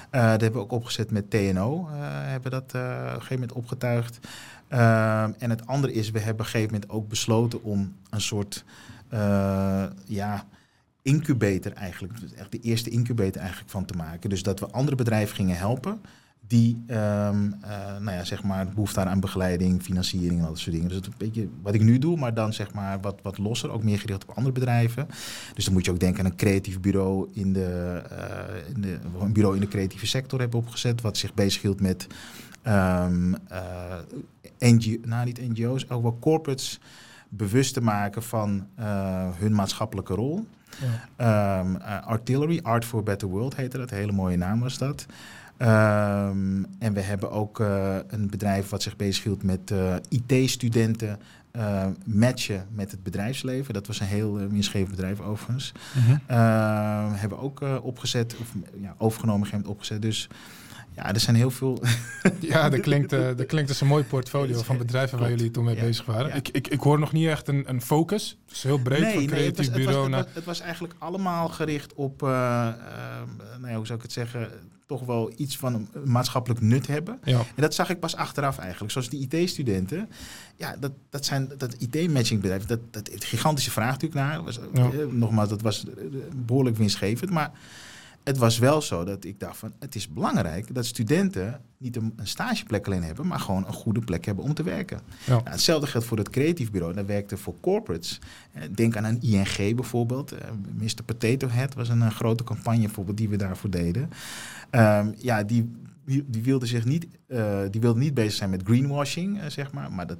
Eh, 0.10 0.22
dat 0.32 0.42
hebben 0.42 0.54
we 0.54 0.60
ook 0.60 0.72
opgezet 0.72 1.12
met 1.12 1.30
TNO. 1.30 1.88
hebben 1.92 2.44
we 2.44 2.50
dat 2.50 2.64
op 2.64 2.74
een 2.74 3.12
gegeven 3.14 3.34
moment 3.34 3.52
opgetuigd. 3.54 4.20
Ehm, 4.68 5.32
en 5.38 5.50
het 5.50 5.68
andere 5.68 5.94
is, 5.94 6.12
we 6.12 6.18
hebben 6.18 6.34
op 6.34 6.40
een 6.40 6.46
gegeven 6.46 6.74
moment 6.74 6.92
ook 6.92 7.08
besloten 7.08 7.64
om 7.64 7.96
een 8.10 8.22
soort 8.22 8.64
eh, 9.10 9.86
ja, 10.06 10.46
incubator 11.02 11.72
eigenlijk, 11.74 12.20
dus 12.20 12.34
echt 12.34 12.52
de 12.52 12.60
eerste 12.60 12.90
incubator 12.90 13.42
eigenlijk 13.42 13.72
van 13.72 13.86
te 13.86 13.94
maken. 13.94 14.30
Dus 14.30 14.44
dat 14.44 14.60
we 14.60 14.72
andere 14.72 14.96
bedrijven 14.96 15.36
gingen 15.36 15.58
helpen 15.58 16.02
die, 16.48 16.84
ehm, 16.88 17.52
eh, 17.62 17.98
nou 18.00 18.12
ja, 18.18 18.24
zeg 18.24 18.44
maar, 18.44 18.68
behoefte 18.68 19.00
aan 19.00 19.20
begeleiding, 19.20 19.82
financiering 19.82 20.40
en 20.40 20.46
dat 20.46 20.60
soort 20.60 20.76
dingen. 20.76 20.90
Dus 20.90 20.98
een 20.98 21.14
beetje 21.18 21.48
wat 21.62 21.74
ik 21.74 21.82
nu 21.82 21.98
doe, 21.98 22.18
maar 22.18 22.34
dan 22.34 22.54
zeg 22.54 22.74
maar 22.74 23.02
wat, 23.02 23.20
wat 23.22 23.38
losser, 23.38 23.72
ook 23.72 23.84
meer 23.84 24.00
gericht 24.00 24.24
op 24.24 24.36
andere 24.36 24.54
bedrijven. 24.54 25.08
Dus 25.54 25.66
dan 25.66 25.74
moet 25.74 25.86
je 25.86 25.92
ook 25.92 26.00
denken 26.00 26.20
aan 26.20 26.32
een 26.32 26.38
creatief 26.38 26.80
bureau 26.80 27.30
in 27.34 27.54
de, 27.54 28.02
eh, 28.10 28.76
in 28.76 29.00
een 29.22 29.34
bureau 29.34 29.56
in 29.56 29.62
de 29.62 29.68
creatieve 29.68 30.08
sector 30.08 30.40
hebben 30.40 30.60
opgezet, 30.60 31.02
wat 31.02 31.18
zich 31.18 31.34
bezighield 31.34 31.82
met 31.82 32.08
ehm 32.68 33.34
eh, 34.60 34.72
NGO, 34.72 34.98
nou 35.06 35.26
niet 35.26 35.50
NGO's, 35.50 35.86
ook 35.90 36.02
wel 36.02 36.18
corporates 36.20 36.80
bewust 37.30 37.74
te 37.74 37.82
maken 37.82 38.24
van 38.24 38.68
eh, 38.76 39.28
hun 39.38 39.54
maatschappelijke 39.54 40.14
rol. 40.14 40.48
Ja. 40.80 41.60
Ehm, 41.60 41.76
eh, 41.76 42.08
Artillery, 42.08 42.60
Art 42.64 42.86
for 42.86 43.00
a 43.00 43.04
Better 43.04 43.28
World 43.28 43.56
heette 43.56 43.78
dat. 43.78 43.92
Een 43.92 43.98
hele 43.98 44.12
mooie 44.12 44.38
naam 44.38 44.60
was 44.60 44.78
dat. 44.78 45.06
Ehm, 45.58 46.64
en 46.80 46.94
we 46.94 47.02
hebben 47.02 47.32
ook 47.32 47.60
een 48.08 48.28
bedrijf 48.30 48.70
wat 48.70 48.82
zich 48.82 48.96
bezighield 48.96 49.44
met 49.44 49.74
IT-studenten 50.10 51.20
uh, 51.56 51.86
matchen 52.06 52.68
met 52.72 52.92
het 52.92 53.04
bedrijfsleven. 53.04 53.74
Dat 53.74 53.88
was 53.88 54.00
een 54.00 54.06
heel 54.06 54.34
winstgevend 54.34 54.96
bedrijf 54.96 55.20
overigens. 55.20 55.72
Mhm. 55.96 56.34
Hebben 57.16 57.38
we 57.38 57.44
ook 57.44 57.62
opgezet, 57.82 58.36
of 58.40 58.54
ja, 58.82 58.96
overgenomen, 58.98 59.66
opgezet. 59.66 60.02
Dus 60.02 60.30
ja, 60.98 61.14
er 61.14 61.20
zijn 61.20 61.36
heel 61.36 61.52
veel. 61.52 61.82
Ja, 62.40 62.70
dat 62.70 62.80
klinkt, 62.80 63.14
eh, 63.14 63.28
dat 63.36 63.46
klinkt 63.46 63.70
als 63.70 63.82
een 63.82 63.88
mooi 63.88 64.04
portfolio 64.04 64.62
van 64.62 64.78
bedrijven 64.78 65.20
waar 65.20 65.30
jullie 65.30 65.52
toen 65.52 65.64
mee 65.64 65.76
Ja. 65.76 65.82
bezig 65.82 66.06
waren. 66.06 66.28
Ja. 66.28 66.34
Ik, 66.34 66.48
ik, 66.50 66.68
ik 66.68 66.80
hoor 66.80 67.00
nog 67.00 67.12
niet 67.12 67.28
echt 67.28 67.48
een, 67.48 67.64
een 67.70 67.82
focus. 67.82 68.38
Het 68.48 68.56
is 68.56 68.64
heel 68.64 68.78
breed 68.80 69.14
van 69.14 69.22
het 69.22 69.32
creatief 69.32 69.58
was, 69.58 69.66
het, 69.66 69.76
was, 69.76 69.86
bureau 69.86 70.02
het, 70.02 70.12
naar... 70.12 70.24
was, 70.24 70.34
het 70.34 70.44
was 70.46 70.60
eigenlijk 70.60 70.94
allemaal 70.98 71.48
gericht 71.50 71.94
op, 71.94 72.24
eh, 72.24 72.30
nou 72.30 73.68
ja, 73.68 73.76
hoe 73.76 73.86
zou 73.86 73.98
ik 73.98 74.04
het 74.04 74.12
zeggen, 74.14 74.50
toch 74.86 75.06
wel 75.06 75.32
iets 75.36 75.58
van 75.58 75.74
een 75.74 75.88
maatschappelijk 76.12 76.62
nut 76.62 76.88
hebben. 76.88 77.20
Ja, 77.24 77.38
En 77.40 77.62
dat 77.62 77.74
zag 77.74 77.90
ik 77.90 78.00
pas 78.00 78.16
achteraf 78.16 78.58
eigenlijk. 78.58 78.92
Zoals 78.92 79.10
die 79.10 79.28
IT-studenten. 79.30 80.10
Ja, 80.56 80.76
dat, 80.80 80.92
dat 81.10 81.26
zijn 81.26 81.52
dat 81.58 81.74
IT-matchingbedrijf. 81.74 82.66
Dat, 82.66 82.80
dat 82.92 83.10
gigantische 83.20 83.72
vraag 83.72 83.92
natuurlijk 83.92 84.22
naar. 84.22 84.44
Was, 84.44 84.60
Ja. 84.74 84.90
nogmaals, 85.10 85.50
dat 85.50 85.62
was 85.62 85.86
eh, 85.86 85.94
behoorlijk 86.36 86.78
winstgevend. 86.78 87.30
Maar 87.32 87.52
het 88.28 88.38
was 88.38 88.58
wel 88.58 88.82
zo 88.82 89.04
dat 89.04 89.24
ik 89.26 89.40
dacht 89.40 89.58
van... 89.58 89.74
het 89.80 89.96
is 89.96 90.08
belangrijk 90.08 90.74
dat 90.76 90.86
studenten 90.86 91.62
niet 91.78 91.96
een, 91.96 92.14
een 92.16 92.28
stageplek 92.28 92.86
alleen 92.86 93.04
hebben... 93.04 93.28
maar 93.28 93.40
gewoon 93.40 93.68
een 93.68 93.74
goede 93.74 94.00
plek 94.00 94.26
hebben 94.26 94.44
om 94.44 94.54
te 94.54 94.64
werken. 94.64 95.00
ja. 95.26 95.32
Nou, 95.32 95.42
hetzelfde 95.50 95.88
geldt 95.88 96.08
voor 96.08 96.18
het 96.18 96.30
creatief 96.30 96.72
bureau. 96.72 96.94
Dat 96.94 97.06
werkte 97.06 97.38
voor 97.38 97.60
corporates. 97.60 98.20
Eh, 98.54 98.62
Denk 98.72 98.96
aan 98.96 99.04
een 99.04 99.22
ING 99.22 99.76
bijvoorbeeld. 99.76 100.32
Eh, 100.32 100.50
Mr. 100.74 101.04
Potato 101.06 101.48
Head 101.48 101.74
was 101.74 101.90
een, 101.90 102.12
grote 102.12 102.44
campagne 102.44 102.82
bijvoorbeeld 102.82 103.18
die 103.18 103.30
we 103.30 103.36
daarvoor 103.36 103.70
deden. 103.70 104.10
Ehm, 104.70 105.12
ja, 105.18 105.44
die, 105.44 105.72
die, 106.06 106.24
die 106.28 106.44
wilde 106.44 106.66
zich 106.66 106.86
niet, 106.86 107.08
eh, 107.28 107.60
die 107.72 107.82
wilde 107.82 108.00
niet 108.00 108.14
bezig 108.14 108.34
zijn 108.34 108.50
met 108.50 108.62
greenwashing, 108.64 109.40
zeg 109.48 109.72
maar. 109.72 109.92
Maar 109.92 110.08
dat, 110.08 110.18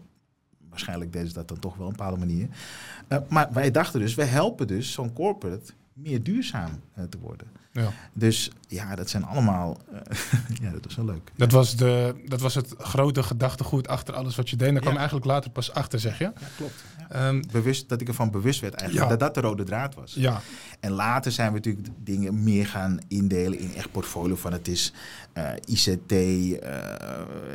waarschijnlijk 0.70 1.14
deden 1.14 1.28
ze 1.28 1.34
dat 1.34 1.48
dan 1.48 1.60
toch 1.60 1.76
wel 1.76 1.86
op 1.88 1.92
een 1.92 1.98
bepaalde 1.98 2.20
manier. 2.26 2.48
Maar 3.30 3.50
wij 3.54 3.72
dachten 3.72 4.00
dus, 4.00 4.16
wij 4.16 4.26
helpen 4.26 4.68
dus 4.68 4.92
zo'n 4.92 5.14
corporate 5.14 5.74
meer 5.98 6.24
duurzaam 6.24 6.72
eh, 6.94 7.04
te 7.04 7.18
worden. 7.18 7.48
ja. 7.72 7.92
Dus 8.14 8.52
ja, 8.68 8.96
dat 8.96 9.10
zijn 9.10 9.24
allemaal... 9.26 9.78
eh, 9.92 10.18
ja, 10.64 10.72
dat 10.72 10.84
was 10.84 10.96
wel 10.96 11.06
leuk. 11.06 11.32
Dat, 11.36 11.52
was 11.52 11.76
de, 11.76 12.24
dat 12.28 12.42
was 12.42 12.56
het 12.56 12.74
grote 12.78 13.24
gedachtegoed 13.24 13.88
achter 13.88 14.14
alles 14.14 14.36
wat 14.36 14.50
je 14.50 14.56
deed. 14.56 14.68
En 14.68 14.74
daar 14.74 14.82
kwam 14.82 14.94
Ja. 14.94 15.00
eigenlijk 15.00 15.30
later 15.30 15.52
pas 15.52 15.74
achter, 15.74 16.00
zeg 16.00 16.18
je. 16.18 16.24
Ja, 16.24 16.34
klopt. 16.58 16.84
Ehm, 17.10 17.42
Bewust, 17.52 17.90
dat 17.90 18.02
ik 18.02 18.08
ervan 18.08 18.32
bewust 18.32 18.60
werd 18.60 18.74
eigenlijk, 18.74 19.10
dat 19.10 19.20
dat 19.20 19.34
de 19.34 19.42
rode 19.42 19.64
draad 19.64 19.96
was. 19.96 20.14
ja, 20.14 20.42
En 20.80 20.92
later 20.92 21.32
zijn 21.32 21.48
we 21.52 21.56
natuurlijk 21.58 21.88
dingen 22.04 22.44
meer 22.44 22.68
gaan 22.68 23.00
indelen 23.08 23.60
in 23.60 23.74
echt 23.76 23.92
portfolio 23.92 24.36
van 24.36 24.52
het 24.52 24.68
is 24.68 24.94
eh, 25.34 25.50
ICT. 25.66 26.12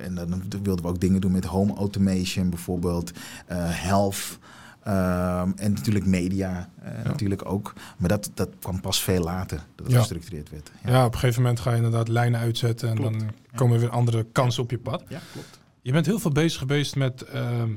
en 0.04 0.14
dan 0.14 0.42
wilden 0.62 0.84
we 0.84 0.90
ook 0.90 1.00
dingen 1.00 1.20
doen 1.20 1.32
met 1.32 1.44
home 1.44 1.74
automation 1.74 2.50
bijvoorbeeld, 2.50 3.10
health. 3.56 4.38
Ehm, 4.84 5.50
en 5.56 5.72
natuurlijk 5.72 6.06
media 6.06 6.68
eh, 6.82 7.04
natuurlijk 7.04 7.44
ook. 7.46 7.72
Maar 7.98 8.08
dat, 8.08 8.30
dat 8.34 8.48
kwam 8.58 8.80
pas 8.80 9.02
veel 9.02 9.22
later, 9.22 9.56
dat 9.74 9.86
het 9.86 9.94
Ja. 9.94 9.98
gestructureerd 9.98 10.50
werd. 10.50 10.70
ja. 10.84 11.04
op 11.06 11.12
een 11.12 11.18
gegeven 11.18 11.42
moment 11.42 11.60
ga 11.60 11.70
je 11.70 11.76
inderdaad 11.76 12.08
lijnen 12.08 12.40
uitzetten. 12.40 12.88
En 12.88 12.94
Klopt. 12.96 13.18
dan 13.18 13.30
komen 13.54 13.78
weer 13.78 13.90
andere 13.90 14.26
kansen 14.32 14.62
op 14.62 14.70
je 14.70 14.78
pad. 14.78 15.04
ja 15.08 15.20
klopt. 15.32 15.60
Je 15.82 15.92
bent 15.92 16.06
heel 16.06 16.18
veel 16.18 16.32
bezig 16.32 16.58
geweest 16.58 16.96
met, 16.96 17.22
ehm, 17.22 17.70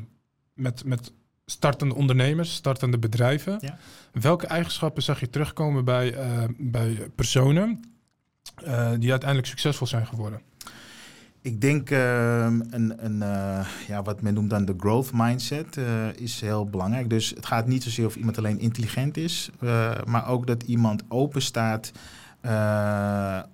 met, 0.54 0.84
met 0.86 1.12
startende 1.46 1.96
ondernemers, 1.96 2.54
startende 2.54 2.98
bedrijven. 3.00 3.60
Welke 4.12 4.48
eigenschappen 4.48 5.04
zag 5.04 5.20
je 5.20 5.30
terugkomen 5.30 5.86
bij, 5.86 6.14
eh, 6.14 6.44
bij 6.58 7.10
personen 7.16 7.80
eh, 8.56 8.92
die 9.00 9.10
uiteindelijk 9.10 9.48
succesvol 9.50 9.88
zijn 9.88 10.08
geworden? 10.08 10.42
Ik 11.46 11.62
denk 11.62 11.90
ehm, 11.90 12.62
een, 12.70 13.06
een, 13.06 13.22
eh, 13.22 13.66
ja, 13.88 14.02
wat 14.02 14.22
men 14.22 14.34
noemt 14.34 14.50
dan 14.50 14.66
de 14.66 14.74
growth 14.78 15.10
mindset 15.14 15.78
eh, 15.78 16.14
is 16.16 16.42
heel 16.42 16.66
belangrijk. 16.66 17.10
Dus 17.10 17.30
het 17.30 17.46
gaat 17.46 17.68
niet 17.68 17.84
zozeer 17.84 18.06
of 18.06 18.16
iemand 18.16 18.38
alleen 18.38 18.60
intelligent 18.60 19.18
is, 19.18 19.50
eh, 19.60 19.92
maar 20.06 20.28
ook 20.28 20.48
dat 20.48 20.64
iemand 20.64 21.04
open 21.08 21.42
staat 21.42 21.92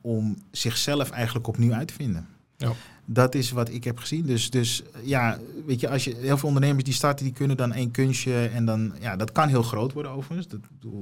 om 0.01 0.38
zichzelf 0.51 1.10
eigenlijk 1.10 1.47
opnieuw 1.47 1.73
uit 1.73 1.88
te 1.88 1.93
vinden. 1.93 2.27
Ja. 2.58 2.71
Dat 3.06 3.36
is 3.36 3.51
wat 3.51 3.69
ik 3.69 3.84
heb 3.84 3.97
gezien. 3.97 4.25
Dus, 4.25 4.49
dus 4.49 4.84
ja, 5.04 5.38
weet 5.65 5.80
je, 5.80 5.89
als 5.89 6.04
je 6.04 6.15
heel 6.15 6.38
veel 6.38 6.47
ondernemers 6.47 6.84
die 6.84 6.93
starten, 6.93 7.25
die 7.25 7.34
kunnen 7.34 7.58
dan 7.58 7.73
één 7.73 7.91
kunstje 7.91 8.47
en 8.47 8.65
dan, 8.65 8.93
ja, 8.99 9.15
dat 9.15 9.32
kan 9.32 9.47
heel 9.47 9.63
groot 9.63 9.93
worden 9.93 10.12
overigens. 10.12 10.47
Dat, 10.47 10.60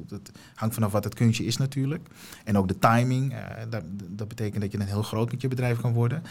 dat 0.08 0.32
hangt 0.56 0.74
vanaf 0.74 0.92
wat 0.92 1.04
het 1.04 1.14
kunstje 1.14 1.46
is 1.46 1.58
natuurlijk. 1.58 2.08
En 2.44 2.58
ook 2.58 2.68
de 2.68 2.80
timing. 2.80 3.34
dat, 3.70 3.84
dat 4.10 4.28
betekent 4.28 4.62
dat 4.62 4.72
je 4.72 4.78
dan 4.78 4.88
heel 4.88 5.04
groot 5.04 5.32
met 5.32 5.42
je 5.42 5.48
bedrijf 5.48 5.82
kan 5.82 5.94
worden. 5.94 6.24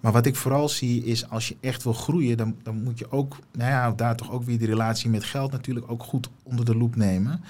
Maar 0.00 0.12
wat 0.12 0.26
ik 0.26 0.36
vooral 0.36 0.68
zie 0.68 1.04
is 1.04 1.28
als 1.28 1.48
je 1.48 1.56
echt 1.60 1.82
wil 1.82 1.92
groeien, 1.92 2.36
dan, 2.36 2.56
dan 2.62 2.82
moet 2.82 2.98
je 2.98 3.10
ook, 3.10 3.36
nou 3.52 3.70
ja, 3.70 3.90
daar 3.90 4.16
toch 4.16 4.30
ook 4.30 4.42
weer 4.42 4.58
die 4.58 4.66
relatie 4.66 5.10
met 5.10 5.24
geld 5.24 5.52
natuurlijk 5.52 5.90
ook 5.90 6.02
goed 6.02 6.30
onder 6.42 6.64
de 6.64 6.76
loep 6.76 6.96
nemen. 6.96 7.44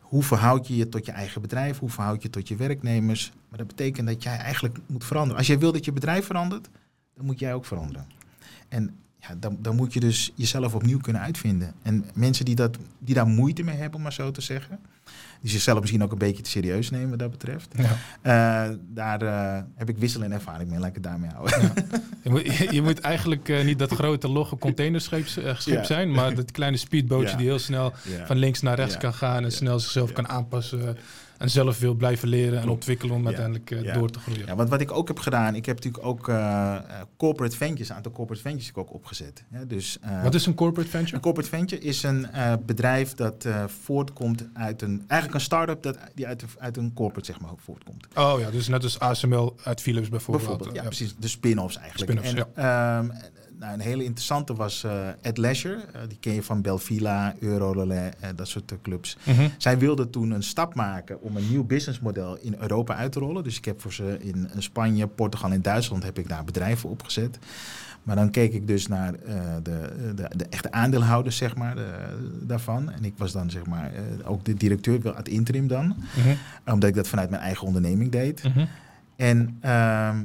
Hoe 0.00 0.22
verhoud 0.22 0.66
je 0.66 0.76
je 0.76 0.88
tot 0.88 1.06
je 1.06 1.12
eigen 1.12 1.40
bedrijf? 1.40 1.78
Hoe 1.78 1.90
verhoud 1.90 2.22
je 2.22 2.30
tot 2.30 2.48
je 2.48 2.56
werknemers? 2.56 3.32
Maar 3.48 3.58
dat 3.58 3.66
betekent 3.66 4.06
dat 4.06 4.22
jij 4.22 4.36
eigenlijk 4.36 4.78
moet 4.86 5.04
veranderen. 5.04 5.38
Als 5.38 5.46
jij 5.46 5.58
wil 5.58 5.72
dat 5.72 5.84
je 5.84 5.92
bedrijf 5.92 6.26
verandert, 6.26 6.68
dan 7.14 7.26
moet 7.26 7.38
jij 7.38 7.54
ook 7.54 7.64
veranderen. 7.64 8.06
En 8.68 8.94
ja, 9.18 9.34
dan, 9.34 9.58
dan 9.60 9.76
moet 9.76 9.92
je 9.92 10.00
dus 10.00 10.32
jezelf 10.34 10.74
opnieuw 10.74 10.98
kunnen 10.98 11.22
uitvinden. 11.22 11.74
En 11.82 12.04
mensen 12.14 12.44
die, 12.44 12.54
dat, 12.54 12.76
die 12.98 13.14
daar 13.14 13.26
moeite 13.26 13.62
mee 13.62 13.76
hebben, 13.76 13.96
om 13.96 14.02
maar 14.02 14.12
zo 14.12 14.30
te 14.30 14.40
zeggen, 14.40 14.78
die 15.40 15.50
zichzelf 15.50 15.80
misschien 15.80 16.02
ook 16.02 16.12
een 16.12 16.18
beetje 16.18 16.42
te 16.42 16.50
serieus 16.50 16.90
nemen 16.90 17.10
wat 17.10 17.18
dat 17.18 17.30
betreft, 17.30 17.74
Ja. 17.76 18.68
eh, 18.68 18.74
daar 18.80 19.22
eh, 19.22 19.62
heb 19.74 19.88
ik 19.88 19.98
wisselende 19.98 20.34
ervaring 20.34 20.70
mee. 20.70 20.78
Laat 20.78 20.88
ik 20.88 20.94
het 20.94 21.02
daarmee 21.02 21.30
houden. 21.30 21.72
Je, 22.22 22.30
moet, 22.30 22.56
je, 22.56 22.68
je 22.72 22.82
moet 22.82 23.00
eigenlijk 23.00 23.48
eh, 23.48 23.64
niet 23.64 23.78
dat 23.78 23.90
grote 23.92 24.28
logge 24.28 24.56
containerschip 24.58 25.26
schip 25.56 25.84
zijn, 25.84 26.10
maar 26.10 26.34
dat 26.34 26.50
kleine 26.50 26.76
speedbootje 26.76 27.36
die 27.36 27.46
heel 27.46 27.58
snel 27.58 27.92
van 28.26 28.36
links 28.36 28.60
naar 28.60 28.76
rechts 28.76 28.96
kan 28.96 29.14
gaan 29.14 29.44
en 29.44 29.52
snel 29.52 29.80
zichzelf 29.80 30.12
kan 30.12 30.28
aanpassen 30.28 30.96
en 31.38 31.50
zelf 31.50 31.78
wil 31.78 31.94
blijven 31.94 32.28
leren 32.28 32.60
en 32.60 32.68
ontwikkelen 32.68 33.14
om 33.14 33.26
uiteindelijk 33.26 33.70
eh, 33.70 33.94
door 33.94 34.10
te 34.10 34.18
groeien. 34.18 34.46
Ja, 34.46 34.56
want 34.56 34.68
wat 34.68 34.80
ik 34.80 34.92
ook 34.92 35.08
heb 35.08 35.18
gedaan, 35.18 35.54
ik 35.54 35.66
heb 35.66 35.76
natuurlijk 35.76 36.04
ook 36.04 36.28
eh, 36.28 36.74
eh, 36.74 36.82
corporate 37.16 37.56
ventures, 37.56 37.88
een 37.88 37.96
aantal 37.96 38.12
corporate 38.12 38.42
ventures 38.42 38.66
heb 38.66 38.76
ik 38.76 38.82
ook 38.82 38.94
opgezet. 38.94 39.44
Dus, 39.66 39.98
Wat 40.22 40.34
is 40.34 40.46
een 40.46 40.54
corporate 40.54 40.90
venture? 40.90 41.14
een 41.14 41.22
corporate 41.22 41.50
venture 41.50 41.82
is 41.82 42.02
een 42.02 42.26
bedrijf 42.66 43.14
dat 43.14 43.46
voortkomt 43.82 44.44
uit 44.52 44.82
een, 44.82 45.04
eigenlijk 45.06 45.34
een 45.34 45.46
start-up 45.46 45.82
dat, 45.82 45.98
die 46.14 46.26
uit, 46.26 46.44
uit 46.58 46.76
een 46.76 46.92
corporate 46.94 47.32
zeg 47.32 47.40
maar 47.40 47.50
voortkomt. 47.56 48.06
Oh 48.14 48.40
ja, 48.40 48.50
dus 48.50 48.68
net 48.68 48.82
als 48.82 48.98
ASML 48.98 49.56
uit 49.62 49.80
Philips 49.80 50.08
bijvoorbeeld. 50.08 50.48
Bijvoorbeeld, 50.48 50.82
ja, 50.82 50.82
precies. 50.82 51.14
De 51.18 51.28
spin-offs 51.28 51.76
eigenlijk. 51.76 52.10
Spin-offs, 52.10 52.52
en, 52.54 52.64
ehm, 52.64 53.10
nou, 53.58 53.72
een 53.72 53.80
hele 53.80 54.04
interessante 54.04 54.54
was 54.54 54.84
eh 54.84 55.08
Ed 55.20 55.38
Leisure. 55.38 55.74
Eh, 55.92 56.00
die 56.08 56.18
ken 56.20 56.32
je 56.34 56.42
van 56.42 56.62
Belvilla, 56.62 57.34
Eurolale, 57.40 57.94
eh, 57.94 58.28
dat 58.36 58.48
soort 58.48 58.72
clubs. 58.82 59.16
Mhm. 59.24 59.48
Zij 59.58 59.78
wilden 59.78 60.10
toen 60.10 60.30
een 60.30 60.42
stap 60.42 60.74
maken 60.74 61.22
om 61.22 61.36
een 61.36 61.48
nieuw 61.48 61.64
businessmodel 61.64 62.36
in 62.40 62.56
Europa 62.58 62.94
uit 62.94 63.12
te 63.12 63.18
rollen. 63.18 63.44
Dus 63.44 63.56
ik 63.56 63.64
heb 63.64 63.80
voor 63.80 63.92
ze 63.92 64.16
in 64.20 64.48
Spanje, 64.58 65.06
Portugal 65.06 65.50
en 65.50 65.62
Duitsland 65.62 66.02
heb 66.02 66.18
ik 66.18 66.28
daar 66.28 66.44
bedrijven 66.44 66.88
opgezet. 66.88 67.38
Maar 68.02 68.16
dan 68.16 68.30
keek 68.30 68.52
ik 68.52 68.66
dus 68.66 68.86
naar 68.86 69.12
de, 69.62 70.12
de, 70.14 70.30
de 70.36 70.46
echte 70.50 70.70
aandeelhouders 70.72 71.36
zeg 71.36 71.56
maar, 71.56 71.74
de- 71.74 72.40
daarvan. 72.46 72.90
En 72.90 73.04
ik 73.04 73.14
was 73.16 73.32
dan 73.32 73.50
zeg 73.50 73.66
maar 73.66 73.92
ook 74.24 74.44
de 74.44 74.54
directeur, 74.54 75.16
het 75.16 75.28
interim 75.28 75.66
dan. 75.66 75.86
Mhm. 75.86 76.34
Omdat 76.72 76.88
ik 76.88 76.94
dat 76.94 77.08
vanuit 77.08 77.30
mijn 77.30 77.42
eigen 77.42 77.66
onderneming 77.66 78.10
deed. 78.12 78.42
Mhm. 78.42 78.64
En 79.16 79.56
ehm, 79.60 80.16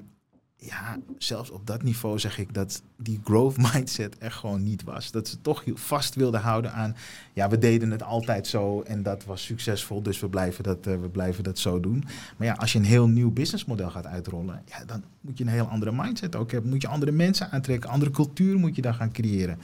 ja, 0.65 0.97
zelfs 1.17 1.49
op 1.49 1.67
dat 1.67 1.84
niveau 1.84 2.19
zeg 2.19 2.38
ik 2.38 2.54
dat 2.54 2.82
die 2.97 3.19
growth 3.23 3.58
mindset 3.73 4.15
er 4.19 4.32
gewoon 4.32 4.63
niet 4.63 4.84
was. 4.84 5.12
Dat 5.12 5.28
ze 5.28 5.41
toch 5.41 5.63
vast 5.73 6.15
wilden 6.15 6.41
houden 6.41 6.73
aan, 6.73 6.95
ja, 7.34 7.49
we 7.49 7.58
deden 7.58 7.91
het 7.91 8.04
altijd 8.04 8.47
zo 8.47 8.82
en 8.82 9.04
dat 9.04 9.26
was 9.26 9.43
succesvol, 9.45 10.02
dus 10.02 10.19
we 10.19 10.30
blijven 10.30 10.63
dat, 10.63 10.88
eh, 10.88 10.99
we 11.02 11.10
blijven 11.10 11.43
dat 11.43 11.60
zo 11.60 11.80
doen. 11.80 12.04
Maar 12.38 12.47
ja, 12.47 12.54
als 12.54 12.71
je 12.73 12.80
een 12.80 12.86
heel 12.86 13.08
nieuw 13.08 13.32
businessmodel 13.32 13.89
gaat 13.89 14.06
uitrollen, 14.06 14.62
ja, 14.65 14.86
dan 14.86 15.04
moet 15.21 15.38
je 15.38 15.43
een 15.43 15.49
heel 15.49 15.67
andere 15.67 15.91
mindset 15.91 16.36
ook 16.36 16.52
hebben. 16.52 16.69
Moet 16.69 16.82
je 16.82 16.88
andere 16.88 17.12
mensen 17.12 17.52
aantrekken, 17.52 17.89
andere 17.89 18.12
cultuur 18.12 18.58
moet 18.60 18.76
je 18.76 18.82
daar 18.82 18.93
gaan 18.93 19.12
creëren. 19.12 19.58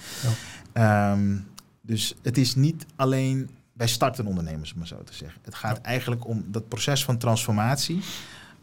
Ehm, 0.73 1.37
dus 1.81 2.15
het 2.21 2.37
is 2.37 2.55
niet 2.55 2.85
alleen 2.95 3.49
bij 3.73 3.87
startende 3.87 4.29
ondernemers, 4.29 4.71
om 4.71 4.77
maar 4.77 4.87
zo 4.87 5.03
te 5.03 5.13
zeggen. 5.13 5.41
Het 5.43 5.55
gaat 5.55 5.77
Ja. 5.77 5.83
eigenlijk 5.83 6.27
om 6.27 6.43
dat 6.47 6.67
proces 6.67 7.03
van 7.05 7.17
transformatie, 7.17 8.01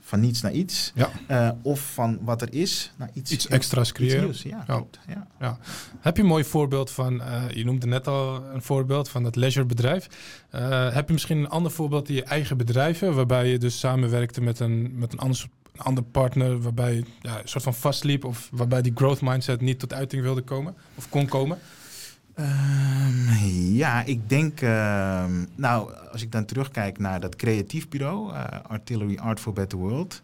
van 0.07 0.21
niets 0.21 0.41
naar 0.41 0.53
iets. 0.53 0.93
Ja. 0.95 1.11
Eh, 1.27 1.51
of 1.63 1.93
van 1.93 2.19
wat 2.23 2.43
er 2.43 2.55
is 2.55 2.93
naar 2.97 3.11
iets, 3.13 3.33
Iets 3.33 3.49
extra's 3.49 3.89
iets 3.89 3.93
creëren. 3.99 4.23
nieuws. 4.25 4.43
Ja, 4.43 4.63
klopt. 4.67 4.99
Ja. 5.41 5.59
Heb 6.01 6.17
je 6.17 6.23
een 6.23 6.29
mooi 6.29 6.45
voorbeeld 6.45 6.91
van, 6.91 7.23
eh, 7.23 7.43
je 7.51 7.65
noemde 7.65 7.87
net 7.87 8.07
al 8.09 8.45
een 8.55 8.63
voorbeeld 8.63 9.09
van 9.09 9.23
dat 9.23 9.37
leisurebedrijf. 9.37 10.07
Eh 10.51 10.95
heb 10.95 11.07
je 11.07 11.13
misschien 11.13 11.39
een 11.39 11.49
ander 11.49 11.73
voorbeeld 11.73 12.09
in 12.09 12.15
je 12.15 12.23
eigen 12.25 12.57
bedrijven, 12.57 13.15
waarbij 13.15 13.49
je 13.49 13.59
dus 13.59 13.79
samenwerkte 13.79 14.41
met 14.41 14.61
een, 14.61 14.99
met 14.99 15.13
een 15.13 15.19
ander, 15.19 15.45
een 15.73 15.81
ander 15.81 16.05
partner, 16.05 16.61
waarbij 16.61 16.95
je 16.95 17.05
ja, 17.21 17.41
een 17.43 17.49
soort 17.49 17.65
van 17.65 17.75
vastliep 17.75 18.25
of 18.25 18.49
waarbij 18.53 18.83
die 18.83 18.93
growth 18.95 19.21
mindset 19.21 19.61
niet 19.61 19.79
tot 19.79 19.93
uiting 19.93 20.23
wilde 20.23 20.43
komen 20.43 20.75
of 20.95 21.09
kon 21.09 21.27
komen? 21.27 21.59
Ehm, 22.37 23.33
ja, 23.73 24.03
ik 24.03 24.29
denk, 24.29 24.61
ehm, 24.61 25.45
nou, 25.55 25.93
als 26.13 26.23
ik 26.23 26.33
dan 26.33 26.45
terugkijk 26.45 26.99
naar 26.99 27.21
dat 27.21 27.37
creatief 27.37 27.89
bureau, 27.89 28.33
uh, 28.33 28.45
Artillery 28.67 29.19
Art 29.19 29.41
for 29.41 29.53
Better 29.53 29.79
World, 29.79 30.23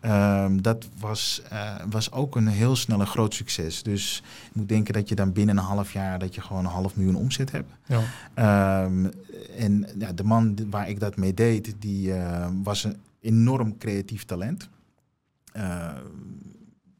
ehm, 0.00 0.60
dat 0.60 0.88
was, 0.98 1.42
uh, 1.52 1.74
was 1.90 2.12
ook 2.12 2.36
een 2.36 2.46
heel 2.46 2.76
snel 2.76 3.00
een 3.00 3.06
groot 3.06 3.34
succes. 3.34 3.82
Dus 3.82 4.22
ik 4.48 4.54
moet 4.54 4.68
denken 4.68 4.94
dat 4.94 5.08
je 5.08 5.14
dan 5.14 5.32
binnen 5.32 5.56
een 5.56 5.64
half 5.64 5.92
jaar 5.92 6.18
dat 6.18 6.34
je 6.34 6.40
gewoon 6.40 6.64
een 6.64 6.70
half 6.70 6.96
miljoen 6.96 7.14
omzet 7.16 7.50
hebt. 7.50 7.72
Ja. 7.86 8.02
en 9.56 9.86
ja, 9.98 10.12
de 10.12 10.24
man 10.24 10.70
waar 10.70 10.88
ik 10.88 11.00
dat 11.00 11.16
mee 11.16 11.34
deed, 11.34 11.74
die 11.78 12.08
uh, 12.08 12.46
was 12.62 12.84
een 12.84 12.96
enorm 13.20 13.78
creatief 13.78 14.24
talent. 14.24 14.68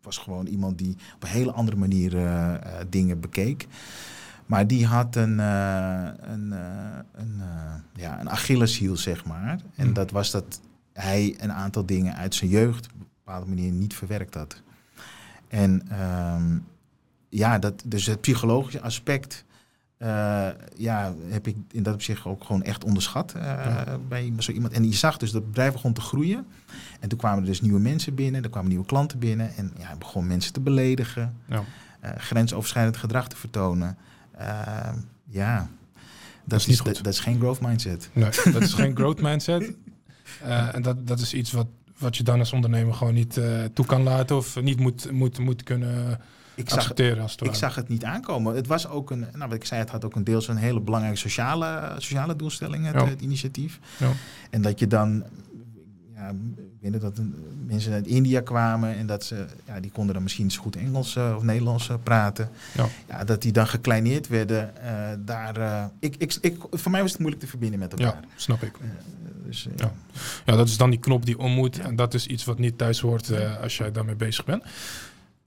was 0.02 0.18
gewoon 0.18 0.46
iemand 0.46 0.78
die 0.78 0.96
op 1.14 1.22
een 1.22 1.28
hele 1.28 1.52
andere 1.52 1.76
manier 1.76 2.16
dingen 2.88 3.20
bekeek. 3.20 3.66
Maar 4.48 4.66
die 4.66 4.86
had 4.86 5.16
een, 5.16 5.38
uh, 5.38 6.08
een, 6.20 6.52
uh, 6.52 6.98
een, 7.12 7.34
uh, 7.38 7.74
ja, 7.92 8.20
een 8.20 8.30
Achilleshiel, 8.30 8.96
zeg 8.96 9.24
maar. 9.24 9.58
En 9.74 9.84
hmm. 9.84 9.92
dat 9.92 10.10
was 10.10 10.30
dat 10.30 10.60
hij 10.92 11.34
een 11.38 11.52
aantal 11.52 11.86
dingen 11.86 12.16
uit 12.16 12.34
zijn 12.34 12.50
jeugd 12.50 12.86
op 12.86 12.92
een 13.00 13.06
bepaalde 13.24 13.46
manier 13.46 13.72
niet 13.72 13.94
verwerkt 13.94 14.34
had. 14.34 14.62
En 15.48 15.82
um, 16.34 16.66
ja, 17.28 17.58
dat, 17.58 17.82
dus 17.84 18.06
het 18.06 18.20
psychologische 18.20 18.80
aspect 18.80 19.44
ja, 20.76 21.14
heb 21.28 21.46
ik 21.46 21.56
in 21.70 21.82
dat 21.82 21.94
opzicht 21.94 22.24
ook 22.24 22.44
gewoon 22.44 22.62
echt 22.62 22.84
onderschat 22.84 23.32
ja. 23.36 23.98
bij 24.08 24.32
zo 24.38 24.52
iemand. 24.52 24.72
En 24.72 24.84
je 24.84 24.94
zag 24.94 25.16
dus 25.16 25.30
dat 25.30 25.40
het 25.42 25.50
bedrijf 25.50 25.72
begon 25.72 25.92
te 25.92 26.00
groeien. 26.00 26.46
En 27.00 27.08
toen 27.08 27.18
kwamen 27.18 27.40
er 27.40 27.46
dus 27.46 27.60
nieuwe 27.60 27.80
mensen 27.80 28.14
binnen, 28.14 28.42
er 28.42 28.50
kwamen 28.50 28.68
nieuwe 28.68 28.86
klanten 28.86 29.18
binnen. 29.18 29.56
En 29.56 29.72
ja, 29.78 29.86
hij 29.86 29.98
begon 29.98 30.26
mensen 30.26 30.52
te 30.52 30.60
beledigen, 30.60 31.34
ja. 31.46 31.64
grensoverschrijdend 32.16 32.96
gedrag 32.96 33.28
te 33.28 33.36
vertonen. 33.36 33.96
Uh, 34.40 34.88
ja, 35.30 35.68
dat, 36.44 36.60
is 36.60 36.66
niet 36.66 36.80
goed. 36.80 37.04
Dat, 37.04 37.12
is 37.12 37.20
geen 37.20 37.38
growth 37.38 37.60
mindset. 37.60 38.10
Nee, 38.12 38.30
dat 38.52 38.62
is 38.62 38.72
geen 38.72 38.96
growth 38.96 39.20
mindset. 39.20 39.72
Uh, 40.42 40.74
en 40.74 40.82
dat, 40.82 41.06
dat 41.06 41.20
is 41.20 41.34
iets 41.34 41.52
wat, 41.52 41.66
wat 41.98 42.16
je 42.16 42.22
dan 42.22 42.38
als 42.38 42.52
ondernemer 42.52 42.94
gewoon 42.94 43.14
niet 43.14 43.36
uh, 43.36 43.64
toe 43.64 43.86
kan 43.86 44.02
laten 44.02 44.36
of 44.36 44.60
niet 44.60 44.80
moet, 44.80 45.10
moet, 45.10 45.38
moet 45.38 45.62
kunnen 45.62 46.20
ik 46.54 46.72
accepteren. 46.72 47.16
Zag, 47.16 47.38
als 47.38 47.48
ik 47.48 47.54
zag 47.54 47.74
het 47.74 47.88
niet 47.88 48.04
aankomen. 48.04 48.54
Het 48.54 48.66
was 48.66 48.88
ook 48.88 49.10
een, 49.10 49.20
nou 49.20 49.48
wat 49.48 49.52
ik 49.52 49.64
zei, 49.64 49.80
het 49.80 49.90
had 49.90 50.04
ook 50.04 50.14
een 50.14 50.24
deels 50.24 50.48
een 50.48 50.56
hele 50.56 50.80
belangrijke 50.80 51.18
sociale, 51.18 51.94
sociale 51.98 52.36
doelstelling, 52.36 52.86
het, 52.86 52.94
ja. 52.94 53.06
het 53.06 53.20
initiatief. 53.20 53.80
Ja. 53.98 54.10
En 54.50 54.62
dat 54.62 54.78
je 54.78 54.86
dan 54.86 55.24
ja, 56.18 56.28
ik 56.80 56.92
weet 56.92 57.00
dat 57.00 57.20
mensen 57.66 57.92
uit 57.92 58.06
India 58.06 58.40
kwamen 58.40 58.96
en 58.96 59.06
dat 59.06 59.24
ze, 59.24 59.46
ja, 59.66 59.80
die 59.80 59.90
konden 59.90 60.14
dan 60.14 60.22
misschien 60.22 60.50
zo 60.50 60.60
goed 60.60 60.76
Engels 60.76 61.16
uh, 61.16 61.34
of 61.36 61.42
Nederlands 61.42 61.88
uh, 61.88 61.96
praten. 62.02 62.48
Ja. 62.74 62.88
ja. 63.08 63.24
dat 63.24 63.42
die 63.42 63.52
dan 63.52 63.66
gekleineerd 63.66 64.28
werden. 64.28 64.72
Uh, 64.84 65.08
daar, 65.18 65.90
ik, 66.00 66.16
ik, 66.16 66.38
ik, 66.40 66.56
voor 66.70 66.90
mij 66.90 67.02
was 67.02 67.10
het 67.10 67.20
moeilijk 67.20 67.42
te 67.42 67.48
verbinden 67.48 67.78
met 67.78 67.92
elkaar. 67.92 68.22
Ja, 68.22 68.28
snap 68.36 68.62
ik. 68.62 68.72
dus, 69.46 69.68
ja. 69.76 69.92
ja, 70.44 70.56
dat 70.56 70.68
is 70.68 70.76
dan 70.76 70.90
die 70.90 70.98
knop 70.98 71.26
die 71.26 71.38
om 71.38 71.52
moet. 71.52 71.78
En 71.78 71.96
dat 71.96 72.14
is 72.14 72.26
iets 72.26 72.44
wat 72.44 72.58
niet 72.58 72.78
thuis 72.78 73.00
hoort 73.00 73.32
als 73.62 73.76
jij 73.76 73.92
daarmee 73.92 74.16
bezig 74.16 74.44
bent. 74.44 74.64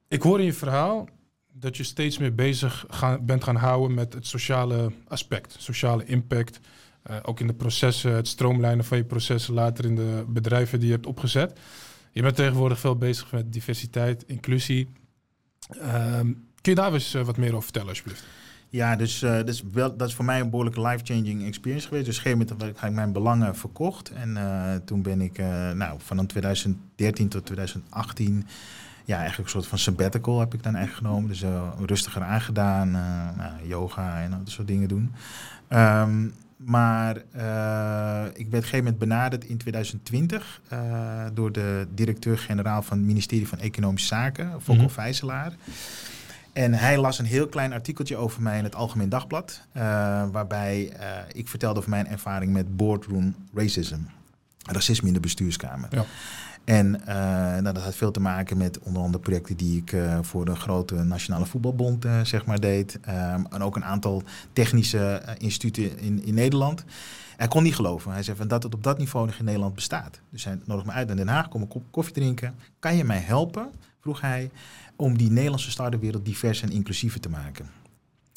Ik 0.08 0.22
hoor 0.22 0.40
in 0.40 0.46
je 0.46 0.54
verhaal 0.54 1.08
dat 1.54 1.78
je 1.78 1.84
steeds 1.84 2.18
meer 2.18 2.36
bezig 2.36 2.86
gaan, 2.90 3.26
bent 3.26 3.44
gaan 3.44 3.56
houden 3.56 3.94
met 3.94 4.14
het 4.14 4.28
sociale 4.28 4.92
aspect, 5.08 5.56
sociale 5.60 6.06
impact. 6.06 6.60
Uh, 7.10 7.16
ook 7.22 7.40
in 7.40 7.48
de 7.48 7.54
processen, 7.54 8.16
het 8.16 8.28
stroomlijnen 8.28 8.86
van 8.86 8.98
je 8.98 9.04
processen 9.04 9.54
later 9.54 9.86
in 9.86 9.96
de 9.96 10.24
bedrijven 10.28 10.80
die 10.80 10.88
je 10.88 10.94
hebt 10.94 11.06
opgezet. 11.06 11.60
Je 12.12 12.22
bent 12.22 12.36
tegenwoordig 12.36 12.80
veel 12.80 12.96
bezig 12.96 13.32
met 13.32 13.54
diversiteit, 13.54 14.24
inclusie. 14.28 14.90
Um, 15.70 16.48
kun 16.62 16.72
je 16.72 16.76
daar 16.76 16.94
eens 16.94 17.16
uh, 17.16 17.22
wat 17.22 17.38
meer 17.38 17.50
over 17.50 17.64
vertellen, 17.64 17.90
alsjeblieft? 17.90 18.24
Ja, 18.70 18.96
dus 18.96 19.24
uh, 19.24 19.32
dat, 19.32 19.48
is 19.48 19.64
wel, 19.72 19.98
dat 19.98 20.08
is 20.08 20.14
voor 20.14 20.26
mij 20.26 20.40
een 20.40 20.50
behoorlijke 20.50 20.82
life-changing 20.82 21.46
experience 21.46 21.88
geweest. 21.88 22.06
Dus 22.06 22.20
op 22.20 22.26
een 22.26 22.32
gegeven 22.32 22.58
moment 22.58 22.80
heb 22.80 22.90
ik 22.90 22.96
mijn 22.96 23.12
belangen 23.12 23.56
verkocht. 23.56 24.12
En 24.12 24.38
toen 24.86 25.02
ben 25.02 25.22
ik 25.22 25.38
nou, 25.74 26.00
van 26.04 26.26
2013 26.26 27.30
tot 27.30 27.46
2018 27.46 28.48
ja, 29.06 29.18
eigenlijk 29.18 29.46
een 29.46 29.54
soort 29.54 29.68
van 29.68 29.78
sabbatical 29.78 30.40
heb 30.40 30.54
ik 30.54 30.64
dan 30.64 30.76
echt 30.76 30.94
genomen. 30.94 31.30
Dus 31.30 31.44
rustiger 31.86 32.22
aangedaan, 32.22 32.92
nou, 33.38 33.68
yoga 33.68 34.22
en 34.22 34.30
dat 34.30 34.50
soort 34.50 34.68
dingen 34.68 34.88
doen. 34.88 35.12
Um, 35.70 36.34
maar 36.64 37.16
uh, 37.16 37.22
ik 37.24 37.32
werd 37.34 38.38
op 38.38 38.54
een 38.54 38.62
gegeven 38.62 38.78
moment 38.78 38.98
benaderd 38.98 39.46
in 39.46 39.58
2020 39.58 40.62
uh, 40.74 40.80
eh, 40.80 41.32
door 41.34 41.52
de 41.52 41.88
directeur-generaal 41.94 42.82
van 42.82 42.98
het 42.98 43.08
ministerie 43.08 43.48
van 43.48 43.60
Economische 43.60 44.08
Zaken, 44.08 44.50
Volker 44.52 44.74
mm 44.74 44.80
-hmm. 44.80 44.90
Vijzelaar. 44.90 45.54
En 46.54 46.74
hij 46.74 46.98
las 46.98 47.20
een 47.20 47.26
heel 47.26 47.48
klein 47.48 47.74
artikeltje 47.74 48.16
over 48.16 48.42
mij 48.42 48.58
in 48.58 48.64
het 48.64 48.76
Algemeen 48.76 49.10
Dagblad, 49.10 49.62
uh, 49.78 49.82
waarbij 50.32 50.94
ik 51.32 51.48
vertelde 51.48 51.80
over 51.80 51.90
mijn 51.90 52.08
ervaring 52.08 52.54
met 52.54 52.76
boardroom 52.76 53.36
racism, 53.54 54.00
racisme 54.58 55.08
in 55.08 55.14
de 55.14 55.20
bestuurskamer. 55.20 55.90
Ja. 55.92 56.06
En 56.72 56.96
uh, 57.00 57.06
nou, 57.06 57.62
dat 57.62 57.84
had 57.84 57.96
veel 57.96 58.12
te 58.12 58.20
maken 58.20 58.58
met 58.58 58.80
onder 58.80 59.02
andere 59.02 59.24
projecten 59.24 59.58
die 59.58 59.78
ik 59.78 59.92
uh, 59.92 60.20
voor 60.22 60.46
de 60.46 60.56
grote 60.56 60.96
Nationale 60.96 61.46
Voetbalbond 61.46 62.06
uh, 62.06 62.24
zeg 62.24 62.46
maar 62.46 62.60
deed. 62.60 63.00
Um, 63.08 63.46
en 63.50 63.62
ook 63.62 63.76
een 63.76 63.86
aantal 63.86 64.24
technische 64.54 65.22
instituten 65.38 66.00
in, 66.00 66.26
in 66.26 66.34
Nederland. 66.34 66.84
Hij 67.38 67.48
kon 67.48 67.64
niet 67.64 67.76
geloven. 67.76 68.12
Hij 68.12 68.24
zei 68.24 68.38
van 68.38 68.48
dat 68.48 68.64
het 68.64 68.74
op 68.74 68.84
dat 68.84 68.98
niveau 68.98 69.26
nog 69.26 69.36
in 69.36 69.46
Nederland 69.46 69.76
bestaat. 69.76 70.20
Dus 70.30 70.44
hij 70.44 70.60
nodigde 70.66 70.90
me 70.90 70.96
uit 70.96 71.08
naar 71.08 71.16
Den 71.16 71.28
Haag, 71.28 71.48
kom 71.48 71.62
een 71.62 71.68
kop 71.68 71.84
koffie 71.92 72.14
drinken. 72.14 72.56
Kan 72.80 72.96
je 72.96 73.04
mij 73.04 73.20
helpen, 73.20 73.70
vroeg 74.02 74.22
hij, 74.22 74.52
om 74.96 75.18
die 75.18 75.32
Nederlandse 75.32 75.72
start 75.72 76.00
wereld 76.00 76.26
divers 76.26 76.62
en 76.62 76.72
inclusiever 76.72 77.20
te 77.20 77.30
maken? 77.30 77.81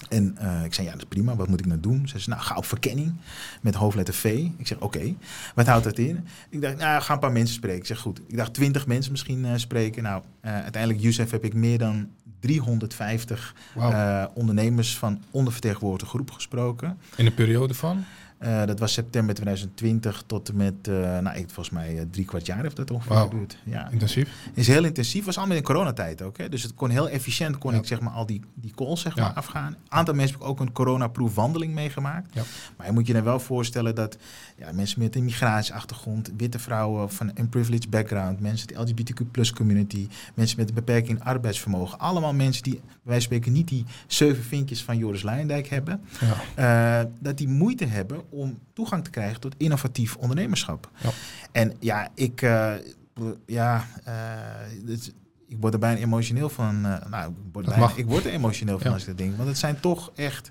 En 0.08 0.36
uh, 0.42 0.64
ik 0.64 0.74
zei, 0.74 0.86
ja, 0.86 0.92
dat 0.92 1.02
is 1.02 1.08
prima. 1.08 1.36
Wat 1.36 1.48
moet 1.48 1.60
ik 1.60 1.66
nou 1.66 1.80
doen? 1.80 2.08
Ze 2.08 2.18
zei, 2.18 2.36
nou, 2.36 2.48
ga 2.48 2.56
op 2.56 2.64
verkenning 2.64 3.14
met 3.60 3.74
hoofdletter 3.74 4.14
V. 4.14 4.24
Ik 4.56 4.66
zeg, 4.66 4.80
oké. 4.80 5.14
Wat 5.54 5.66
houdt 5.66 5.84
dat 5.84 5.98
in? 5.98 6.26
Ik 6.48 6.60
dacht, 6.60 6.76
nou, 6.76 7.02
ga 7.02 7.12
een 7.12 7.18
paar 7.18 7.32
mensen 7.32 7.54
spreken. 7.54 7.78
Ik 7.78 7.86
zeg, 7.86 7.98
goed. 7.98 8.20
Ik 8.26 8.36
dacht, 8.36 8.54
twintig 8.54 8.86
mensen 8.86 9.12
misschien 9.12 9.44
uh, 9.44 9.52
spreken. 9.56 10.02
Nou, 10.02 10.22
uh, 10.44 10.52
uiteindelijk, 10.52 11.02
Youssef, 11.02 11.30
heb 11.30 11.44
ik 11.44 11.54
meer 11.54 11.78
dan 11.78 12.08
350 12.40 13.54
wow. 13.74 14.26
ondernemers 14.34 14.98
van 14.98 15.22
ondervertegenwoordigde 15.30 16.06
groep 16.06 16.30
gesproken. 16.30 16.98
In 17.16 17.26
een 17.26 17.34
periode 17.34 17.74
van? 17.74 18.04
Uh, 18.42 18.64
dat 18.64 18.78
was 18.78 18.92
september 18.92 19.34
2020 19.34 20.22
tot 20.26 20.48
en 20.48 20.56
met, 20.56 20.88
uh, 20.88 21.18
nou, 21.18 21.36
volgens 21.36 21.70
mij 21.70 21.94
uh, 21.94 22.00
drie 22.10 22.24
kwart 22.24 22.46
jaar 22.46 22.62
heeft 22.62 22.76
dat 22.76 22.90
ongeveer 22.90 23.16
wow. 23.16 23.30
geduurd. 23.30 23.58
Ja. 23.64 23.90
Intensief? 23.90 24.30
Is 24.54 24.66
heel 24.66 24.84
intensief. 24.84 25.24
Was 25.24 25.38
allemaal 25.38 25.56
in 25.56 25.62
coronatijd 25.62 26.22
ook. 26.22 26.38
Hè? 26.38 26.48
Dus 26.48 26.62
het 26.62 26.74
kon 26.74 26.90
heel 26.90 27.08
efficiënt, 27.08 27.58
kon 27.58 27.72
ja. 27.72 27.78
ik 27.78 27.86
zeg 27.86 28.00
maar 28.00 28.12
al 28.12 28.26
die, 28.26 28.40
die 28.54 28.72
calls 28.74 29.00
zeg 29.00 29.16
maar 29.16 29.32
afgaan. 29.32 29.66
Een 29.66 29.76
aantal 29.88 30.14
mensen 30.14 30.34
heb 30.34 30.42
ik 30.42 30.48
ook 30.50 30.60
een 30.60 30.72
coronaproof 30.72 31.34
wandeling 31.34 31.74
meegemaakt. 31.74 32.34
Maar 32.76 32.86
je 32.86 32.92
moet 32.92 33.06
je 33.06 33.12
dan 33.12 33.22
wel 33.22 33.40
voorstellen 33.40 33.94
dat 33.94 34.16
ja, 34.56 34.72
mensen 34.72 35.00
met 35.00 35.16
een 35.16 35.24
migratieachtergrond, 35.24 36.30
witte 36.36 36.58
vrouwen 36.58 37.10
van 37.10 37.30
een 37.34 37.48
privileged 37.48 37.90
background, 37.90 38.40
mensen 38.40 38.66
de 38.66 38.74
LGBTQ 38.74 39.30
plus 39.30 39.52
community, 39.52 40.08
mensen 40.34 40.58
met 40.58 40.68
een 40.68 40.74
beperking 40.74 41.18
in 41.18 41.24
arbeidsvermogen. 41.24 41.98
Allemaal 41.98 42.34
mensen 42.34 42.62
die, 42.62 42.80
wij 43.02 43.20
spreken, 43.20 43.52
niet 43.52 43.68
die 43.68 43.84
zeven 44.06 44.44
vinkjes 44.44 44.82
van 44.82 44.98
Joris 44.98 45.22
Luijendijk 45.22 45.68
hebben. 45.68 46.00
dat 47.20 47.38
die 47.38 47.48
moeite 47.48 47.84
hebben 47.84 48.22
om 48.34 48.58
toegang 48.72 49.04
te 49.04 49.10
krijgen 49.10 49.40
tot 49.40 49.54
innovatief 49.56 50.16
ondernemerschap. 50.16 50.90
Ja. 50.96 51.10
En 51.52 51.72
ja, 51.80 52.08
ik, 52.14 52.42
uh, 52.42 52.74
ja, 53.46 53.86
uh, 54.08 54.96
ik 55.46 55.56
word 55.60 55.74
er 55.74 55.80
bijna 55.80 56.00
emotioneel 56.00 56.48
van. 56.48 56.86
Uh, 56.86 57.06
nou, 57.06 57.30
ik 57.30 57.36
word, 57.52 57.66
bijna, 57.66 57.90
ik 57.96 58.06
word 58.06 58.24
er 58.24 58.32
emotioneel 58.32 58.78
van 58.78 58.86
ja. 58.86 58.92
als 58.92 59.02
ik 59.02 59.08
dat 59.08 59.18
denk. 59.18 59.36
Want 59.36 59.48
het 59.48 59.58
zijn 59.58 59.80
toch 59.80 60.12
echt. 60.14 60.50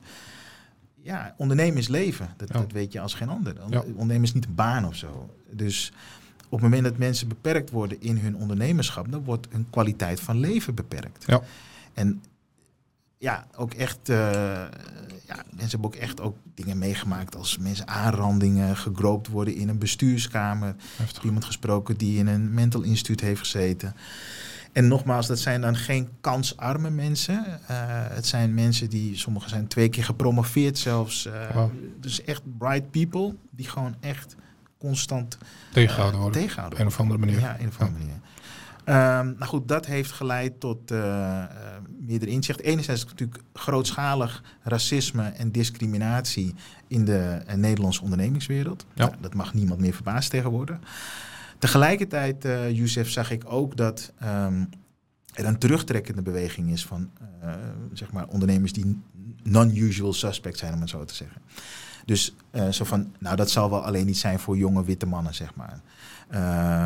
Ja, 1.02 1.34
ondernemers 1.38 1.88
leven. 1.88 2.30
Dat, 2.38 2.48
ja. 2.48 2.60
dat 2.60 2.72
weet 2.72 2.92
je 2.92 3.00
als 3.00 3.14
geen 3.14 3.30
ander. 3.30 3.56
Ondernemen 3.86 4.24
is 4.24 4.34
niet 4.34 4.46
een 4.46 4.56
baan 4.56 4.86
of 4.86 4.96
zo. 4.96 5.36
Dus 5.52 5.92
op 6.46 6.52
het 6.52 6.62
moment 6.62 6.84
dat 6.84 6.98
mensen 6.98 7.28
beperkt 7.28 7.70
worden 7.70 8.02
in 8.02 8.18
hun 8.18 8.36
ondernemerschap, 8.36 9.12
dan 9.12 9.24
wordt 9.24 9.48
hun 9.52 9.68
kwaliteit 9.70 10.20
van 10.20 10.40
leven 10.40 10.76
beperkt. 10.76 11.24
Ja. 11.28 11.42
En 11.94 12.24
ja, 13.24 13.48
ook 13.56 13.74
echt. 13.74 14.10
Uh, 14.10 14.18
ja, 15.28 15.36
mensen 15.50 15.70
hebben 15.70 15.86
ook 15.86 15.96
echt 15.96 16.22
ook 16.22 16.38
dingen 16.54 16.78
meegemaakt 16.78 17.36
als 17.36 17.58
mensen 17.58 17.88
aanrandingen, 17.88 18.78
gegroopt 18.78 19.28
worden 19.28 19.56
in 19.56 19.70
een 19.70 19.78
bestuurskamer. 19.78 20.76
Heftig. 20.96 21.24
Iemand 21.24 21.46
gesproken 21.46 21.98
die 21.98 22.18
in 22.18 22.28
een 22.28 22.54
mental 22.54 22.82
instituut 22.82 23.22
heeft 23.22 23.40
gezeten. 23.40 23.96
En 24.72 24.88
nogmaals, 24.88 25.28
dat 25.28 25.40
zijn 25.40 25.62
dan 25.62 25.76
geen 25.76 26.10
kansarme 26.22 26.90
mensen. 26.90 27.46
Uh, 27.46 27.78
het 28.10 28.26
zijn 28.26 28.54
mensen 28.54 28.90
die, 28.90 29.18
sommigen 29.18 29.50
zijn 29.50 29.68
twee 29.68 29.90
keer 29.90 30.04
gepromoveerd 30.04 30.78
zelfs. 30.78 31.26
Uh, 31.26 31.34
wow. 31.54 31.72
Dus 32.00 32.24
echt 32.24 32.42
bright 32.58 32.92
people 32.92 33.36
die 33.52 33.70
gewoon 33.70 33.96
echt 34.00 34.36
constant 34.78 35.38
tegengehouden 35.72 36.20
worden. 36.20 36.44
Op 36.66 36.80
een 36.80 36.88
of 36.88 37.00
andere 37.00 37.20
manier. 37.20 37.40
Ja, 37.40 37.60
een 37.60 37.68
of 37.68 37.80
andere 37.80 38.00
manier. 38.00 38.20
Um, 38.86 38.94
nou 39.38 39.46
goed, 39.46 39.68
dat 39.68 39.86
heeft 39.86 40.12
geleid 40.12 40.60
tot 40.60 40.92
uh, 40.92 40.98
uh, 40.98 41.46
meerdere 42.00 42.32
inzichten. 42.32 42.66
Enerzijds 42.66 43.06
natuurlijk 43.06 43.44
grootschalig 43.54 44.44
racisme 44.62 45.24
en 45.24 45.52
discriminatie 45.52 46.56
in 46.88 47.06
de 47.06 47.42
uh, 47.48 47.54
Nederlandse 47.54 48.02
ondernemingswereld. 48.02 48.86
Ja. 48.94 49.06
Nou, 49.06 49.18
dat 49.22 49.34
mag 49.34 49.54
niemand 49.54 49.80
meer 49.80 49.94
verbaasd 49.94 50.30
tegenwoordig. 50.30 50.78
Tegelijkertijd, 51.60 52.46
uh, 52.46 52.72
Youssef, 52.72 53.10
zag 53.10 53.32
ik 53.32 53.44
ook 53.46 53.78
dat 53.78 54.14
um, 54.24 54.70
er 55.34 55.46
een 55.46 55.58
terugtrekkende 55.58 56.22
beweging 56.22 56.72
is 56.72 56.86
van 56.86 57.10
uh, 57.44 57.54
zeg 57.94 58.12
maar 58.12 58.28
ondernemers 58.28 58.74
die 58.74 59.02
non-usual 59.44 60.14
suspect 60.14 60.58
zijn, 60.58 60.74
om 60.74 60.82
het 60.82 60.90
zo 60.90 61.06
te 61.06 61.16
zeggen. 61.16 61.42
Dus 62.06 62.36
uh, 62.52 62.70
zo 62.70 62.84
van, 62.84 63.14
nou 63.20 63.36
dat 63.36 63.52
zal 63.52 63.70
wel 63.70 63.86
alleen 63.86 64.06
niet 64.06 64.18
zijn 64.18 64.40
voor 64.40 64.58
jonge 64.58 64.84
witte 64.84 65.06
mannen, 65.06 65.36
zeg 65.36 65.52
maar. 65.56 65.82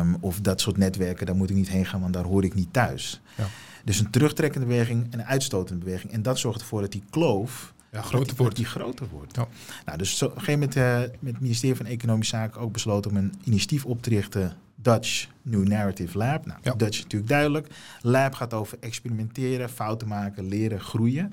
Um, 0.00 0.16
of 0.20 0.40
dat 0.40 0.60
soort 0.60 0.76
netwerken, 0.76 1.26
daar 1.26 1.36
moet 1.36 1.50
ik 1.50 1.56
niet 1.56 1.68
heen 1.68 1.86
gaan, 1.86 2.00
want 2.00 2.12
daar 2.12 2.24
hoor 2.24 2.44
ik 2.44 2.54
niet 2.54 2.72
thuis. 2.72 3.20
Ja. 3.36 3.46
Dus 3.84 3.98
een 4.00 4.10
terugtrekkende 4.10 4.66
beweging 4.66 5.06
en 5.12 5.18
een 5.18 5.24
uitstotende 5.24 5.84
beweging. 5.84 6.12
En 6.12 6.22
dat 6.22 6.38
zorgt 6.38 6.60
ervoor 6.60 6.80
dat 6.80 6.92
die 6.92 7.02
kloof 7.10 7.74
ja, 7.92 8.02
groter 8.02 8.36
wordt. 8.36 8.56
Die 8.56 8.64
groter 8.64 9.06
wordt. 9.12 9.36
Ja. 9.36 9.48
Nou, 9.84 9.98
dus 9.98 10.18
zo, 10.18 10.24
op 10.24 10.34
een 10.34 10.40
gegeven 10.40 10.60
moment 10.60 10.76
uh, 10.76 11.18
met 11.20 11.32
het 11.32 11.40
ministerie 11.40 11.76
van 11.76 11.86
Economische 11.86 12.36
Zaken 12.36 12.60
ook 12.60 12.72
besloten 12.72 13.10
om 13.10 13.16
een 13.16 13.34
initiatief 13.44 13.84
op 13.84 14.02
te 14.02 14.10
richten. 14.10 14.56
Dutch 14.82 15.28
New 15.42 15.66
Narrative 15.66 16.18
Lab. 16.18 16.46
Nou, 16.46 16.58
ja. 16.62 16.74
Dutch 16.74 16.96
is 16.96 17.02
natuurlijk 17.02 17.30
duidelijk. 17.30 17.68
Lab 18.00 18.34
gaat 18.34 18.54
over 18.54 18.78
experimenteren, 18.80 19.70
fouten 19.70 20.08
maken, 20.08 20.48
leren, 20.48 20.80
groeien. 20.80 21.32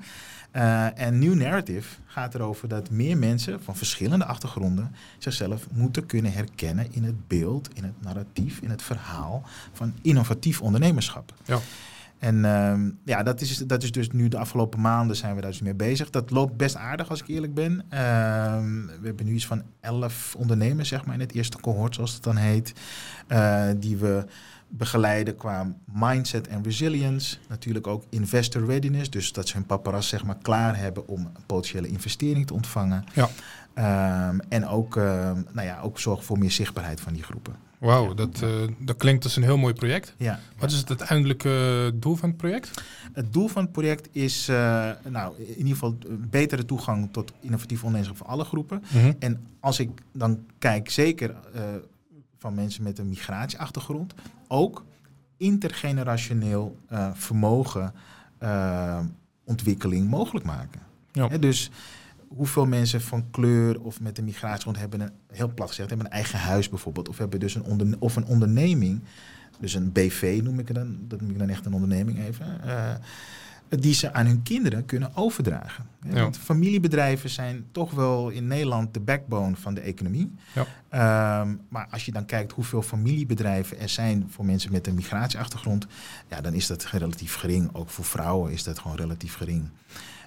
Uh, 0.55 0.99
en 0.99 1.19
New 1.19 1.33
Narrative 1.33 1.95
gaat 2.05 2.35
erover 2.35 2.67
dat 2.67 2.89
meer 2.89 3.17
mensen 3.17 3.63
van 3.63 3.75
verschillende 3.75 4.25
achtergronden 4.25 4.95
zichzelf 5.17 5.67
moeten 5.71 6.05
kunnen 6.05 6.33
herkennen 6.33 6.87
in 6.91 7.03
het 7.03 7.27
beeld, 7.27 7.69
in 7.73 7.83
het 7.83 8.01
narratief, 8.01 8.59
in 8.59 8.69
het 8.69 8.81
verhaal 8.81 9.43
van 9.73 9.93
innovatief 10.01 10.61
ondernemerschap. 10.61 11.33
Ja. 11.45 11.59
En 12.19 12.45
ehm, 12.45 12.89
ja, 13.03 13.23
dat 13.23 13.41
is, 13.41 13.57
dat 13.57 13.83
is 13.83 13.91
dus 13.91 14.09
nu 14.09 14.27
de 14.27 14.37
afgelopen 14.37 14.81
maanden 14.81 15.15
zijn 15.15 15.35
we 15.35 15.41
daar 15.41 15.51
dus 15.51 15.61
mee 15.61 15.73
bezig. 15.73 16.09
Dat 16.09 16.31
loopt 16.31 16.57
best 16.57 16.75
aardig 16.75 17.09
als 17.09 17.21
ik 17.21 17.27
eerlijk 17.27 17.53
ben. 17.53 17.83
Ehm, 17.89 18.85
we 18.85 19.05
hebben 19.05 19.25
nu 19.25 19.33
iets 19.33 19.45
van 19.45 19.63
elf 19.79 20.35
ondernemers, 20.37 20.89
zeg 20.89 21.05
maar, 21.05 21.13
in 21.13 21.21
het 21.21 21.33
eerste 21.33 21.59
cohort, 21.59 21.95
zoals 21.95 22.13
het 22.13 22.23
dan 22.23 22.35
heet. 22.35 22.73
Uh, 23.27 23.65
die 23.77 23.97
we 23.97 24.25
begeleiden 24.67 25.35
qua 25.35 25.75
mindset 25.93 26.47
en 26.47 26.63
resilience. 26.63 27.37
Natuurlijk 27.47 27.87
ook 27.87 28.03
investor 28.09 28.65
readiness. 28.65 29.09
Dus 29.09 29.33
dat 29.33 29.47
ze 29.47 29.55
hun 29.55 29.65
paparas 29.65 30.07
zeg 30.07 30.23
maar 30.23 30.37
klaar 30.41 30.77
hebben 30.77 31.07
om 31.07 31.19
een 31.19 31.45
potentiële 31.45 31.87
investering 31.87 32.47
te 32.47 32.53
ontvangen. 32.53 33.03
Ja. 33.13 33.29
Um, 34.29 34.39
en 34.49 34.67
ook, 34.67 34.95
nou 34.95 35.61
ja, 35.61 35.79
ook 35.81 35.99
zorgen 35.99 36.25
voor 36.25 36.37
meer 36.37 36.51
zichtbaarheid 36.51 37.01
van 37.01 37.13
die 37.13 37.23
groepen. 37.23 37.64
Wauw, 37.77 38.13
dat, 38.13 38.41
uh, 38.43 38.49
dat 38.79 38.95
klinkt 38.95 39.23
als 39.23 39.35
een 39.35 39.43
heel 39.43 39.57
mooi 39.57 39.73
project. 39.73 40.13
Ja, 40.17 40.39
Wat 40.57 40.71
is 40.71 40.77
het 40.77 40.89
uiteindelijke 40.89 41.91
doel 41.93 42.15
van 42.15 42.29
het 42.29 42.37
project? 42.37 42.71
Het 43.13 43.33
doel 43.33 43.47
van 43.47 43.63
het 43.63 43.71
project 43.71 44.07
is 44.11 44.49
uh, 44.49 44.55
nou, 45.03 45.35
in 45.37 45.57
ieder 45.57 45.73
geval 45.73 45.97
betere 46.29 46.65
toegang 46.65 47.09
tot 47.11 47.31
innovatief 47.39 47.83
ondernemerschap 47.83 48.17
voor 48.17 48.35
alle 48.35 48.43
groepen. 48.43 48.83
Mhm. 48.93 49.13
En 49.19 49.47
als 49.59 49.79
ik 49.79 49.89
dan 50.11 50.45
kijk, 50.59 50.89
zeker 50.89 51.29
uh, 51.29 51.61
van 52.37 52.53
mensen 52.53 52.83
met 52.83 52.99
een 52.99 53.09
migratieachtergrond, 53.09 54.13
ook 54.47 54.85
intergenerationeel 55.37 56.77
vermogen 57.13 57.93
ontwikkeling 59.43 60.09
mogelijk 60.09 60.45
maken. 60.45 60.81
Ja. 61.11 61.27
dus 61.27 61.71
hoeveel 62.35 62.65
mensen 62.65 63.01
van 63.01 63.29
kleur 63.31 63.81
of 63.81 64.01
met 64.01 64.17
een 64.17 64.23
migratiegrond 64.23 64.77
hebben 64.77 64.99
een, 64.99 65.11
heel 65.31 65.53
plat 65.53 65.67
gezegd, 65.67 65.89
hebben 65.89 66.07
een 66.07 66.13
eigen 66.13 66.39
huis 66.39 66.69
bijvoorbeeld. 66.69 67.09
Of 67.09 67.17
hebben 67.17 67.39
dus 67.39 67.55
een, 67.55 67.95
of 67.99 68.15
een 68.15 68.25
onderneming, 68.25 69.01
dus 69.59 69.73
een 69.73 69.91
BV 69.91 70.39
noem 70.43 70.59
ik 70.59 70.67
het 70.67 70.77
dan, 70.77 70.97
dat 71.07 71.21
noem 71.21 71.29
ik 71.29 71.39
dan 71.39 71.49
echt 71.49 71.65
een 71.65 71.73
onderneming 71.73 72.19
even. 72.19 72.45
Uh, 72.65 72.93
die 73.69 73.93
ze 73.93 74.13
aan 74.13 74.25
hun 74.25 74.43
kinderen 74.43 74.85
kunnen 74.85 75.15
overdragen. 75.15 75.85
Ja. 76.01 76.21
Want 76.21 76.37
familiebedrijven 76.37 77.29
zijn 77.29 77.65
toch 77.71 77.91
wel 77.91 78.29
in 78.29 78.47
Nederland 78.47 78.93
de 78.93 78.99
backbone 78.99 79.55
van 79.55 79.73
de 79.73 79.81
economie. 79.81 80.31
Ja. 80.53 81.41
Um, 81.41 81.61
maar 81.69 81.87
als 81.91 82.05
je 82.05 82.11
dan 82.11 82.25
kijkt 82.25 82.51
hoeveel 82.51 82.81
familiebedrijven 82.81 83.79
er 83.79 83.89
zijn 83.89 84.27
voor 84.29 84.45
mensen 84.45 84.71
met 84.71 84.87
een 84.87 84.95
migratieachtergrond, 84.95 85.87
ja, 86.29 86.41
dan 86.41 86.53
is 86.53 86.67
dat 86.67 86.85
relatief 86.85 87.35
gering. 87.35 87.69
Ook 87.73 87.89
voor 87.89 88.05
vrouwen 88.05 88.51
is 88.51 88.63
dat 88.63 88.79
gewoon 88.79 88.97
relatief 88.97 89.35
gering. 89.35 89.69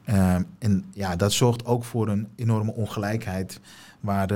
Ehm, 0.09 0.43
en 0.59 0.85
ja, 0.93 1.17
dat 1.17 1.33
zorgt 1.33 1.65
ook 1.65 1.85
voor 1.85 2.09
een 2.09 2.29
enorme 2.37 2.73
ongelijkheid 2.73 3.61
waar 4.01 4.27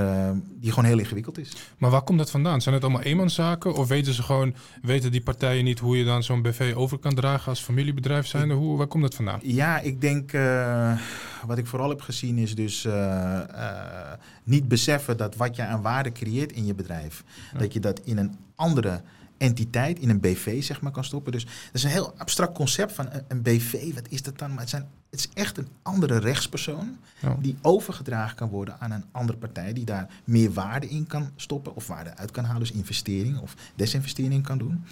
die 0.60 0.70
gewoon 0.70 0.84
heel 0.84 0.98
ingewikkeld 0.98 1.38
is. 1.38 1.52
Maar 1.78 1.90
waar 1.90 2.02
komt 2.02 2.18
dat 2.18 2.30
vandaan? 2.30 2.60
Zijn 2.60 2.74
het 2.74 2.84
allemaal 2.84 3.02
eenmanszaken? 3.02 3.74
Of 3.74 3.88
weten 3.88 4.14
ze 4.14 4.22
gewoon, 4.22 4.54
weten 4.82 5.10
die 5.10 5.22
partijen 5.22 5.64
niet 5.64 5.78
hoe 5.78 5.98
je 5.98 6.04
dan 6.04 6.22
zo'n 6.22 6.42
BV 6.42 6.72
over 6.76 6.98
kan 6.98 7.14
dragen 7.14 7.48
als 7.48 7.60
familiebedrijf 7.60 8.26
zijn? 8.26 8.50
Hoe, 8.50 8.76
waar 8.76 8.86
komt 8.86 9.02
dat 9.02 9.14
vandaan? 9.14 9.40
Ja, 9.42 9.80
ik 9.80 10.00
denk, 10.00 10.32
uh, 10.32 10.98
wat 11.46 11.58
ik 11.58 11.66
vooral 11.66 11.88
heb 11.88 12.00
gezien 12.00 12.38
is 12.38 12.54
dus 12.54 12.84
uh, 12.84 12.92
uh, 12.92 14.12
niet 14.44 14.68
beseffen 14.68 15.16
dat 15.16 15.36
wat 15.36 15.56
je 15.56 15.62
aan 15.62 15.82
waarde 15.82 16.12
creëert 16.12 16.52
in 16.52 16.66
je 16.66 16.74
bedrijf, 16.74 17.24
dat 17.58 17.72
je 17.72 17.80
dat 17.80 18.00
in 18.04 18.18
een 18.18 18.36
andere 18.54 19.02
entiteit 19.38 19.98
in 19.98 20.10
een 20.10 20.20
BV 20.20 20.62
zeg 20.62 20.80
maar 20.80 20.92
kan 20.92 21.04
stoppen. 21.04 21.32
Dus 21.32 21.44
dat 21.44 21.54
is 21.72 21.82
een 21.82 21.90
heel 21.90 22.14
abstract 22.16 22.54
concept 22.54 22.92
van 22.92 23.08
een, 23.28 23.42
BV. 23.42 23.94
Wat 23.94 24.08
is 24.08 24.22
dat 24.22 24.38
dan? 24.38 24.50
Maar 24.50 24.60
het, 24.60 24.68
zijn, 24.68 24.88
het 25.12 25.20
is 25.20 25.28
echt 25.34 25.58
een 25.58 25.68
andere 25.82 26.18
rechtspersoon 26.18 26.96
die 27.38 27.56
overgedragen 27.62 28.36
kan 28.36 28.48
worden 28.48 28.80
aan 28.80 28.90
een 28.90 29.04
andere 29.10 29.38
partij 29.38 29.72
die 29.72 29.84
daar 29.84 30.08
meer 30.24 30.52
waarde 30.52 30.88
in 30.88 31.06
kan 31.06 31.30
stoppen 31.36 31.74
of 31.74 31.86
waarde 31.86 32.16
uit 32.16 32.30
kan 32.30 32.44
halen, 32.44 32.60
dus 32.60 32.72
investering 32.72 33.38
of 33.38 33.54
desinvestering 33.74 34.42
kan 34.42 34.58
doen. 34.58 34.84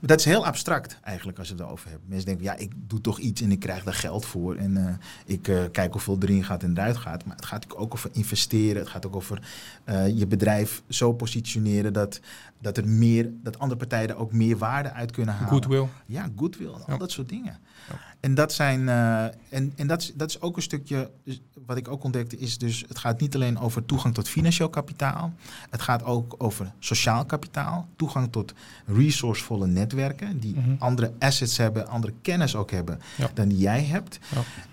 Maar 0.00 0.08
dat 0.08 0.18
is 0.18 0.24
heel 0.24 0.46
abstract 0.46 0.98
eigenlijk 1.02 1.38
als 1.38 1.48
je 1.48 1.54
het 1.54 1.62
erover 1.62 1.90
hebt. 1.90 2.02
Mensen 2.06 2.26
denken, 2.26 2.44
ja, 2.44 2.56
ik 2.56 2.72
doe 2.76 3.00
toch 3.00 3.18
iets 3.18 3.40
en 3.40 3.52
ik 3.52 3.60
krijg 3.60 3.84
daar 3.84 3.94
geld 3.94 4.26
voor. 4.26 4.56
En 4.56 4.76
uh, 4.76 4.94
ik 5.24 5.48
uh, 5.48 5.62
kijk 5.72 5.92
hoeveel 5.92 6.18
erin 6.20 6.44
gaat 6.44 6.62
en 6.62 6.70
eruit 6.70 6.96
gaat. 6.96 7.24
Maar 7.24 7.36
het 7.36 7.44
gaat 7.44 7.76
ook 7.76 7.92
over 7.92 8.10
investeren. 8.12 8.82
Het 8.82 8.90
gaat 8.90 9.06
ook 9.06 9.16
over 9.16 9.42
uh, 9.86 10.18
je 10.18 10.26
bedrijf 10.26 10.82
zo 10.88 11.12
positioneren 11.12 11.92
dat, 11.92 12.20
dat 12.60 12.76
er 12.76 12.88
meer, 12.88 13.30
dat 13.42 13.58
andere 13.58 13.78
partijen 13.78 14.08
er 14.08 14.16
ook 14.16 14.32
meer 14.32 14.58
waarde 14.58 14.92
uit 14.92 15.10
kunnen 15.10 15.34
halen. 15.34 15.48
Goodwill. 15.48 15.86
Ja, 16.06 16.28
goodwill. 16.36 16.74
Al 16.86 16.98
dat 16.98 17.10
soort 17.10 17.28
dingen. 17.28 17.58
Ja. 17.88 17.98
En 18.20 18.34
dat 18.34 18.52
zijn, 18.52 18.88
en, 18.88 19.72
en 19.76 19.86
dat, 19.86 20.00
is, 20.00 20.12
dat 20.14 20.28
is 20.28 20.40
ook 20.40 20.56
een 20.56 20.62
stukje, 20.62 21.10
dus 21.24 21.40
wat 21.70 21.78
ik 21.78 21.88
ook 21.88 22.04
ontdekte, 22.04 22.38
is 22.38 22.58
dus, 22.58 22.84
het 22.88 22.98
gaat 22.98 23.20
niet 23.20 23.34
alleen 23.34 23.58
over 23.58 23.84
toegang 23.84 24.14
tot 24.14 24.28
financieel 24.28 24.68
kapitaal. 24.68 25.32
Het 25.70 25.82
gaat 25.82 26.04
ook 26.04 26.34
over 26.38 26.72
sociaal 26.78 27.24
kapitaal. 27.24 27.88
Toegang 27.96 28.32
tot 28.32 28.54
resourcevolle 28.86 29.66
netwerken 29.66 30.38
die 30.38 30.54
mhm. 30.54 30.70
andere 30.78 31.12
assets 31.18 31.56
hebben, 31.56 31.88
andere 31.88 32.12
kennis 32.22 32.56
ook 32.56 32.70
hebben 32.70 33.00
dan 33.34 33.48
die 33.48 33.58
jij 33.58 33.84
hebt. 33.84 34.18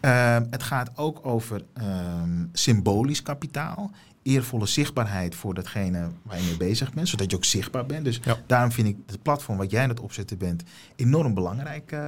Ja. 0.01 0.39
Uh, 0.39 0.45
het 0.49 0.63
gaat 0.63 0.91
ook 0.95 1.25
over 1.25 1.63
um, 1.73 2.49
symbolisch 2.53 3.21
kapitaal, 3.21 3.91
eervolle 4.23 4.65
zichtbaarheid 4.65 5.35
voor 5.35 5.53
datgene 5.53 6.07
waar 6.21 6.37
je 6.37 6.47
mee 6.47 6.57
bezig 6.57 6.93
bent, 6.93 7.07
zodat 7.07 7.31
je 7.31 7.37
ook 7.37 7.45
zichtbaar 7.45 7.85
bent. 7.85 8.05
Dus 8.05 8.19
ja. 8.23 8.37
daarom 8.45 8.71
vind 8.71 8.87
ik 8.87 8.97
het 9.05 9.21
platform 9.21 9.57
wat 9.57 9.71
jij 9.71 9.83
aan 9.83 9.89
het 9.89 9.99
opzetten 9.99 10.37
bent 10.37 10.63
enorm 10.95 11.33
belangrijk 11.33 11.91
uh, 11.91 11.99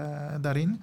daarin. 0.41 0.81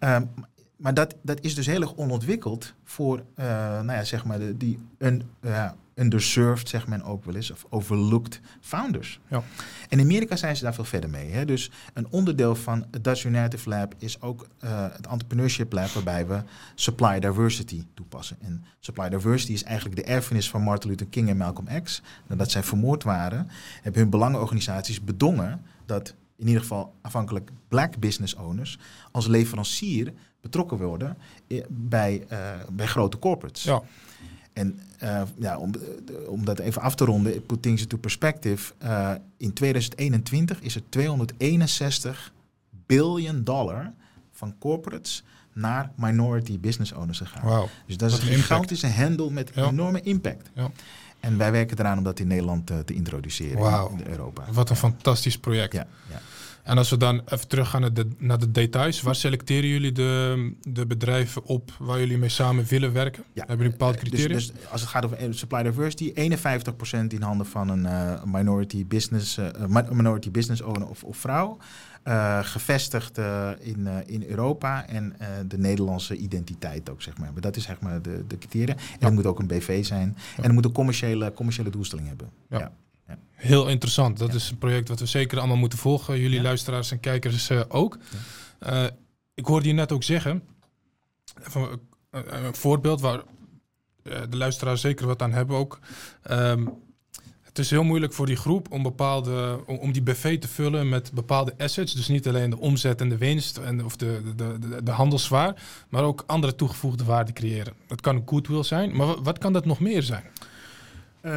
Um, 0.00 0.30
maar 0.76 0.94
dat, 0.94 1.14
dat 1.22 1.40
is 1.40 1.54
dus 1.54 1.66
heel 1.66 1.80
erg 1.80 1.94
onontwikkeld 1.94 2.74
voor, 2.84 3.18
uh, 3.18 3.46
nou 3.80 3.92
ja, 3.92 4.04
zeg 4.04 4.24
maar, 4.24 4.38
de, 4.38 4.56
die 4.56 4.78
een, 4.98 5.22
uh, 5.40 5.70
underserved, 5.94 6.68
zegt 6.68 6.86
men 6.86 7.02
ook 7.02 7.24
wel 7.24 7.34
eens, 7.34 7.50
of 7.50 7.66
overlooked 7.68 8.40
founders. 8.60 9.20
Ja. 9.28 9.42
In 9.88 10.00
Amerika 10.00 10.36
zijn 10.36 10.56
ze 10.56 10.62
daar 10.62 10.74
veel 10.74 10.84
verder 10.84 11.10
mee. 11.10 11.30
Hè? 11.30 11.44
Dus 11.44 11.70
een 11.94 12.06
onderdeel 12.10 12.54
van 12.54 12.86
het 12.90 13.04
Dutch 13.04 13.24
United 13.24 13.66
Lab 13.66 13.94
is 13.98 14.20
ook 14.20 14.48
uh, 14.64 14.86
het 14.92 15.06
Entrepreneurship 15.06 15.72
Lab, 15.72 15.88
waarbij 15.88 16.26
we 16.26 16.42
supply 16.74 17.20
diversity 17.20 17.86
toepassen. 17.94 18.36
En 18.40 18.64
supply 18.80 19.08
diversity 19.08 19.52
is 19.52 19.62
eigenlijk 19.62 19.96
de 19.96 20.04
erfenis 20.04 20.50
van 20.50 20.62
Martin 20.62 20.90
Luther 20.90 21.06
King 21.06 21.28
en 21.28 21.36
Malcolm 21.36 21.82
X. 21.82 22.02
Nadat 22.26 22.50
zij 22.50 22.62
vermoord 22.62 23.02
waren, 23.02 23.48
hebben 23.82 24.00
hun 24.00 24.10
belangenorganisaties 24.10 25.04
bedongen 25.04 25.62
dat 25.86 26.14
in 26.36 26.46
ieder 26.46 26.62
geval 26.62 26.94
afhankelijk 27.00 27.50
black 27.68 27.98
business 27.98 28.34
owners 28.34 28.78
als 29.10 29.26
leverancier 29.26 30.12
betrokken 30.46 30.78
worden 30.78 31.16
eh, 31.46 31.64
bij, 31.68 32.24
uh, 32.32 32.38
bij 32.70 32.86
grote 32.86 33.18
corporates. 33.18 33.62
Ja. 33.62 33.82
En 34.52 34.80
uh, 35.02 35.22
ja, 35.38 35.58
om, 35.58 35.70
om 36.26 36.44
dat 36.44 36.58
even 36.58 36.82
af 36.82 36.94
te 36.94 37.04
ronden, 37.04 37.46
put 37.46 37.62
things 37.62 37.82
into 37.82 37.96
perspective. 37.96 38.72
Uh, 38.82 39.10
in 39.36 39.52
2021 39.52 40.60
is 40.60 40.74
er 40.74 40.82
261 40.88 42.32
biljoen 42.86 43.44
dollar 43.44 43.92
van 44.32 44.54
corporates 44.58 45.24
naar 45.52 45.90
minority 45.96 46.60
business 46.60 46.92
owners 46.92 47.18
gegaan. 47.18 47.48
Wow. 47.48 47.66
Dus 47.86 47.96
dat 47.96 48.12
is 48.12 48.18
een 48.18 48.34
gigantische 48.34 48.88
handel 48.88 49.30
met 49.30 49.50
ja. 49.54 49.68
enorme 49.68 50.00
impact. 50.00 50.50
Ja. 50.54 50.70
En 51.20 51.38
wij 51.38 51.52
werken 51.52 51.78
eraan 51.78 51.98
om 51.98 52.04
dat 52.04 52.18
in 52.18 52.26
Nederland 52.26 52.66
te 52.66 52.94
introduceren 52.94 53.58
wow. 53.58 54.00
in 54.00 54.06
Europa. 54.06 54.44
Wat 54.52 54.70
een 54.70 54.76
fantastisch 54.76 55.38
project. 55.38 55.72
Ja, 55.72 55.86
ja. 56.10 56.20
En 56.66 56.78
als 56.78 56.90
we 56.90 56.96
dan 56.96 57.22
even 57.28 57.48
teruggaan 57.48 57.80
naar 57.80 57.92
de, 57.92 58.08
naar 58.18 58.38
de 58.38 58.50
details, 58.50 59.00
waar 59.00 59.14
selecteren 59.14 59.68
jullie 59.68 59.92
de, 59.92 60.52
de 60.60 60.86
bedrijven 60.86 61.44
op 61.44 61.72
waar 61.78 61.98
jullie 61.98 62.18
mee 62.18 62.28
samen 62.28 62.64
willen 62.64 62.92
werken? 62.92 63.24
Ja. 63.32 63.38
Hebben 63.38 63.56
jullie 63.56 63.70
bepaalde 63.70 63.98
dus- 63.98 64.08
criteria? 64.08 64.36
Dus, 64.36 64.52
als 64.70 64.80
het 64.80 64.90
gaat 64.90 65.04
over 65.04 65.34
supply 65.34 65.62
diversity, 65.62 66.12
51% 66.14 67.06
in 67.08 67.22
handen 67.22 67.46
van 67.46 67.68
een 67.68 67.84
uh, 67.84 68.22
minority, 68.24 68.86
business, 68.86 69.38
uh, 69.38 69.46
minority 69.90 70.30
business 70.30 70.60
owner 70.60 70.88
of, 70.88 71.04
of 71.04 71.16
vrouw. 71.16 71.58
Uh, 72.04 72.38
gevestigd 72.42 73.18
in, 73.58 73.88
in 74.06 74.24
Europa 74.28 74.86
en 74.86 75.16
de 75.46 75.58
Nederlandse 75.58 76.16
identiteit 76.16 76.90
ook, 76.90 77.02
zeg 77.02 77.18
maar. 77.18 77.32
Maar 77.32 77.42
dat 77.42 77.56
is 77.56 77.64
zeg 77.64 77.80
maar 77.80 78.02
de, 78.02 78.24
de 78.26 78.38
criteria. 78.38 78.74
En 78.74 78.82
ja. 78.98 79.06
het 79.06 79.14
moet 79.14 79.26
ook 79.26 79.38
een 79.38 79.46
BV 79.46 79.84
zijn. 79.84 80.16
En 80.36 80.42
het 80.42 80.52
moet 80.52 80.64
een 80.64 80.72
commerciële, 80.72 81.32
commerciële 81.32 81.70
doelstelling 81.70 82.08
hebben. 82.08 82.30
ja. 82.48 82.72
Heel 83.30 83.68
interessant. 83.68 84.18
Dat 84.18 84.34
is 84.34 84.50
een 84.50 84.58
project 84.58 84.88
wat 84.88 85.00
we 85.00 85.06
zeker 85.06 85.38
allemaal 85.38 85.56
moeten 85.56 85.78
volgen. 85.78 86.20
Jullie 86.20 86.42
luisteraars 86.42 86.90
en 86.90 87.00
kijkers 87.00 87.50
uh, 87.50 87.60
ook. 87.68 87.98
Uh, 88.66 88.84
ik 89.34 89.46
hoorde 89.46 89.68
je 89.68 89.74
net 89.74 89.92
ook 89.92 90.02
zeggen, 90.02 90.42
van, 91.40 91.80
een 92.10 92.54
voorbeeld 92.54 93.00
waar 93.00 93.22
de 94.02 94.36
luisteraars 94.36 94.80
zeker 94.80 95.06
wat 95.06 95.22
aan 95.22 95.32
hebben 95.32 95.56
ook. 95.56 95.78
Um, 96.30 96.84
het 97.56 97.64
is 97.64 97.70
heel 97.70 97.84
moeilijk 97.84 98.12
voor 98.12 98.26
die 98.26 98.36
groep 98.36 98.72
om, 98.72 98.82
bepaalde, 98.82 99.60
om, 99.66 99.92
die 99.92 100.02
BV 100.02 100.38
te 100.38 100.48
vullen 100.48 100.88
met 100.88 101.12
bepaalde 101.12 101.54
assets. 101.58 101.92
Dus 101.92 102.08
niet 102.08 102.28
alleen 102.28 102.50
de 102.50 102.58
omzet 102.58 103.00
en 103.00 103.08
de 103.08 103.16
winst 103.16 103.56
en, 103.56 103.84
of 103.84 103.96
de, 103.96 104.22
de, 104.36 104.58
de, 104.58 104.82
de 104.82 104.90
handelswaar, 104.90 105.62
maar 105.88 106.02
ook 106.02 106.24
andere 106.26 106.54
toegevoegde 106.54 107.04
waarde 107.04 107.32
creëren. 107.32 107.72
Dat 107.86 108.00
kan 108.00 108.16
een 108.16 108.22
goodwill 108.26 108.62
zijn, 108.62 108.96
maar 108.96 109.22
wat 109.22 109.38
kan 109.38 109.52
dat 109.52 109.64
nog 109.64 109.80
meer 109.80 110.02
zijn? 110.02 110.24
Uh, 111.26 111.32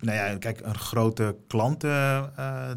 nou 0.00 0.16
ja, 0.16 0.36
kijk, 0.38 0.60
een 0.62 0.78
grote 0.78 1.36
klanten. 1.46 1.90
Uh, 1.90 2.70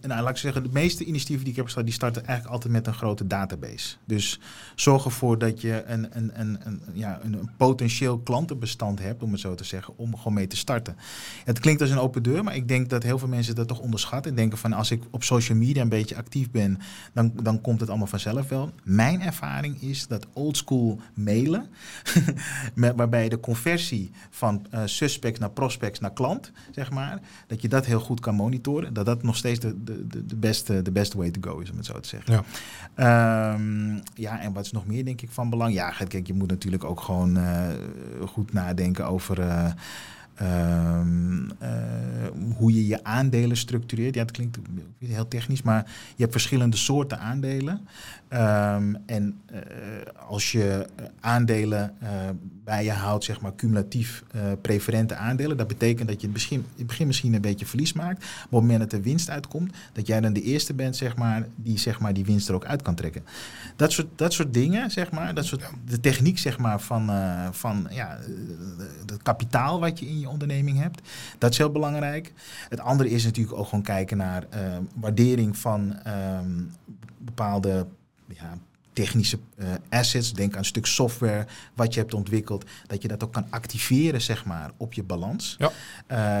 nou, 0.00 0.22
laat 0.22 0.28
ik 0.28 0.36
zeggen, 0.36 0.62
de 0.62 0.68
meeste 0.72 1.04
initiatieven 1.04 1.44
die 1.44 1.50
ik 1.50 1.56
heb 1.56 1.64
gestart, 1.64 1.86
die 1.86 1.94
starten 1.94 2.26
eigenlijk 2.26 2.54
altijd 2.54 2.72
met 2.72 2.86
een 2.86 2.94
grote 2.94 3.26
database. 3.26 3.96
Dus 4.04 4.40
zorg 4.74 5.04
ervoor 5.04 5.38
dat 5.38 5.60
je 5.60 5.82
een, 5.86 6.08
een, 6.10 6.40
een, 6.40 6.58
een, 6.64 6.82
ja, 6.92 7.20
een, 7.22 7.50
potentieel 7.56 8.18
klantenbestand 8.18 8.98
hebt, 8.98 9.22
om 9.22 9.32
het 9.32 9.40
zo 9.40 9.54
te 9.54 9.64
zeggen, 9.64 9.96
om 9.96 10.16
gewoon 10.16 10.34
mee 10.34 10.46
te 10.46 10.56
starten. 10.56 10.96
Het 11.44 11.58
klinkt 11.58 11.80
als 11.80 11.90
een 11.90 11.98
open 11.98 12.22
deur, 12.22 12.44
maar 12.44 12.56
ik 12.56 12.68
denk 12.68 12.90
dat 12.90 13.02
heel 13.02 13.18
veel 13.18 13.28
mensen 13.28 13.54
dat 13.54 13.68
toch 13.68 13.80
onderschatten. 13.80 14.30
En 14.30 14.36
denken 14.36 14.58
van 14.58 14.72
als 14.72 14.90
ik 14.90 15.02
op 15.10 15.22
social 15.22 15.58
media 15.58 15.82
een 15.82 15.88
beetje 15.88 16.16
actief 16.16 16.50
ben, 16.50 16.78
dan, 17.12 17.32
dan 17.42 17.60
komt 17.60 17.80
het 17.80 17.88
allemaal 17.88 18.06
vanzelf 18.06 18.48
wel. 18.48 18.72
Mijn 18.82 19.22
ervaring 19.22 19.82
is 19.82 20.06
dat 20.06 20.26
oldschool 20.32 21.00
mailen, 21.14 21.68
waarbij 22.96 23.28
de 23.28 23.40
conversie 23.40 24.10
van 24.30 24.66
uh, 24.74 24.80
suspects 25.14 25.40
naar 25.40 25.50
prospects 25.50 26.00
naar 26.00 26.12
klant, 26.12 26.52
zeg 26.70 26.90
maar. 26.90 27.20
Dat 27.46 27.62
je 27.62 27.68
dat 27.68 27.86
heel 27.86 28.00
goed 28.00 28.20
kan 28.20 28.34
monitoren. 28.34 28.94
Dat 28.94 29.06
dat 29.06 29.22
nog 29.22 29.36
steeds 29.36 29.60
de, 29.60 29.84
de, 29.84 30.26
de, 30.26 30.36
beste, 30.36 30.82
de 30.82 30.92
beste 30.92 31.16
way 31.16 31.30
to 31.30 31.40
go 31.50 31.58
is, 31.58 31.70
om 31.70 31.76
het 31.76 31.86
zo 31.86 32.00
te 32.00 32.08
zeggen. 32.08 32.44
Ja. 32.96 33.52
Um, 33.54 34.02
ja, 34.14 34.40
en 34.40 34.52
wat 34.52 34.64
is 34.64 34.72
nog 34.72 34.86
meer 34.86 35.04
denk 35.04 35.22
ik 35.22 35.30
van 35.30 35.50
belang? 35.50 35.74
Ja, 35.74 35.90
kijk, 36.08 36.26
je 36.26 36.34
moet 36.34 36.48
natuurlijk 36.48 36.84
ook 36.84 37.00
gewoon 37.00 37.38
uh, 37.38 37.68
goed 38.26 38.52
nadenken 38.52 39.06
over... 39.06 39.38
Uh, 39.38 39.70
Um, 40.42 41.50
uh, 41.62 41.68
hoe 42.56 42.74
je 42.74 42.86
je 42.86 43.04
aandelen 43.04 43.56
structureert. 43.56 44.14
Ja, 44.14 44.20
het 44.20 44.30
klinkt 44.30 44.58
heel 44.98 45.28
technisch, 45.28 45.62
maar 45.62 45.84
je 46.16 46.22
hebt 46.22 46.32
verschillende 46.32 46.76
soorten 46.76 47.18
aandelen. 47.18 47.80
Um, 48.32 48.96
en 49.06 49.40
uh, 49.52 49.58
als 50.28 50.52
je 50.52 50.86
aandelen 51.20 51.94
uh, 52.02 52.08
bij 52.64 52.84
je 52.84 52.90
houdt, 52.92 53.24
zeg 53.24 53.40
maar 53.40 53.54
cumulatief 53.54 54.24
preferente 54.60 55.14
aandelen, 55.14 55.56
dat 55.56 55.68
betekent 55.68 56.08
dat 56.08 56.20
je 56.20 56.26
in 56.26 56.32
het 56.32 56.42
begin, 56.42 56.58
in 56.58 56.64
het 56.76 56.86
begin 56.86 57.06
misschien 57.06 57.34
een 57.34 57.40
beetje 57.40 57.66
verlies 57.66 57.92
maakt. 57.92 58.18
Maar 58.18 58.44
op 58.44 58.50
het 58.50 58.60
moment 58.60 58.80
dat 58.80 58.92
er 58.92 59.02
winst 59.02 59.30
uitkomt, 59.30 59.74
dat 59.92 60.06
jij 60.06 60.20
dan 60.20 60.32
de 60.32 60.42
eerste 60.42 60.74
bent, 60.74 60.96
zeg 60.96 61.16
maar, 61.16 61.46
die 61.56 61.78
zeg 61.78 62.00
maar, 62.00 62.14
die 62.14 62.24
winst 62.24 62.48
er 62.48 62.54
ook 62.54 62.64
uit 62.64 62.82
kan 62.82 62.94
trekken. 62.94 63.22
Dat 63.76 63.92
soort, 63.92 64.08
dat 64.14 64.32
soort 64.32 64.54
dingen, 64.54 64.90
zeg 64.90 65.10
maar, 65.10 65.34
dat 65.34 65.44
soort, 65.44 65.70
de 65.86 66.00
techniek 66.00 66.38
zeg 66.38 66.58
maar, 66.58 66.80
van, 66.80 67.10
van 67.52 67.86
ja, 67.90 68.18
het 69.06 69.22
kapitaal 69.22 69.80
wat 69.80 69.98
je 69.98 70.06
in 70.06 70.20
je 70.20 70.23
je 70.24 70.30
onderneming 70.32 70.78
hebt. 70.78 71.00
Dat 71.38 71.50
is 71.50 71.58
heel 71.58 71.70
belangrijk. 71.70 72.32
Het 72.68 72.80
andere 72.80 73.10
is 73.10 73.24
natuurlijk 73.24 73.56
ook 73.56 73.68
gewoon 73.68 73.84
kijken 73.84 74.16
naar 74.16 74.46
uh, 74.54 74.76
waardering 74.94 75.56
van 75.56 75.96
um, 76.06 76.72
bepaalde 77.18 77.86
ja, 78.26 78.58
technische 78.94 79.38
uh, 79.56 79.66
assets. 79.88 80.32
Denk 80.32 80.52
aan 80.52 80.58
een 80.58 80.64
stuk 80.64 80.86
software 80.86 81.46
wat 81.74 81.94
je 81.94 82.00
hebt 82.00 82.14
ontwikkeld. 82.14 82.64
Dat 82.86 83.02
je 83.02 83.08
dat 83.08 83.24
ook 83.24 83.32
kan 83.32 83.46
activeren, 83.50 84.20
zeg 84.20 84.44
maar, 84.44 84.70
op 84.76 84.92
je 84.92 85.02
balans. 85.02 85.56
Ja. 85.58 85.72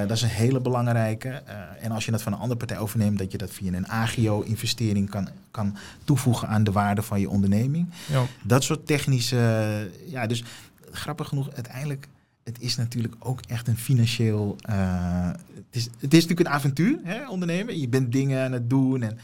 Uh, 0.02 0.08
dat 0.08 0.16
is 0.16 0.22
een 0.22 0.28
hele 0.28 0.60
belangrijke. 0.60 1.28
Uh, 1.28 1.84
en 1.84 1.90
als 1.90 2.04
je 2.04 2.10
dat 2.10 2.22
van 2.22 2.32
een 2.32 2.38
andere 2.38 2.58
partij 2.58 2.78
overneemt, 2.78 3.18
dat 3.18 3.32
je 3.32 3.38
dat 3.38 3.50
via 3.50 3.72
een 3.72 3.88
agio-investering 3.88 5.10
kan, 5.10 5.28
kan 5.50 5.76
toevoegen 6.04 6.48
aan 6.48 6.64
de 6.64 6.72
waarde 6.72 7.02
van 7.02 7.20
je 7.20 7.28
onderneming. 7.28 7.90
Ja. 8.06 8.24
Dat 8.42 8.64
soort 8.64 8.86
technische. 8.86 9.90
ja, 10.06 10.26
dus 10.26 10.44
grappig 10.90 11.28
genoeg, 11.28 11.52
uiteindelijk 11.52 12.08
het 12.44 12.60
is 12.60 12.76
natuurlijk 12.76 13.14
ook 13.18 13.40
echt 13.40 13.68
een 13.68 13.76
financieel. 13.76 14.56
Uh, 14.70 15.30
het, 15.54 15.64
is, 15.70 15.84
het 15.84 16.14
is 16.14 16.22
natuurlijk 16.22 16.40
een 16.40 16.54
avontuur, 16.54 16.98
hè, 17.02 17.28
ondernemen. 17.28 17.80
Je 17.80 17.88
bent 17.88 18.12
dingen 18.12 18.44
aan 18.44 18.52
het 18.52 18.70
doen 18.70 19.02
en 19.02 19.18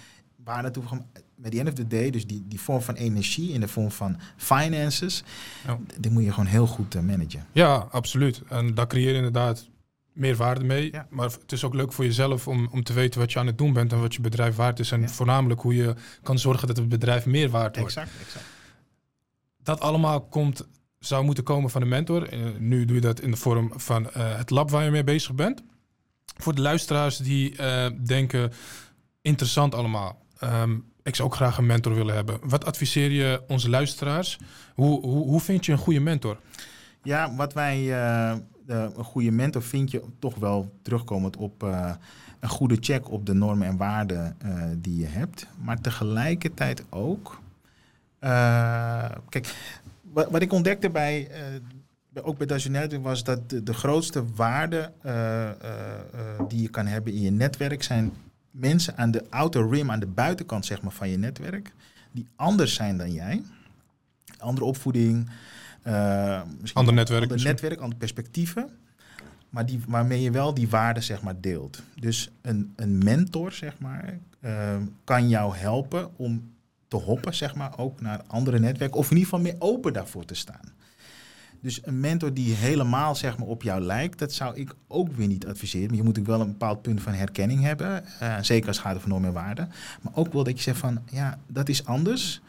waar 0.45 0.63
naartoe 0.63 0.87
gaan. 0.87 1.07
Bij 1.35 1.51
the 1.51 1.59
end 1.59 1.69
of 1.69 1.75
the 1.75 1.87
day, 1.87 2.11
dus 2.11 2.27
die, 2.27 2.45
die 2.49 2.61
vorm 2.61 2.81
van 2.81 2.95
energie 2.95 3.53
in 3.53 3.61
de 3.61 3.69
vorm 3.69 3.91
van 3.91 4.17
finances, 4.37 5.25
ja. 5.67 5.79
die 5.99 6.11
moet 6.11 6.25
je 6.25 6.31
gewoon 6.33 6.47
heel 6.47 6.67
goed 6.67 6.95
uh, 6.95 7.03
managen. 7.03 7.47
Ja, 7.53 7.75
absoluut. 7.91 8.43
En 8.49 8.75
daar 8.75 8.87
creëer 8.87 9.09
je 9.09 9.15
inderdaad 9.15 9.69
meer 10.13 10.37
waarde 10.37 10.65
mee. 10.65 10.93
Ja. 10.93 11.07
Maar 11.11 11.31
het 11.31 11.53
is 11.53 11.65
ook 11.65 11.75
leuk 11.75 11.93
voor 11.93 12.05
jezelf 12.05 12.49
om, 12.49 12.69
om 12.71 12.83
te 12.83 12.93
weten 12.93 13.21
wat 13.21 13.33
je 13.33 13.39
aan 13.39 13.47
het 13.47 13.59
doen 13.59 13.73
bent 13.73 13.93
en 13.93 14.01
wat 14.01 14.15
je 14.15 14.21
bedrijf 14.21 14.57
waard 14.57 14.79
is. 14.79 14.93
En 14.93 15.01
ja. 15.01 15.09
voornamelijk 15.09 15.61
hoe 15.61 15.75
je 15.75 15.95
kan 16.23 16.39
zorgen 16.39 16.67
dat 16.67 16.77
het 16.77 16.89
bedrijf 16.89 17.27
meer 17.27 17.51
waard 17.51 17.77
wordt. 17.77 17.97
Exact, 17.97 18.21
exact. 18.21 18.45
Dat 19.63 19.81
allemaal 19.81 20.21
komt 20.21 20.67
zou 21.01 21.25
moeten 21.25 21.45
komen 21.45 21.71
van 21.71 21.83
een 21.83 21.89
mentor. 21.89 22.35
Uh, 22.35 22.41
nu 22.59 22.85
doe 22.85 22.95
je 22.95 23.03
dat 23.03 23.21
in 23.21 23.31
de 23.31 23.37
vorm 23.37 23.73
van 23.77 24.03
uh, 24.03 24.11
het 24.37 24.51
lab 24.51 24.71
waar 24.71 24.85
je 24.85 24.91
mee 24.91 25.05
bezig 25.05 25.35
bent. 25.35 25.63
Voor 26.37 26.55
de 26.55 26.61
luisteraars 26.61 27.17
die 27.17 27.61
uh, 27.61 27.87
denken, 28.05 28.53
interessant 29.23 29.75
allemaal. 29.75 30.19
Um, 30.45 30.85
ik 31.03 31.17
zou 31.17 31.29
ook 31.29 31.35
graag 31.35 31.59
een 31.59 31.67
mentor 31.67 31.95
willen 31.95 32.15
hebben. 32.15 32.39
Wat 32.43 32.65
adviseer 32.65 33.11
je 33.11 33.43
onze 33.49 33.71
luisteraars? 33.71 34.39
Hoe, 34.75 35.01
hoe, 35.01 35.27
hoe 35.27 35.41
vind 35.41 35.67
je 35.67 35.73
een 35.73 35.79
goede 35.79 36.01
mentor? 36.01 36.39
Ja, 37.03 37.35
wat 37.35 37.53
wij, 37.53 37.93
een 38.67 39.05
goede 39.05 39.31
mentor 39.31 39.63
vind 39.63 39.91
je 39.91 40.03
toch 40.19 40.35
wel 40.35 40.79
terugkomend 40.83 41.37
op 41.37 41.63
een 42.41 42.49
goede 42.49 42.77
check 42.81 43.11
op 43.11 43.27
de 43.27 43.35
normen 43.35 43.67
en 43.67 43.77
waarden 43.77 44.37
die 44.77 44.97
je 44.97 45.07
hebt. 45.07 45.47
Maar 45.63 45.81
tegelijkertijd 45.81 46.85
ook. 46.91 47.41
kijk, 49.29 49.55
wat, 50.13 50.31
wat 50.31 50.43
ik 50.43 50.53
ontdekte 50.53 50.91
bij, 50.91 51.29
uh, 52.15 52.27
ook 52.27 52.39
bij 52.39 52.47
Dagenelli 52.47 52.99
was 52.99 53.25
dat 53.25 53.51
de, 53.51 53.63
de 53.63 53.75
grootste 53.75 54.25
waarde 54.35 54.93
uh, 55.07 55.51
die 56.49 56.63
je 56.63 56.69
kan 56.69 56.87
hebben 56.87 57.13
in 57.13 57.21
je 57.21 57.31
netwerk 57.31 57.83
zijn 57.83 58.13
mensen 58.51 58.97
aan 58.97 59.11
de 59.11 59.25
outer 59.31 59.69
rim, 59.69 59.91
aan 59.91 60.01
de 60.01 60.07
buitenkant 60.07 60.67
zeg 60.67 60.83
maar, 60.83 60.93
van 60.93 61.09
je 61.09 61.19
netwerk, 61.19 61.73
die 62.13 62.27
anders 62.37 62.75
zijn 62.75 62.97
dan 62.97 63.13
jij. 63.13 63.43
Andere 64.39 64.67
opvoeding, 64.67 65.31
ander 66.73 66.95
netwerk, 66.95 67.23
ander 67.23 67.45
netwerk, 67.45 67.81
andere 67.81 67.99
perspectieven. 67.99 68.71
Maar 69.51 69.67
die, 69.67 69.81
waarmee 69.89 70.23
je 70.23 70.31
wel 70.31 70.55
die 70.55 70.69
waarden 70.69 71.03
zeg 71.03 71.23
maar, 71.23 71.41
deelt. 71.41 71.83
Dus 72.01 72.31
een, 72.43 72.73
een 72.77 72.99
mentor 73.05 73.53
zeg 73.53 73.79
maar, 73.79 74.19
kan 75.05 75.29
jou 75.29 75.57
helpen 75.57 76.19
om 76.19 76.53
te 76.91 76.97
hoppen, 76.97 77.35
zeg 77.35 77.55
maar, 77.55 77.79
ook 77.79 78.01
naar 78.01 78.21
andere 78.27 78.59
netwerken. 78.59 78.99
Of 78.99 79.11
in 79.11 79.17
ieder 79.17 79.31
geval 79.31 79.45
meer 79.45 79.57
open 79.59 79.93
daarvoor 79.93 80.25
te 80.25 80.35
staan. 80.35 80.79
Dus 81.61 81.87
een 81.87 82.01
mentor 82.01 82.35
die 82.35 82.55
helemaal 82.55 83.15
zeg 83.15 83.39
maar, 83.39 83.49
op 83.49 83.63
jou 83.63 83.81
lijkt, 83.81 84.19
dat 84.19 84.33
zou 84.33 84.57
ik 84.57 84.75
ook 84.89 85.13
weer 85.13 85.27
niet 85.27 85.47
adviseren. 85.47 85.87
Maar 85.87 85.97
je 85.97 86.03
moet 86.03 86.19
ook 86.19 86.27
wel 86.27 86.41
een 86.41 86.47
bepaald 86.47 86.83
punt 86.83 87.01
van 87.01 87.13
herkenning 87.13 87.63
hebben. 87.63 88.05
Uh, 88.23 88.37
zeker 88.41 88.69
als 88.69 88.77
het 88.77 88.87
gaat 88.87 88.97
over 88.97 89.09
normen 89.09 89.29
en 89.29 89.35
waarden. 89.35 89.73
Maar 90.03 90.13
ook 90.15 90.33
wel 90.33 90.45
dat 90.45 90.57
je 90.57 90.63
zegt 90.63 90.79
van, 90.79 91.03
ja, 91.11 91.39
dat 91.47 91.69
is 91.69 91.85
anders. 91.85 92.41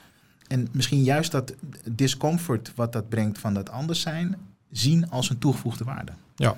En 0.48 0.68
misschien 0.72 1.04
juist 1.04 1.32
dat 1.32 1.54
discomfort 1.92 2.72
wat 2.76 2.94
dat 2.94 3.10
brengt 3.10 3.40
van 3.40 3.54
dat 3.54 3.70
anders 3.70 4.02
zijn, 4.02 4.36
zien 4.72 5.10
als 5.10 5.30
een 5.30 5.38
toegevoegde 5.38 5.84
waarde. 5.84 6.12
Ja. 6.36 6.56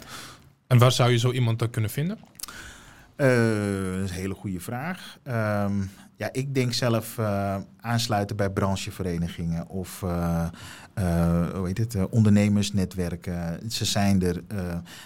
En 0.67 0.77
waar 0.77 0.91
zou 0.91 1.11
je 1.11 1.17
zo 1.17 1.31
iemand 1.31 1.59
dan 1.59 1.69
kunnen 1.69 1.89
vinden? 1.89 2.17
Uh, 3.17 3.27
dat 3.93 4.03
is 4.03 4.09
een 4.09 4.15
hele 4.15 4.33
goede 4.33 4.59
vraag. 4.59 5.17
Um, 5.27 5.91
ja, 6.15 6.29
ik 6.31 6.53
denk 6.53 6.73
zelf 6.73 7.17
uh, 7.17 7.57
aansluiten 7.79 8.35
bij 8.35 8.49
brancheverenigingen 8.49 9.67
of 9.67 10.01
uh, 10.01 10.45
hoe 11.55 11.63
heet 11.63 11.77
het, 11.77 12.09
ondernemersnetwerken. 12.09 13.71
Ze 13.71 13.85
zijn 13.85 14.23
er, 14.23 14.43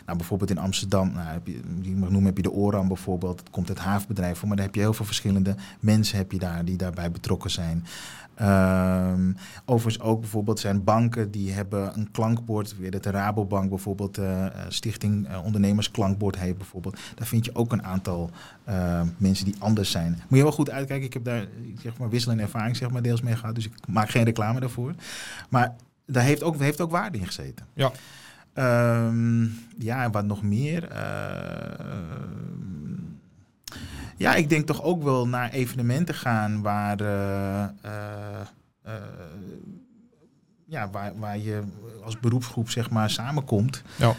nou, 0.06 0.18
bijvoorbeeld 0.18 0.50
in 0.50 0.58
Amsterdam, 0.58 1.12
nou, 1.12 1.28
heb 1.28 1.48
je, 1.48 1.60
die 1.82 1.96
mag 1.96 2.10
noemen, 2.10 2.26
heb 2.26 2.38
je 2.38 2.44
de 2.44 2.52
ORAM 2.52 2.88
bijvoorbeeld. 2.88 3.40
Het 3.40 3.50
komt 3.50 3.68
het 3.68 3.80
havenbedrijf 3.80 4.38
voor, 4.38 4.48
maar 4.48 4.58
daar 4.58 4.66
heb 4.66 4.76
je 4.76 4.82
heel 4.82 4.94
veel 4.94 5.06
verschillende 5.06 5.56
mensen 5.80 6.18
heb 6.18 6.32
je 6.32 6.40
daar 6.40 6.66
die 6.66 6.78
daarbij 6.78 7.12
betrokken 7.12 7.52
zijn. 7.52 7.86
Um, 8.42 9.36
overigens 9.66 10.04
ook 10.04 10.20
bijvoorbeeld 10.20 10.60
zijn 10.60 10.84
banken 10.84 11.32
die 11.32 11.52
hebben 11.52 11.98
een 11.98 12.12
klankbord. 12.12 12.78
Weer 12.78 13.02
de 13.02 13.12
Rabobank 13.12 13.70
bijvoorbeeld, 13.70 14.20
uh, 14.20 14.46
Stichting 14.68 15.30
uh, 15.30 15.46
Ondernemers 15.46 15.92
Klankbord 15.92 16.38
heeft 16.38 16.58
bijvoorbeeld. 16.58 17.00
Daar 17.16 17.28
vind 17.28 17.46
je 17.46 17.56
ook 17.56 17.72
een 17.72 17.84
aantal 17.84 18.30
mensen 19.18 19.46
die 19.46 19.56
anders 19.60 19.92
zijn. 19.92 20.12
Moet 20.12 20.38
je 20.38 20.44
wel 20.44 20.52
goed 20.52 20.70
uitkijken. 20.70 21.06
Ik 21.06 21.14
heb 21.14 21.24
daar 21.24 21.46
zeg 21.82 21.98
maar, 21.98 22.10
wisselende 22.10 22.44
ervaring 22.44 22.76
zeg 22.76 22.90
maar, 22.90 23.02
deels 23.02 23.22
mee 23.22 23.36
gehad. 23.36 23.56
Dus 23.56 23.66
ik 23.66 23.74
maak 23.88 24.10
geen 24.10 24.24
reclame 24.24 24.60
daarvoor. 24.60 24.94
Maar 25.50 25.76
daar 26.08 26.24
heeft 26.24 26.44
ook, 26.44 26.60
heeft 26.60 26.82
ook 26.82 26.92
waarde 26.92 27.18
in 27.18 27.26
gezeten. 27.26 27.66
Ja. 27.74 27.92
Um, 29.06 29.60
ja, 29.78 30.04
en 30.04 30.12
wat 30.12 30.26
nog 30.26 30.44
meer? 30.44 30.88
Ja, 34.18 34.36
ik 34.36 34.50
denk 34.50 34.68
toch 34.68 34.84
ook 34.84 35.04
wel 35.04 35.28
naar 35.28 35.52
evenementen 35.52 36.16
gaan 36.16 36.62
waar, 36.62 37.02
uh, 37.02 37.66
uh, 38.86 38.94
ja, 40.66 40.90
waar, 40.90 41.20
waar 41.20 41.38
je 41.38 41.64
als 42.04 42.20
beroepsgroep 42.20 42.70
zeg 42.70 42.90
maar 42.90 43.10
samenkomt. 43.10 43.84
Ja, 43.96 44.16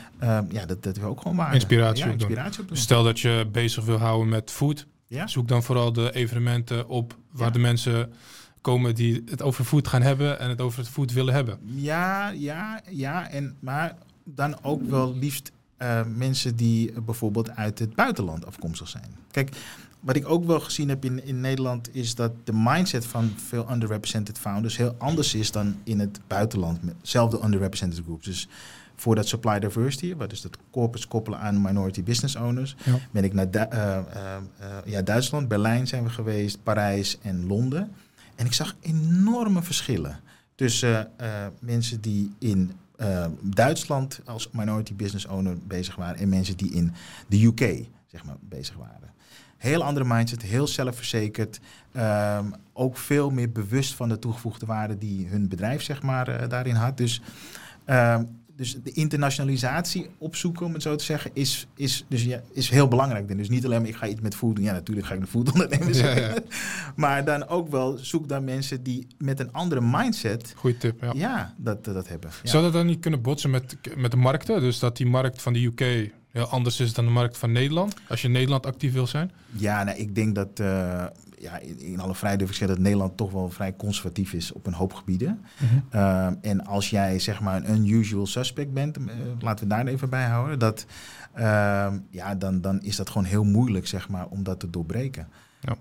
ja 0.49 0.67
dat, 0.67 0.83
dat 0.83 0.97
is 0.97 1.03
ook 1.03 1.21
gewoon 1.21 1.37
waar. 1.37 1.55
Inspiratie, 1.55 2.05
ja, 2.05 2.11
inspiratie 2.11 2.63
op 2.63 2.69
Stel 2.73 3.03
dat 3.03 3.21
je 3.21 3.49
bezig 3.53 3.85
wil 3.85 3.99
houden 3.99 4.29
met 4.29 4.51
food. 4.51 4.87
Ja? 5.07 5.27
Zoek 5.27 5.49
dan 5.49 5.63
vooral 5.63 5.93
de 5.93 6.15
evenementen 6.15 6.89
op 6.89 7.17
waar 7.31 7.53
de 7.53 7.59
mensen 7.59 8.13
komen 8.69 8.95
die 8.95 9.23
het 9.27 9.43
over 9.43 9.65
food 9.65 9.89
gaan 9.89 10.03
hebben 10.03 10.39
en 10.39 10.49
het 10.49 10.61
over 10.61 10.79
het 10.79 10.89
food 10.89 11.13
willen 11.13 11.35
hebben. 11.35 11.59
Ja, 11.65 12.31
ja, 12.31 12.81
ja. 12.91 13.31
En, 13.31 13.57
maar 13.61 13.97
dan 14.25 14.63
ook 14.63 14.83
wel 14.83 15.15
liefst 15.15 15.53
uh, 15.79 16.01
mensen 16.17 16.57
die 16.57 17.01
bijvoorbeeld 17.01 17.51
uit 17.51 17.79
het 17.79 17.95
buitenland 17.95 18.47
afkomstig 18.47 18.89
zijn. 18.89 19.11
Kijk, 19.31 19.57
wat 20.01 20.17
ik 20.17 20.29
ook 20.29 20.45
wel 20.45 20.61
gezien 20.61 20.89
heb 20.89 21.05
in, 21.05 21.25
in 21.25 21.41
Nederland 21.41 21.95
is 21.95 22.15
dat 22.15 22.33
de 22.45 22.53
mindset 22.55 23.07
van 23.07 23.33
veel 23.49 23.71
underrepresented 23.71 24.39
founders 24.39 24.77
heel 24.77 24.95
anders 24.99 25.35
is 25.35 25.51
dan 25.51 25.77
in 25.85 26.01
het 26.01 26.21
buitenland. 26.27 26.83
Met 26.83 26.95
zelfde 27.03 27.41
underrepresented 27.45 28.05
groups. 28.05 28.25
Dus 28.25 28.49
voor 28.97 29.15
dat 29.15 29.29
supply 29.29 29.59
diversity, 29.59 30.17
wat 30.17 30.33
is 30.33 30.41
dat 30.41 30.59
corpus 30.71 31.09
koppelen 31.09 31.39
aan 31.39 31.63
minority 31.63 32.03
business 32.03 32.37
owners, 32.37 32.77
ja. 32.85 32.99
ben 33.11 33.25
ik 33.25 33.33
naar 33.33 33.49
uh, 33.55 33.99
uh, 34.15 34.37
ja, 34.85 35.03
Duitsland, 35.03 35.49
Berlijn 35.49 35.87
zijn 35.87 36.05
we 36.05 36.11
geweest, 36.11 36.63
Parijs 36.63 37.19
en 37.23 37.47
Londen. 37.47 37.91
En 38.39 38.47
ik 38.47 38.53
zag 38.53 38.77
enorme 38.81 39.63
verschillen 39.63 40.21
tussen 40.55 41.11
mensen 41.61 42.01
die 42.01 42.35
in 42.39 42.73
Duitsland 43.43 44.21
als 44.25 44.51
minority 44.51 44.95
business 44.95 45.27
owner 45.27 45.57
bezig 45.67 45.97
waren 45.97 46.21
en 46.21 46.29
mensen 46.29 46.57
die 46.57 46.73
in 46.73 46.93
de 47.29 47.45
UK 47.45 47.87
zeg 48.07 48.25
maar, 48.25 48.37
bezig 48.41 48.77
waren. 48.77 49.13
Heel 49.57 49.85
andere 49.85 50.07
mindset, 50.07 50.43
heel 50.43 50.67
zelfverzekerd. 50.67 51.61
Um, 51.97 52.55
ook 52.73 52.97
veel 52.97 53.31
meer 53.31 53.53
bewust 53.53 53.95
van 53.95 54.09
de 54.09 54.19
toegevoegde 54.19 54.67
waarde 54.67 54.99
die 54.99 55.27
hun 55.27 55.49
bedrijf 55.49 55.83
zeg 55.83 56.03
maar, 56.03 56.49
daarin 56.49 56.75
had. 56.75 56.97
Dus, 56.97 57.21
um, 57.87 58.38
dus 58.59 58.77
de 58.83 58.93
internationalisatie 58.93 60.07
opzoeken, 60.19 60.67
om 60.67 60.73
het 60.73 60.83
zo 60.83 60.97
te 60.97 61.05
zeggen, 61.05 61.31
is, 61.35 61.67
is, 61.75 62.05
dus 62.09 62.25
ja, 62.25 62.41
is 62.53 62.71
heel 62.71 62.89
belangrijk. 62.89 63.37
Dus 63.37 63.49
niet 63.49 63.65
alleen 63.65 63.81
maar 63.81 63.89
ik 63.89 63.97
ga 63.97 64.07
iets 64.07 64.21
met 64.21 64.35
food 64.35 64.57
doen. 64.57 64.65
Ja, 64.65 64.73
natuurlijk 64.73 65.07
ga 65.07 65.15
ik 65.15 65.21
de 65.21 65.27
food 65.27 65.53
ondernemen. 65.53 65.95
Ja, 65.95 66.17
ja. 66.17 66.35
maar 66.97 67.25
dan 67.25 67.49
ook 67.49 67.69
wel 67.69 67.99
zoek 67.99 68.29
dan 68.29 68.45
mensen 68.45 68.83
die 68.83 69.07
met 69.19 69.41
een 69.41 69.53
andere 69.53 69.81
mindset. 69.81 70.53
Goeie 70.57 70.77
tip, 70.77 71.01
ja. 71.01 71.13
Ja, 71.15 71.55
dat, 71.57 71.85
dat 71.85 72.09
hebben. 72.09 72.31
Zou 72.43 72.63
dat 72.63 72.73
dan 72.73 72.87
niet 72.87 73.01
kunnen 73.01 73.23
botsen 73.23 73.51
met, 73.51 73.77
met 73.97 74.11
de 74.11 74.17
markten? 74.17 74.61
Dus 74.61 74.79
dat 74.79 74.97
die 74.97 75.07
markt 75.07 75.43
van 75.43 75.53
de 75.53 75.65
UK 75.65 76.11
heel 76.31 76.47
anders 76.47 76.81
is 76.81 76.93
dan 76.93 77.05
de 77.05 77.11
markt 77.11 77.39
van 77.39 77.53
Nederland? 77.53 77.95
Als 78.09 78.21
je 78.21 78.27
in 78.27 78.33
Nederland 78.33 78.67
actief 78.67 78.93
wil 78.93 79.07
zijn? 79.07 79.31
Ja, 79.51 79.85
nou, 79.85 79.99
ik 79.99 80.15
denk 80.15 80.35
dat, 80.35 80.61
uh, 80.61 81.05
ja, 81.41 81.59
in, 81.59 82.01
alle 82.01 82.15
vrijheid 82.15 82.39
durf 82.39 82.51
ik 82.51 82.57
zeggen 82.57 82.77
dat 82.77 82.85
Nederland 82.85 83.17
toch 83.17 83.33
wel 83.33 83.51
vrij 83.51 83.77
conservatief 83.77 84.33
is 84.33 84.53
op 84.53 84.67
een 84.67 84.73
hoop 84.73 84.93
gebieden. 84.93 85.41
-hmm. 85.57 85.85
uh, 85.95 86.27
en 86.41 86.65
als 86.67 86.91
jij 86.91 87.19
zeg 87.19 87.41
maar 87.41 87.57
een 87.57 87.71
unusual 87.71 88.27
suspect 88.27 88.73
bent, 88.73 88.99
uh, 88.99 89.07
laten 89.39 89.69
we 89.69 89.75
daar 89.75 89.87
even 89.87 90.11
bij 90.11 90.27
houden, 90.27 90.59
dat, 90.59 90.87
ja, 92.11 92.35
dan, 92.39 92.61
dan 92.61 92.83
is 92.83 92.97
dat 92.97 93.11
gewoon 93.11 93.27
heel 93.27 93.45
moeilijk 93.45 93.87
zeg 93.87 94.09
maar, 94.09 94.27
om 94.27 94.43
dat 94.43 94.61
te 94.61 94.71
doorbreken. 94.71 95.29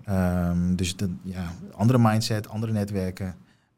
Ja. 0.04 0.54
dus 0.74 0.96
de, 0.96 1.14
ja, 1.22 1.52
andere 1.72 1.98
mindset, 1.98 2.48
andere 2.48 2.72
netwerken. 2.72 3.34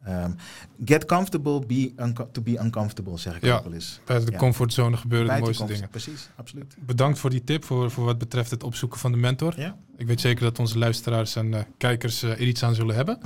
Um, 0.09 0.37
get 0.85 1.05
comfortable, 1.05 1.67
be 1.67 1.93
to 2.33 2.43
be 2.43 2.59
uncomfortable, 2.63 3.19
zeg 3.19 3.37
ik 3.37 3.45
ja, 3.45 3.57
ook 3.57 3.65
wel 3.65 3.73
eens. 3.73 4.01
De 4.05 4.37
comfortzone 4.37 4.97
gebeuren 4.97 5.35
de 5.35 5.41
mooiste 5.41 5.65
dingen. 5.65 5.89
Precies, 5.89 6.31
absoluut. 6.37 6.77
Bedankt 6.79 7.19
voor 7.19 7.31
die 7.31 7.45
tip, 7.45 7.65
voor, 7.65 7.91
voor 7.91 8.05
wat 8.05 8.19
betreft 8.19 8.51
het 8.51 8.63
opzoeken 8.63 8.99
van 8.99 9.13
de 9.13 9.19
mentor. 9.19 9.61
Ja. 9.61 9.77
Ik 9.97 10.07
weet 10.07 10.21
zeker 10.21 10.43
dat 10.43 10.59
onze 10.59 10.79
luisteraars 10.79 11.37
en 11.37 11.53
uh, 11.53 11.61
kijkers 11.77 12.23
uh, 12.23 12.31
er 12.31 12.41
iets 12.41 12.63
aan 12.63 12.75
zullen 12.75 12.95
hebben. 12.95 13.21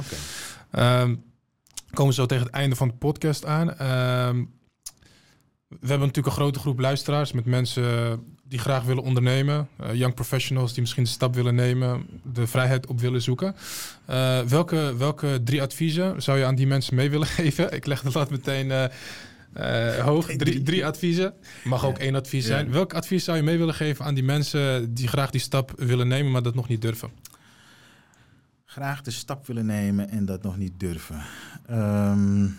Okay. 0.70 1.03
Um, 1.03 1.25
komen 1.91 2.14
we 2.14 2.20
zo 2.20 2.27
tegen 2.27 2.45
het 2.45 2.55
einde 2.55 2.77
van 2.77 2.89
de 2.89 2.95
podcast 2.95 3.45
aan. 3.45 3.68
Um, 3.68 4.53
we 5.68 5.89
hebben 5.89 6.07
natuurlijk 6.07 6.27
een 6.27 6.43
grote 6.43 6.59
groep 6.59 6.79
luisteraars 6.79 7.33
met 7.33 7.45
mensen 7.45 7.83
die 8.49 8.59
graag 8.59 8.84
willen 8.84 9.03
ondernemen. 9.03 9.68
Uh, 9.80 9.95
young 9.95 10.14
professionals 10.14 10.72
die 10.72 10.80
misschien 10.80 11.05
de 11.05 11.11
stap 11.11 11.34
willen 11.34 11.55
nemen, 11.55 12.07
de 12.22 12.47
vrijheid 12.47 12.86
op 12.86 13.01
willen 13.01 13.22
zoeken. 13.22 13.55
Uh, 14.11 14.40
welke, 14.40 14.95
welke 14.97 15.40
drie 15.45 15.62
adviezen 15.62 16.22
zou 16.22 16.38
je 16.38 16.45
aan 16.45 16.55
die 16.55 16.66
mensen 16.66 16.95
mee 16.95 17.11
willen 17.11 17.26
geven? 17.38 17.72
Ik 17.72 17.86
leg 17.86 18.03
de 18.03 18.11
lat 18.12 18.30
meteen 18.30 18.90
uh, 19.57 20.05
hoog. 20.05 20.26
Drie, 20.26 20.62
drie 20.62 20.86
adviezen. 20.86 21.34
Mag 21.64 21.82
ja. 21.82 21.88
ook 21.88 21.99
één 21.99 22.14
advies 22.14 22.47
zijn. 22.47 22.66
Ja. 22.66 22.72
Welk 22.72 22.95
advies 22.95 23.24
zou 23.24 23.36
je 23.36 23.42
mee 23.42 23.59
willen 23.59 23.74
geven 23.74 24.05
aan 24.05 24.14
die 24.14 24.24
mensen 24.24 24.95
die 24.95 25.09
graag 25.09 25.30
die 25.30 25.40
stap 25.40 25.72
willen 25.76 26.09
nemen, 26.09 26.32
maar 26.32 26.42
dat 26.42 26.55
nog 26.55 26.68
niet 26.68 26.82
durven? 26.82 27.11
Graag 28.64 29.03
de 29.03 29.11
stap 29.11 29.47
willen 29.47 29.66
nemen 29.66 30.11
en 30.11 30.24
dat 30.24 30.42
nog 30.42 30.57
niet 30.57 30.72
durven. 30.76 31.22
Um, 31.70 32.57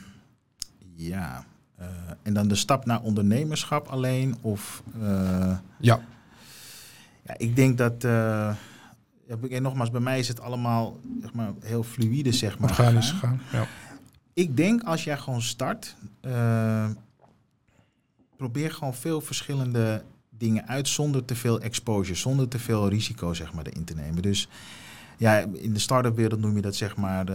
ja. 0.93 1.45
Uh, 1.80 1.86
en 2.23 2.34
dan 2.34 2.47
de 2.47 2.55
stap 2.55 2.86
naar 2.86 3.01
ondernemerschap 3.01 3.88
alleen? 3.88 4.36
Of, 4.41 4.84
uh, 4.97 5.57
ja. 5.80 5.99
ja. 7.23 7.38
Ik 7.38 7.55
denk 7.55 7.78
dat. 7.78 8.03
Uh, 8.03 8.55
en 9.49 9.61
nogmaals, 9.61 9.91
bij 9.91 10.01
mij 10.01 10.19
is 10.19 10.28
het 10.28 10.39
allemaal 10.39 10.99
zeg 11.21 11.34
maar, 11.34 11.51
heel 11.59 11.84
fluïde, 11.84 12.32
zeg 12.32 12.59
maar. 12.59 12.69
Organisch 12.69 13.11
gaan. 13.11 13.41
Ja. 13.51 13.67
Ik 14.34 14.57
denk 14.57 14.84
als 14.84 15.03
jij 15.03 15.17
gewoon 15.17 15.41
start, 15.41 15.95
probeer 18.38 18.71
gewoon 18.71 18.93
veel 18.93 19.21
verschillende 19.21 20.03
dingen 20.30 20.67
uit 20.67 20.88
zonder 20.88 21.26
te 21.26 21.36
veel 21.36 21.61
exposure, 21.61 22.17
zonder 22.17 22.47
te 22.47 22.59
veel 22.59 22.89
risico, 22.89 23.34
zeg 23.34 23.53
maar, 23.53 23.65
erin 23.65 23.84
te 23.84 23.95
nemen. 23.95 24.21
Dus 24.21 24.49
ja, 25.17 25.38
in 25.39 25.73
de 25.73 25.80
start-up 25.80 26.15
wereld 26.15 26.39
noem 26.39 26.55
je 26.55 26.61
dat, 26.61 26.76
zeg 26.76 26.95
maar, 26.95 27.26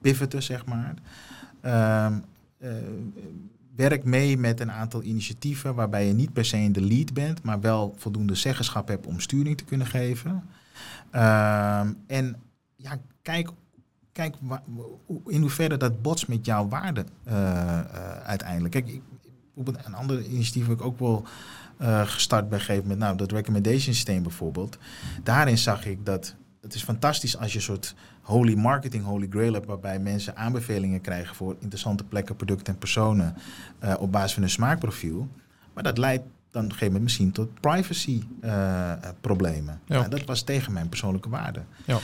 pivoten, 0.00 0.42
zeg 0.42 0.64
maar. 0.66 0.94
Uh, 1.64 2.06
werk 3.76 4.04
mee 4.04 4.38
met 4.38 4.60
een 4.60 4.72
aantal 4.72 5.02
initiatieven 5.02 5.74
waarbij 5.74 6.06
je 6.06 6.12
niet 6.12 6.32
per 6.32 6.44
se 6.44 6.56
in 6.56 6.72
de 6.72 6.80
lead 6.80 7.12
bent, 7.12 7.42
maar 7.42 7.60
wel 7.60 7.94
voldoende 7.96 8.34
zeggenschap 8.34 8.88
hebt 8.88 9.06
om 9.06 9.20
sturing 9.20 9.56
te 9.56 9.64
kunnen 9.64 9.86
geven. 9.86 10.42
Uh, 11.14 11.80
en 12.06 12.36
ja, 12.76 12.98
kijk, 13.22 13.50
kijk 14.12 14.34
in 15.26 15.40
hoeverre 15.40 15.76
dat 15.76 16.02
bots 16.02 16.26
met 16.26 16.46
jouw 16.46 16.68
waarde 16.68 17.04
uh, 17.28 17.32
uh, 17.34 17.80
uiteindelijk. 18.24 18.72
Kijk, 18.72 18.88
ik, 18.88 19.02
een 19.54 19.94
ander 19.94 20.24
initiatief 20.24 20.66
heb 20.66 20.78
ik 20.78 20.84
ook 20.84 20.98
wel 20.98 21.24
uh, 21.80 22.06
gestart 22.06 22.48
bij 22.48 22.58
gegeven 22.58 22.88
met, 22.88 22.98
nou, 22.98 23.16
dat 23.16 23.32
recommendation 23.32 23.94
systeem 23.94 24.22
bijvoorbeeld. 24.22 24.78
Daarin 25.22 25.58
zag 25.58 25.86
ik 25.86 26.06
dat 26.06 26.34
het 26.60 26.74
is 26.74 26.82
fantastisch 26.84 27.36
als 27.36 27.52
je 27.52 27.60
soort 27.60 27.94
holy 28.24 28.54
marketing, 28.54 29.04
holy 29.04 29.26
grail 29.30 29.52
hebt, 29.52 29.66
waarbij 29.66 29.98
mensen 29.98 30.36
aanbevelingen 30.36 31.00
krijgen 31.00 31.34
voor 31.34 31.56
interessante 31.58 32.04
plekken, 32.04 32.36
producten 32.36 32.72
en 32.72 32.78
personen 32.78 33.34
uh, 33.84 33.94
op 33.98 34.12
basis 34.12 34.32
van 34.32 34.42
hun 34.42 34.50
smaakprofiel. 34.50 35.28
Maar 35.72 35.82
dat 35.82 35.98
leidt 35.98 36.24
dan 36.50 36.64
op 36.64 36.70
een 36.70 36.76
gegeven 36.76 36.86
moment 36.86 37.02
misschien 37.02 37.32
tot 37.32 37.60
privacy 37.60 38.22
uh, 38.44 38.92
problemen. 39.20 39.80
Ja. 39.86 39.96
Nou, 39.98 40.08
dat 40.08 40.24
was 40.24 40.42
tegen 40.42 40.72
mijn 40.72 40.88
persoonlijke 40.88 41.28
waarde. 41.28 41.62
Ja. 41.84 41.98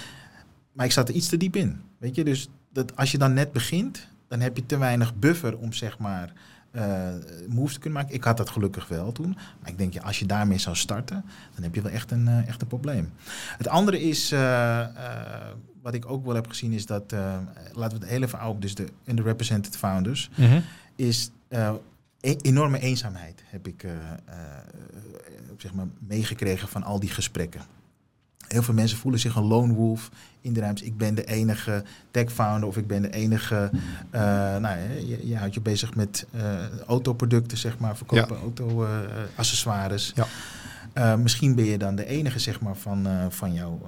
Maar 0.72 0.86
ik 0.86 0.92
zat 0.92 1.08
er 1.08 1.14
iets 1.14 1.28
te 1.28 1.36
diep 1.36 1.56
in. 1.56 1.80
Weet 1.98 2.14
je, 2.14 2.24
dus 2.24 2.48
dat 2.72 2.96
als 2.96 3.10
je 3.10 3.18
dan 3.18 3.32
net 3.32 3.52
begint, 3.52 4.08
dan 4.28 4.40
heb 4.40 4.56
je 4.56 4.66
te 4.66 4.78
weinig 4.78 5.14
buffer 5.14 5.58
om 5.58 5.72
zeg 5.72 5.98
maar 5.98 6.32
uh, 6.72 7.08
moves 7.48 7.74
te 7.74 7.80
kunnen 7.80 8.00
maken. 8.00 8.16
Ik 8.16 8.24
had 8.24 8.36
dat 8.36 8.50
gelukkig 8.50 8.88
wel 8.88 9.12
toen. 9.12 9.36
Maar 9.60 9.70
ik 9.70 9.78
denk, 9.78 9.92
ja, 9.92 10.02
als 10.02 10.18
je 10.18 10.26
daarmee 10.26 10.58
zou 10.58 10.76
starten, 10.76 11.24
dan 11.54 11.62
heb 11.62 11.74
je 11.74 11.82
wel 11.82 11.92
echt 11.92 12.10
een, 12.10 12.26
uh, 12.26 12.48
echt 12.48 12.62
een 12.62 12.68
probleem. 12.68 13.12
Het 13.56 13.68
andere 13.68 14.00
is, 14.00 14.32
uh, 14.32 14.86
wat 15.82 15.94
ik 15.94 16.10
ook 16.10 16.24
wel 16.24 16.34
heb 16.34 16.48
gezien, 16.48 16.72
is 16.72 16.86
dat, 16.86 17.12
laten 17.72 17.98
we 17.98 18.04
het 18.04 18.08
heel 18.08 18.22
even 18.22 18.60
dus 18.60 18.74
de 18.74 18.86
underrepresented 19.04 19.76
founders, 19.76 20.30
mm 20.36 20.46
-hmm. 20.46 20.62
is 20.96 21.30
e 22.20 22.36
enorme 22.42 22.78
eenzaamheid 22.78 23.42
heb 23.46 23.66
ik 23.66 23.84
zeg 25.56 25.74
maar 25.74 25.86
meegekregen 25.98 26.68
van 26.68 26.82
al 26.82 27.00
die 27.00 27.10
gesprekken. 27.10 27.60
Heel 28.48 28.62
veel 28.62 28.74
mensen 28.74 28.98
voelen 28.98 29.20
zich 29.20 29.34
een 29.34 29.44
lone 29.44 29.72
wolf 29.72 30.10
in 30.40 30.52
de 30.52 30.60
ruimte. 30.60 30.84
Ik 30.84 30.96
ben 30.96 31.14
de 31.14 31.24
enige 31.24 31.84
tech-founder 32.10 32.68
of 32.68 32.76
ik 32.76 32.86
ben 32.86 33.02
de 33.02 33.10
enige... 33.10 33.70
Nou, 34.60 34.78
je, 35.06 35.28
je, 35.28 35.36
houdt 35.36 35.54
je 35.54 35.60
bezig 35.60 35.94
met 35.94 36.26
autoproducten, 36.86 37.58
zeg 37.58 37.78
maar, 37.78 37.96
verkopen 37.96 38.36
ja. 38.36 38.42
auto-accessoires. 38.42 40.12
ja. 40.14 40.26
Uh, 40.94 41.16
misschien 41.16 41.54
ben 41.54 41.64
je 41.64 41.78
dan 41.78 41.96
de 41.96 42.06
enige, 42.06 42.38
zeg 42.38 42.60
maar, 42.60 42.76
van, 42.76 43.06
van, 43.28 43.52
jou, 43.52 43.78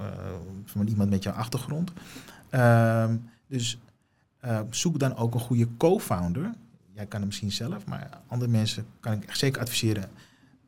van 0.65 0.87
iemand 0.87 1.09
met 1.09 1.23
jouw 1.23 1.33
achtergrond. 1.33 1.91
Ehm, 2.49 3.15
dus 3.47 3.77
zoek 4.69 4.99
dan 4.99 5.15
ook 5.15 5.33
een 5.33 5.39
goede 5.39 5.67
co-founder. 5.77 6.51
Jij 6.93 7.05
kan 7.05 7.19
het 7.19 7.27
misschien 7.27 7.51
zelf, 7.51 7.85
maar 7.85 8.09
andere 8.27 8.51
mensen 8.51 8.85
kan 8.99 9.13
ik 9.13 9.35
zeker 9.35 9.61
adviseren 9.61 10.09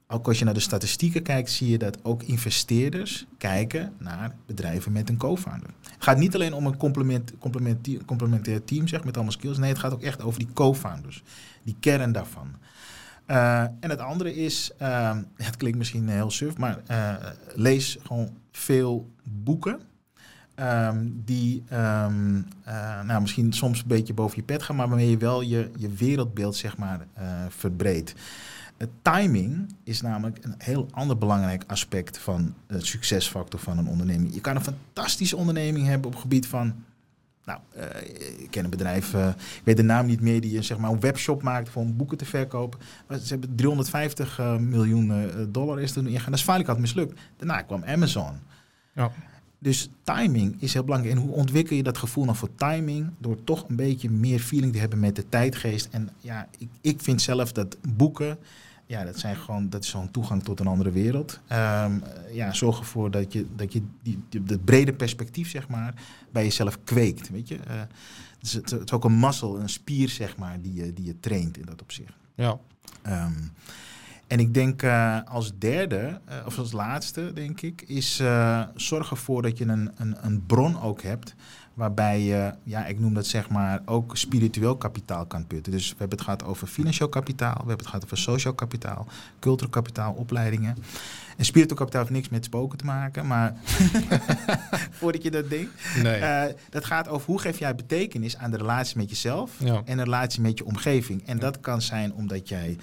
ook 0.08 0.28
als 0.28 0.40
je 0.40 0.46
naar 0.46 0.54
de 0.54 0.60
statistieken 0.60 1.24
kijkt, 1.24 1.50
zie 1.50 1.70
je 1.70 1.78
dat 1.78 1.98
ook 2.04 2.24
investeerders 2.24 3.26
kijken 3.38 3.94
naar 3.98 4.36
bedrijven 4.46 4.92
met 4.92 5.10
een 5.10 5.18
co-founder. 5.18 5.70
Het 5.82 6.04
gaat 6.04 6.18
niet 6.18 6.36
alleen 6.36 6.54
om 6.54 6.66
een 6.66 6.78
complement, 6.78 7.34
complementair 8.06 8.64
team 8.64 8.88
zeg, 8.88 9.04
met 9.04 9.16
allemaal 9.16 9.34
skills. 9.34 9.58
Nee, 9.58 9.70
het 9.70 9.80
gaat 9.80 9.94
ook 9.94 10.02
echt 10.02 10.22
over 10.22 10.40
die 10.40 10.54
co-founders. 10.54 11.24
Die 11.64 11.76
kern 11.80 12.12
daarvan. 12.12 12.48
Uh, 13.28 13.62
en 13.62 13.90
het 13.90 14.00
andere 14.00 14.36
is, 14.36 14.72
uh, 14.82 15.18
het 15.36 15.58
klinkt 15.58 15.78
misschien 15.78 16.10
heel 16.10 16.32
suf, 16.32 16.58
maar 16.58 16.80
uh, 16.92 17.16
lees 17.54 17.98
gewoon 18.04 18.30
veel 18.52 19.10
boeken. 19.24 19.80
Um, 20.60 21.22
die 21.26 21.64
um, 21.74 22.48
nou, 23.06 23.22
misschien 23.22 23.54
soms 23.54 23.82
een 23.82 23.88
beetje 23.88 24.14
boven 24.14 24.38
je 24.38 24.44
pet 24.44 24.64
gaan, 24.64 24.76
maar 24.76 24.88
waarmee 24.88 25.10
je 25.10 25.18
wel 25.18 25.42
je, 25.42 25.70
je 25.78 25.90
wereldbeeld 25.90 26.56
zeg 26.56 26.78
maar, 26.78 27.08
verbreedt. 27.50 28.14
Timing 29.02 29.76
is 29.84 30.02
namelijk 30.02 30.44
een 30.44 30.56
heel 30.58 30.88
ander 30.92 31.18
belangrijk 31.18 31.64
aspect 31.68 32.18
van 32.18 32.54
het 32.68 32.86
succesfactor 32.86 33.60
van 33.60 33.78
een 33.78 33.88
onderneming. 33.88 34.34
Je 34.34 34.42
kan 34.42 34.56
een 34.56 34.64
fantastische 34.64 35.38
onderneming 35.38 35.88
hebben 35.88 36.06
op 36.08 36.14
het 36.14 36.22
gebied 36.22 36.48
van 36.48 36.84
nou, 37.46 37.60
uh, 37.78 37.84
ik 38.42 38.48
ken 38.52 38.64
een 38.64 38.70
bedrijf, 38.70 39.14
uh, 39.14 39.28
ik 39.28 39.62
weet 39.64 39.78
de 39.78 39.84
naam 39.84 40.06
niet 40.06 40.22
meer, 40.22 40.42
die 40.42 40.62
zeg 40.62 40.78
maar, 40.78 40.92
een 40.92 41.00
webshop 41.00 41.42
maakt 41.42 41.70
voor 41.70 41.82
om 41.82 41.98
boeken 41.98 42.18
te 42.18 42.26
verkopen. 42.26 42.80
Maar 43.08 43.18
ze 43.18 43.28
hebben 43.28 43.56
350 43.56 44.40
uh, 44.40 44.58
miljoen 44.58 45.30
dollar 45.52 45.82
is 45.82 45.96
er 45.96 46.08
ingegaan. 46.08 46.32
Dat 46.32 46.40
is 46.40 46.46
feitelijk 46.46 46.74
had 46.74 46.80
mislukt. 46.80 47.20
Daarna 47.38 47.62
kwam 47.62 47.84
Amazon. 47.84 48.34
Ja. 48.94 49.12
Dus 49.66 49.90
timing 50.04 50.62
is 50.62 50.74
heel 50.74 50.84
belangrijk. 50.84 51.16
En 51.16 51.22
hoe 51.22 51.32
ontwikkel 51.32 51.76
je 51.76 51.84
dat 51.84 51.98
gevoel 51.98 52.26
nog 52.26 52.38
voor 52.38 52.56
timing? 52.56 53.10
Door 53.18 53.44
toch 53.44 53.66
een 53.70 53.76
beetje 53.76 54.10
meer 54.10 54.40
feeling 54.40 54.74
te 54.74 54.80
hebben 54.80 55.00
met 55.00 55.16
de 55.16 55.30
tijdgeest. 55.30 55.88
En 55.92 56.10
ja, 56.20 56.48
ik, 56.58 56.68
ik 56.82 57.02
vind 57.02 57.22
zelf 57.22 57.52
dat 57.52 57.78
boeken, 57.96 58.38
ja, 58.86 59.04
dat, 59.04 59.20
zijn 59.20 59.36
gewoon, 59.36 59.70
dat 59.70 59.84
is 59.84 59.90
zo'n 59.90 60.12
toegang 60.12 60.44
tot 60.44 60.60
een 60.60 60.68
andere 60.68 60.92
wereld. 60.92 61.40
Um, 61.52 62.04
ja, 62.32 62.54
zorg 62.54 62.80
ervoor 62.80 63.12
dat 63.12 63.34
je, 63.34 63.46
dat 63.56 63.74
je 63.74 63.82
die, 64.04 64.24
die, 64.30 64.44
dat 64.44 64.66
brede 64.66 64.94
perspectief, 64.94 65.50
zeg 65.50 65.68
maar, 65.68 65.94
bij 66.32 66.44
jezelf 66.44 66.84
kweekt. 66.84 67.30
Weet 67.30 67.48
je? 67.48 67.56
Uh, 67.56 67.62
het, 67.80 67.90
is, 68.42 68.54
het, 68.54 68.72
is, 68.72 68.92
ook 68.92 69.04
een 69.04 69.20
muscle, 69.20 69.60
een 69.60 69.70
spier, 69.70 70.10
zeg 70.10 70.38
maar, 70.38 70.62
die 70.62 70.74
je, 70.74 70.94
die 70.94 71.06
je 71.06 71.20
traint 71.20 71.58
in 71.58 71.66
dat 71.66 71.82
opzicht. 71.82 72.14
Ja. 72.36 72.60
Um, 73.08 73.52
en 74.28 74.40
ik 74.40 74.54
denk 74.54 74.82
uh, 74.82 75.20
als 75.26 75.58
derde, 75.58 76.20
uh, 76.30 76.36
of 76.46 76.58
als 76.58 76.72
laatste, 76.72 77.32
denk 77.34 77.62
ik, 77.62 77.82
is 77.82 78.16
zorg 78.76 79.10
ervoor 79.10 79.42
dat 79.42 79.58
je 79.58 79.66
een, 79.66 79.92
een, 79.96 80.16
een 80.26 80.46
bron 80.46 80.82
ook 80.82 81.02
hebt. 81.02 81.36
Waarbij 81.76 82.22
je, 82.22 82.54
ja, 82.64 82.86
ik 82.86 83.00
noem 83.00 83.14
dat 83.14 83.26
zeg 83.26 83.50
maar, 83.50 83.82
ook 83.86 84.18
spiritueel 84.18 84.78
kapitaal 84.78 85.26
kan 85.26 85.48
putten. 85.48 85.72
Dus 85.72 85.90
we 85.90 85.96
hebben 85.98 86.18
het 86.18 86.26
gehad 86.26 86.44
over 86.44 86.68
financieel 86.68 87.10
kapitaal, 87.10 87.54
we 87.54 87.58
hebben 87.58 87.78
het 87.78 87.88
gehad 87.88 88.04
over 88.04 88.18
sociaal 88.18 88.54
kapitaal, 88.54 89.08
cultureel 89.40 89.72
kapitaal, 89.72 90.14
opleidingen. 90.14 90.78
En 91.38 91.46
spiritueel 91.46 91.78
kapitaal 91.78 92.02
heeft 92.02 92.14
niks 92.14 92.30
met 92.30 92.46
spoken 92.46 92.78
te 92.78 92.86
maken, 92.86 93.28
maar 93.28 93.54
voordat 95.00 95.24
je 95.24 95.32
dat 95.32 95.50
denkt. 95.50 95.72
Nee. 96.04 96.22
Uh, 96.22 96.44
dat 96.70 96.86
gaat 96.86 97.08
over 97.08 97.26
hoe 97.26 97.40
geef 97.40 97.60
jij 97.60 97.76
betekenis 97.76 98.38
aan 98.38 98.52
de 98.52 98.58
relatie 98.58 98.98
met 98.98 99.10
jezelf 99.10 99.52
ja. 99.58 99.82
en 99.86 99.98
de 99.98 100.04
relatie 100.04 100.42
met 100.42 100.58
je 100.58 100.66
omgeving. 100.66 101.28
En 101.28 101.40
dat 101.40 101.60
kan 101.60 101.82
zijn 101.82 102.14
omdat 102.14 102.50
jij, 102.50 102.78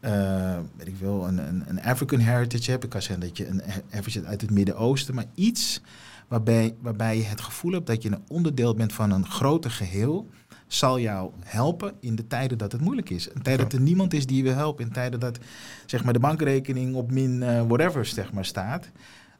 uh, 0.00 0.56
weet 0.76 0.86
ik 0.86 0.96
wel, 1.00 1.26
een, 1.26 1.38
een, 1.38 1.64
een, 1.66 1.82
African 1.82 2.18
heritage 2.18 2.70
hebt. 2.70 2.82
Het 2.82 2.92
kan 2.92 3.02
zijn 3.02 3.20
dat 3.20 3.36
je 3.36 3.48
een 3.48 3.62
heritage 3.88 4.26
uit 4.26 4.40
het 4.40 4.50
Midden-Oosten, 4.50 5.14
maar 5.14 5.26
iets 5.34 5.80
waarbij, 6.28 6.74
waarbij 6.80 7.16
je 7.16 7.22
het 7.22 7.40
gevoel 7.40 7.72
hebt 7.72 7.86
dat 7.86 8.02
je 8.02 8.10
een 8.10 8.24
onderdeel 8.28 8.74
bent 8.74 8.92
van 8.92 9.10
een 9.10 9.26
groter 9.26 9.70
geheel 9.70 10.28
zal 10.66 10.98
jou 10.98 11.32
helpen 11.40 11.92
in 12.00 12.14
de 12.14 12.26
tijden 12.26 12.58
dat 12.58 12.72
het 12.72 12.80
moeilijk 12.80 13.10
is. 13.10 13.28
In 13.28 13.42
tijden 13.42 13.64
dat 13.64 13.72
er 13.72 13.80
niemand 13.80 14.14
is 14.14 14.26
die 14.26 14.36
je 14.36 14.42
wil 14.42 14.54
helpen. 14.54 14.84
In 14.84 14.92
tijden 14.92 15.20
dat 15.20 15.38
zeg 15.86 16.04
maar, 16.04 16.12
de 16.12 16.18
bankrekening 16.18 16.94
op 16.94 17.10
min 17.10 17.42
uh, 17.42 17.62
whatever 17.62 18.04
zeg 18.04 18.32
maar, 18.32 18.44
staat. 18.44 18.90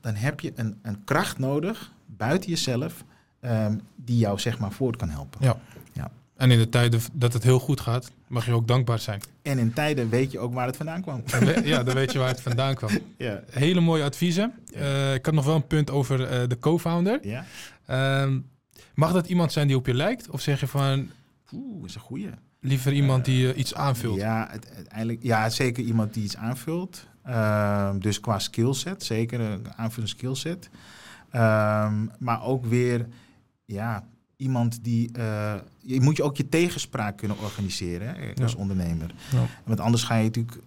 Dan 0.01 0.15
heb 0.15 0.41
je 0.41 0.53
een, 0.55 0.79
een 0.83 1.05
kracht 1.05 1.39
nodig 1.39 1.93
buiten 2.07 2.51
jezelf 2.51 3.05
um, 3.41 3.81
die 3.97 4.19
jou 4.19 4.39
zeg 4.39 4.59
maar, 4.59 4.73
voort 4.73 4.97
kan 4.97 5.09
helpen. 5.09 5.41
Ja. 5.43 5.57
ja. 5.93 6.11
En 6.37 6.51
in 6.51 6.59
de 6.59 6.69
tijden 6.69 7.01
dat 7.13 7.33
het 7.33 7.43
heel 7.43 7.59
goed 7.59 7.81
gaat, 7.81 8.11
mag 8.29 8.47
je 8.47 8.53
ook 8.53 8.69
dankbaar 8.69 8.99
zijn. 8.99 9.21
En 9.43 9.59
in 9.59 9.73
tijden 9.73 10.09
weet 10.09 10.33
je 10.33 10.39
ook 10.39 10.55
waar 10.55 10.67
het 10.67 10.77
vandaan 10.77 11.03
kwam. 11.03 11.23
Ja, 11.65 11.83
dan 11.83 11.95
weet 11.95 12.13
je 12.13 12.19
waar 12.19 12.29
het 12.29 12.41
vandaan 12.41 12.75
kwam. 12.75 12.91
Ja. 13.17 13.43
Hele 13.51 13.81
mooie 13.81 14.05
adviezen. 14.05 14.53
Uh, 14.77 15.15
ik 15.15 15.27
had 15.27 15.35
nog 15.35 15.45
wel 15.45 15.55
een 15.55 15.67
punt 15.67 15.91
over 15.91 16.21
uh, 16.21 16.49
de 16.49 16.59
co-founder. 16.59 17.19
Ja. 17.23 17.45
Um, 18.23 18.47
mag 18.95 19.13
dat 19.13 19.29
iemand 19.29 19.53
zijn 19.53 19.67
die 19.67 19.77
op 19.77 19.87
je 19.87 19.95
lijkt? 19.95 20.31
Of 20.31 20.41
zeg 20.41 20.61
je 20.61 20.67
van, 20.67 21.11
Oeh, 21.53 21.85
is 21.85 21.95
een 21.95 22.01
goeie. 22.01 22.31
Liever 22.61 22.93
iemand 22.93 23.25
die 23.25 23.53
uh, 23.53 23.59
iets 23.59 23.75
aanvult. 23.75 24.17
Ja, 24.17 24.49
uiteindelijk, 24.49 25.23
ja, 25.23 25.51
zeker 25.51 25.85
iemand 25.85 26.15
die 26.15 26.25
iets 26.25 26.37
aanvult. 26.37 27.07
Uh, 27.27 27.91
dus 27.99 28.21
qua 28.21 28.39
skillset, 28.39 29.05
zeker 29.05 29.41
een 29.41 29.75
aanvullende 29.77 30.15
skillset. 30.17 30.69
Um, 31.33 32.11
maar 32.19 32.43
ook 32.43 32.67
weer, 32.67 33.07
ja, 33.65 34.05
iemand 34.39 34.85
die. 34.85 35.11
Uh, 35.19 35.55
je 35.79 36.01
moet 36.01 36.17
je 36.17 36.23
ook 36.23 36.37
je 36.37 36.49
tegenspraak 36.49 37.17
kunnen 37.17 37.39
organiseren 37.39 38.15
hè, 38.15 38.43
als 38.43 38.55
ondernemer. 38.55 39.15
Ja. 39.33 39.47
Want 39.65 39.81
anders 39.81 40.03
ga 40.03 40.17
je 40.17 40.25
natuurlijk 40.25 40.59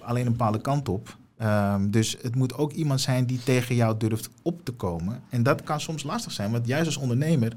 alleen 0.00 0.26
een 0.26 0.32
bepaalde 0.32 0.60
kant 0.60 0.88
op. 0.88 1.16
Um, 1.42 1.90
dus 1.90 2.16
het 2.22 2.34
moet 2.34 2.54
ook 2.54 2.72
iemand 2.72 3.00
zijn 3.00 3.26
die 3.26 3.42
tegen 3.44 3.74
jou 3.74 3.96
durft 3.96 4.28
op 4.42 4.64
te 4.64 4.72
komen. 4.72 5.22
En 5.28 5.42
dat 5.42 5.62
kan 5.62 5.80
soms 5.80 6.02
lastig 6.02 6.32
zijn, 6.32 6.50
want 6.50 6.66
juist 6.66 6.86
als 6.86 6.96
ondernemer 6.96 7.52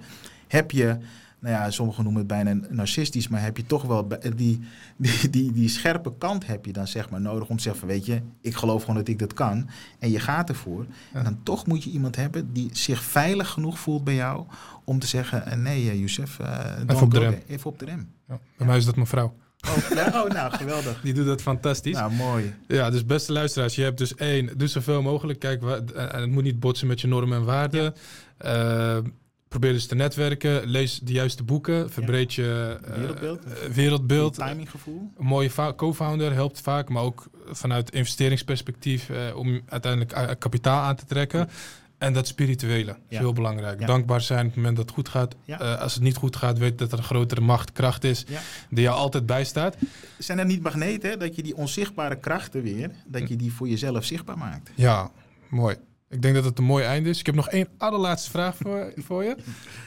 heb 0.47 0.71
je 0.71 0.97
nou 1.39 1.53
ja, 1.55 1.71
sommigen 1.71 2.03
noemen 2.03 2.21
het 2.21 2.31
bijna 2.31 2.59
narcistisch, 2.69 3.27
maar 3.27 3.41
heb 3.41 3.57
je 3.57 3.65
toch 3.65 3.83
wel 3.83 4.07
die, 4.35 4.59
die, 4.97 5.29
die, 5.29 5.51
die 5.51 5.69
scherpe 5.69 6.13
kant 6.17 6.47
heb 6.47 6.65
je 6.65 6.73
dan 6.73 6.87
zeg 6.87 7.09
maar 7.09 7.21
nodig 7.21 7.47
om 7.47 7.57
te 7.57 7.63
zeggen 7.63 7.87
weet 7.87 8.05
je, 8.05 8.21
ik 8.41 8.55
geloof 8.55 8.81
gewoon 8.81 8.95
dat 8.95 9.07
ik 9.07 9.19
dat 9.19 9.33
kan 9.33 9.69
en 9.99 10.09
je 10.09 10.19
gaat 10.19 10.49
ervoor. 10.49 10.85
En 11.13 11.23
dan 11.23 11.39
toch 11.43 11.65
moet 11.65 11.83
je 11.83 11.89
iemand 11.89 12.15
hebben 12.15 12.53
die 12.53 12.69
zich 12.73 13.03
veilig 13.03 13.49
genoeg 13.49 13.79
voelt 13.79 14.03
bij 14.03 14.15
jou 14.15 14.45
om 14.83 14.99
te 14.99 15.07
zeggen 15.07 15.45
eh, 15.45 15.57
nee 15.57 15.83
uh, 15.83 15.99
Youssef, 15.99 16.39
uh, 16.39 16.47
even, 16.87 17.01
op 17.01 17.11
de 17.11 17.19
rem. 17.19 17.41
even 17.47 17.69
op 17.69 17.79
de 17.79 17.85
rem. 17.85 18.09
Ja, 18.27 18.39
bij 18.57 18.67
mij 18.67 18.77
is 18.77 18.85
dat 18.85 18.95
mijn 18.95 19.07
vrouw. 19.07 19.35
Oh, 19.67 20.23
oh, 20.23 20.29
nou, 20.29 20.51
geweldig. 20.53 21.01
Die 21.01 21.13
doet 21.13 21.25
dat 21.25 21.41
fantastisch. 21.41 21.95
Nou, 21.95 22.11
mooi. 22.13 22.53
Ja, 22.67 22.89
dus 22.89 23.05
beste 23.05 23.31
luisteraars, 23.31 23.75
je 23.75 23.83
hebt 23.83 23.97
dus 23.97 24.15
één, 24.15 24.57
doe 24.57 24.67
zoveel 24.67 25.01
mogelijk. 25.01 25.39
Kijk, 25.39 25.63
het 25.95 26.29
moet 26.29 26.43
niet 26.43 26.59
botsen 26.59 26.87
met 26.87 27.01
je 27.01 27.07
normen 27.07 27.37
en 27.37 27.45
waarden. 27.45 27.93
Ja. 28.39 29.01
Probeer 29.47 29.73
dus 29.73 29.87
te 29.87 29.95
netwerken, 29.95 30.65
lees 30.65 30.99
de 30.99 31.11
juiste 31.11 31.43
boeken, 31.43 31.91
verbreed 31.91 32.33
je 32.33 32.79
uh, 32.87 32.95
wereldbeeld. 32.95 33.45
Uh, 33.45 33.53
wereldbeeld. 33.53 34.33
Timinggevoel. 34.33 35.11
Een 35.17 35.25
mooie 35.25 35.75
co-founder 35.75 36.33
helpt 36.33 36.61
vaak, 36.61 36.89
maar 36.89 37.03
ook 37.03 37.27
vanuit 37.45 37.91
investeringsperspectief 37.91 39.09
uh, 39.09 39.35
om 39.35 39.61
uiteindelijk 39.65 40.39
kapitaal 40.39 40.81
aan 40.81 40.95
te 40.95 41.05
trekken. 41.05 41.49
En 41.97 42.13
dat 42.13 42.27
spirituele 42.27 42.97
is 43.07 43.17
heel 43.17 43.33
belangrijk. 43.33 43.87
Dankbaar 43.87 44.21
zijn 44.21 44.39
op 44.39 44.45
het 44.45 44.55
moment 44.55 44.75
dat 44.75 44.85
het 44.85 44.93
goed 44.93 45.09
gaat. 45.09 45.35
als 45.79 45.93
het 45.93 46.03
niet 46.03 46.15
goed 46.15 46.35
gaat, 46.35 46.57
weet 46.57 46.77
dat 46.77 46.91
er 46.91 46.97
een 46.97 47.03
grotere 47.03 47.41
macht, 47.41 47.71
kracht 47.71 48.03
is 48.03 48.25
die 48.69 48.83
jou 48.83 48.97
altijd 48.97 49.25
bijstaat. 49.25 49.75
Zijn 50.17 50.39
er 50.39 50.45
niet 50.45 50.61
magneten 50.61 51.19
dat 51.19 51.35
je 51.35 51.43
die 51.43 51.55
onzichtbare 51.55 52.19
krachten 52.19 52.61
weer, 52.61 52.91
dat 53.05 53.29
je 53.29 53.35
die 53.35 53.53
voor 53.53 53.67
jezelf 53.67 54.05
zichtbaar 54.05 54.37
maakt? 54.37 54.71
Ja, 54.75 55.11
mooi. 55.49 55.75
Ik 56.09 56.21
denk 56.21 56.35
dat 56.35 56.43
het 56.43 56.57
een 56.57 56.63
mooi 56.63 56.83
einde 56.83 57.09
is. 57.09 57.19
Ik 57.19 57.25
heb 57.25 57.35
nog 57.35 57.49
één 57.49 57.67
allerlaatste 57.77 58.29
vraag 58.29 58.55
voor, 58.55 58.93
voor 59.07 59.23
je. 59.23 59.35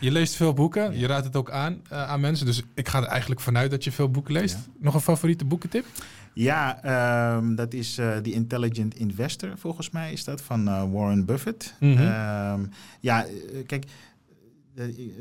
Je 0.00 0.10
leest 0.10 0.34
veel 0.34 0.52
boeken. 0.52 0.98
Je 0.98 1.06
raadt 1.06 1.24
het 1.24 1.36
ook 1.36 1.50
aan 1.50 1.82
uh, 1.92 2.08
aan 2.08 2.20
mensen. 2.20 2.46
Dus 2.46 2.62
ik 2.74 2.88
ga 2.88 2.98
er 2.98 3.08
eigenlijk 3.08 3.40
vanuit 3.40 3.70
dat 3.70 3.84
je 3.84 3.92
veel 3.92 4.10
boeken 4.10 4.32
leest. 4.32 4.56
Nog 4.78 4.94
een 4.94 5.00
favoriete 5.00 5.44
boekentip? 5.44 5.84
Ja, 6.32 7.34
um, 7.36 7.54
dat 7.54 7.72
is 7.72 7.98
uh, 7.98 8.16
The 8.16 8.32
Intelligent 8.32 8.94
Investor, 8.94 9.58
volgens 9.58 9.90
mij 9.90 10.12
is 10.12 10.24
dat, 10.24 10.42
van 10.42 10.68
uh, 10.68 10.82
Warren 10.92 11.24
Buffett. 11.24 11.74
Mm 11.80 11.96
-hmm. 11.96 12.60
um, 12.60 12.70
ja, 13.00 13.26
kijk, 13.66 13.84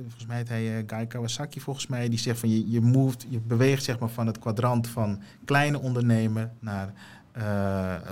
volgens 0.01 0.25
mij 0.27 0.37
heet 0.37 0.49
hij 0.49 0.83
Guy 0.87 1.05
Kawasaki, 1.05 1.59
volgens 1.59 1.87
mij, 1.87 2.09
die 2.09 2.19
zegt 2.19 2.39
van 2.39 2.49
je, 2.49 2.71
je, 2.71 2.81
moved, 2.81 3.25
je 3.29 3.39
beweegt 3.39 3.83
zeg 3.83 3.99
maar, 3.99 4.09
van 4.09 4.27
het 4.27 4.39
kwadrant 4.39 4.87
van 4.87 5.21
kleine 5.45 5.79
ondernemer 5.79 6.51
naar, 6.59 6.93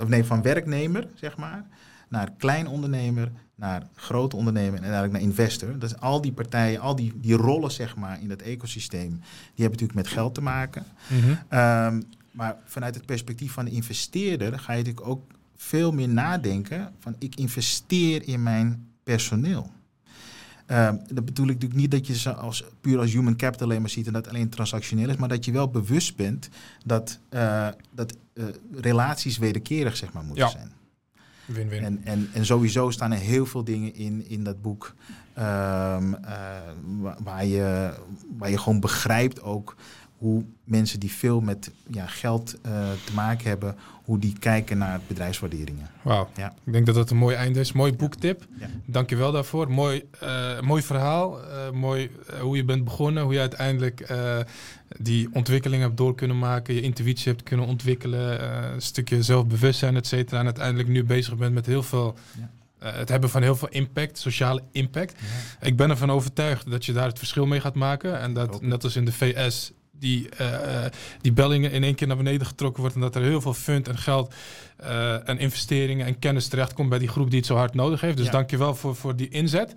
of 0.00 0.08
nee, 0.08 0.24
van 0.24 0.42
werknemer, 0.42 1.08
zeg 1.14 1.36
maar 1.36 1.66
naar 2.08 2.32
klein 2.36 2.66
ondernemer, 2.66 3.32
naar 3.54 3.88
grote 3.94 4.36
ondernemer 4.36 4.74
en 4.74 4.82
eigenlijk 4.82 5.12
naar 5.12 5.22
investor. 5.22 5.78
Dus 5.78 5.96
al 5.96 6.20
die 6.20 6.32
partijen, 6.32 6.80
al 6.80 6.96
die, 6.96 7.12
die 7.16 7.34
rollen 7.34 7.70
zeg 7.70 7.96
maar 7.96 8.20
in 8.20 8.28
dat 8.28 8.40
ecosysteem, 8.40 9.10
die 9.10 9.64
hebben 9.64 9.80
natuurlijk 9.80 9.94
met 9.94 10.08
geld 10.08 10.34
te 10.34 10.42
maken. 10.42 10.84
Mm 11.08 11.58
um, 11.58 12.02
maar 12.30 12.56
vanuit 12.64 12.94
het 12.94 13.06
perspectief 13.06 13.52
van 13.52 13.64
de 13.64 13.70
investeerder 13.70 14.58
ga 14.58 14.72
je 14.72 14.78
natuurlijk 14.78 15.06
ook 15.06 15.22
veel 15.56 15.92
meer 15.92 16.08
nadenken 16.08 16.92
van 16.98 17.16
ik 17.18 17.34
investeer 17.34 18.28
in 18.28 18.42
mijn 18.42 18.88
personeel. 19.02 19.70
Um, 20.70 21.00
dat 21.12 21.24
bedoel 21.24 21.46
ik 21.46 21.52
natuurlijk 21.52 21.80
niet 21.80 21.90
dat 21.90 22.06
je 22.06 22.14
ze 22.16 22.34
als, 22.34 22.64
puur 22.80 22.98
als 22.98 23.12
human 23.12 23.36
capital 23.36 23.66
alleen 23.66 23.80
maar 23.80 23.90
ziet 23.90 24.06
en 24.06 24.12
dat 24.12 24.28
alleen 24.28 24.48
transactioneel 24.48 25.08
is, 25.08 25.16
maar 25.16 25.28
dat 25.28 25.44
je 25.44 25.52
wel 25.52 25.68
bewust 25.68 26.16
bent 26.16 26.48
dat, 26.84 27.18
uh, 27.30 27.68
dat 27.90 28.16
uh, 28.34 28.44
relaties 28.72 29.38
wederkerig 29.38 29.96
zeg 29.96 30.12
maar, 30.12 30.24
moeten 30.24 30.44
ja. 30.44 30.50
zijn. 30.50 30.72
En, 31.84 32.00
en, 32.04 32.28
en 32.32 32.46
sowieso 32.46 32.90
staan 32.90 33.12
er 33.12 33.18
heel 33.18 33.46
veel 33.46 33.64
dingen 33.64 33.94
in, 33.94 34.24
in 34.28 34.44
dat 34.44 34.62
boek. 34.62 34.94
Um, 35.38 35.44
uh, 35.44 36.18
waar, 37.18 37.46
je, 37.46 37.92
waar 38.38 38.50
je 38.50 38.58
gewoon 38.58 38.80
begrijpt 38.80 39.42
ook 39.42 39.76
hoe 40.18 40.44
mensen 40.64 41.00
die 41.00 41.12
veel 41.12 41.40
met 41.40 41.70
ja, 41.90 42.06
geld 42.06 42.54
uh, 42.54 42.72
te 43.04 43.14
maken 43.14 43.48
hebben, 43.48 43.76
hoe 44.04 44.18
die 44.18 44.38
kijken 44.38 44.78
naar 44.78 45.00
bedrijfswaarderingen. 45.06 45.90
Wauw, 46.02 46.28
ja. 46.36 46.54
ik 46.64 46.72
denk 46.72 46.86
dat 46.86 46.94
dat 46.94 47.10
een 47.10 47.16
mooi 47.16 47.36
einde 47.36 47.60
is. 47.60 47.72
Mooi 47.72 47.92
boektip. 47.92 48.46
Ja. 48.58 48.66
Dank 48.84 49.10
je 49.10 49.16
wel 49.16 49.32
daarvoor. 49.32 49.70
Mooi, 49.70 50.04
uh, 50.22 50.60
mooi 50.60 50.82
verhaal. 50.82 51.38
Uh, 51.40 51.70
mooi 51.70 52.10
hoe 52.40 52.56
je 52.56 52.64
bent 52.64 52.84
begonnen, 52.84 53.22
hoe 53.22 53.32
je 53.32 53.40
uiteindelijk 53.40 54.12
die 54.98 55.28
ontwikkeling 55.32 55.82
hebt 55.82 55.96
door 55.96 56.14
kunnen 56.14 56.38
maken, 56.38 56.74
je 56.74 56.80
intuïtie 56.80 57.32
hebt 57.32 57.42
kunnen 57.42 57.66
ontwikkelen, 57.66 58.42
een 58.72 58.82
stukje 58.82 59.22
zelfbewustzijn, 59.22 59.96
et 59.96 60.06
cetera. 60.06 60.38
En 60.38 60.44
uiteindelijk 60.44 60.88
nu 60.88 61.04
bezig 61.04 61.36
bent 61.36 61.54
met 61.54 61.66
heel 61.66 61.82
veel... 61.82 62.14
Uh, 62.82 62.92
het 62.92 63.08
hebben 63.08 63.30
van 63.30 63.42
heel 63.42 63.56
veel 63.56 63.68
impact, 63.68 64.18
sociale 64.18 64.62
impact. 64.72 65.14
Ja. 65.20 65.66
Ik 65.66 65.76
ben 65.76 65.90
ervan 65.90 66.10
overtuigd 66.10 66.70
dat 66.70 66.84
je 66.84 66.92
daar 66.92 67.06
het 67.06 67.18
verschil 67.18 67.46
mee 67.46 67.60
gaat 67.60 67.74
maken. 67.74 68.20
En 68.20 68.34
dat, 68.34 68.62
net 68.62 68.84
als 68.84 68.96
in 68.96 69.04
de 69.04 69.12
VS, 69.12 69.72
die, 69.98 70.28
uh, 70.40 70.84
die 71.20 71.32
bellingen 71.32 71.70
in 71.70 71.84
één 71.84 71.94
keer 71.94 72.06
naar 72.06 72.16
beneden 72.16 72.46
getrokken 72.46 72.80
wordt. 72.80 72.94
En 72.94 73.00
dat 73.00 73.14
er 73.14 73.22
heel 73.22 73.40
veel 73.40 73.54
fund 73.54 73.88
en 73.88 73.98
geld 73.98 74.34
uh, 74.80 75.28
en 75.28 75.38
investeringen 75.38 76.06
en 76.06 76.18
kennis 76.18 76.48
terechtkomt 76.48 76.88
bij 76.88 76.98
die 76.98 77.08
groep 77.08 77.28
die 77.30 77.38
het 77.38 77.46
zo 77.46 77.56
hard 77.56 77.74
nodig 77.74 78.00
heeft. 78.00 78.16
Dus 78.16 78.26
ja. 78.26 78.32
dankjewel 78.32 78.74
voor, 78.74 78.96
voor 78.96 79.16
die 79.16 79.28
inzet. 79.28 79.74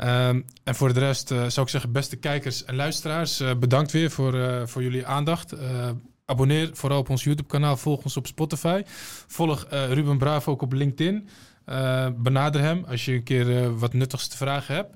Um, 0.00 0.44
en 0.64 0.74
voor 0.74 0.92
de 0.94 1.00
rest 1.00 1.30
uh, 1.30 1.38
zou 1.38 1.66
ik 1.66 1.72
zeggen, 1.72 1.92
beste 1.92 2.16
kijkers 2.16 2.64
en 2.64 2.76
luisteraars, 2.76 3.42
bedankt 3.58 3.92
weer 3.92 4.10
voor, 4.10 4.62
voor 4.68 4.82
jullie 4.82 5.06
aandacht. 5.06 5.54
abonneer 6.24 6.70
vooral 6.72 6.98
op 6.98 7.10
ons 7.10 7.24
YouTube-kanaal, 7.24 7.76
volg 7.76 8.04
ons 8.04 8.16
op 8.16 8.26
Spotify. 8.26 8.82
Volg 9.26 9.66
Ruben 9.70 10.18
Bravo 10.18 10.52
ook 10.52 10.62
op 10.62 10.72
LinkedIn. 10.72 11.28
benader 12.16 12.60
hem 12.60 12.84
als 12.88 13.04
je 13.04 13.12
een 13.12 13.22
keer 13.22 13.78
wat 13.78 13.92
nuttigs 13.92 14.28
te 14.28 14.36
vragen 14.36 14.74
hebt. 14.74 14.94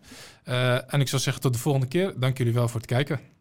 en 0.93 1.01
ik 1.01 1.09
zou 1.09 1.23
zeggen 1.23 1.43
tot 1.43 1.53
de 1.53 1.59
volgende 1.59 1.87
keer. 1.87 2.13
Dank 2.17 2.39
jullie 2.39 2.53
wel 2.53 2.69
voor 2.69 2.81
het 2.81 2.89
kijken. 2.89 3.32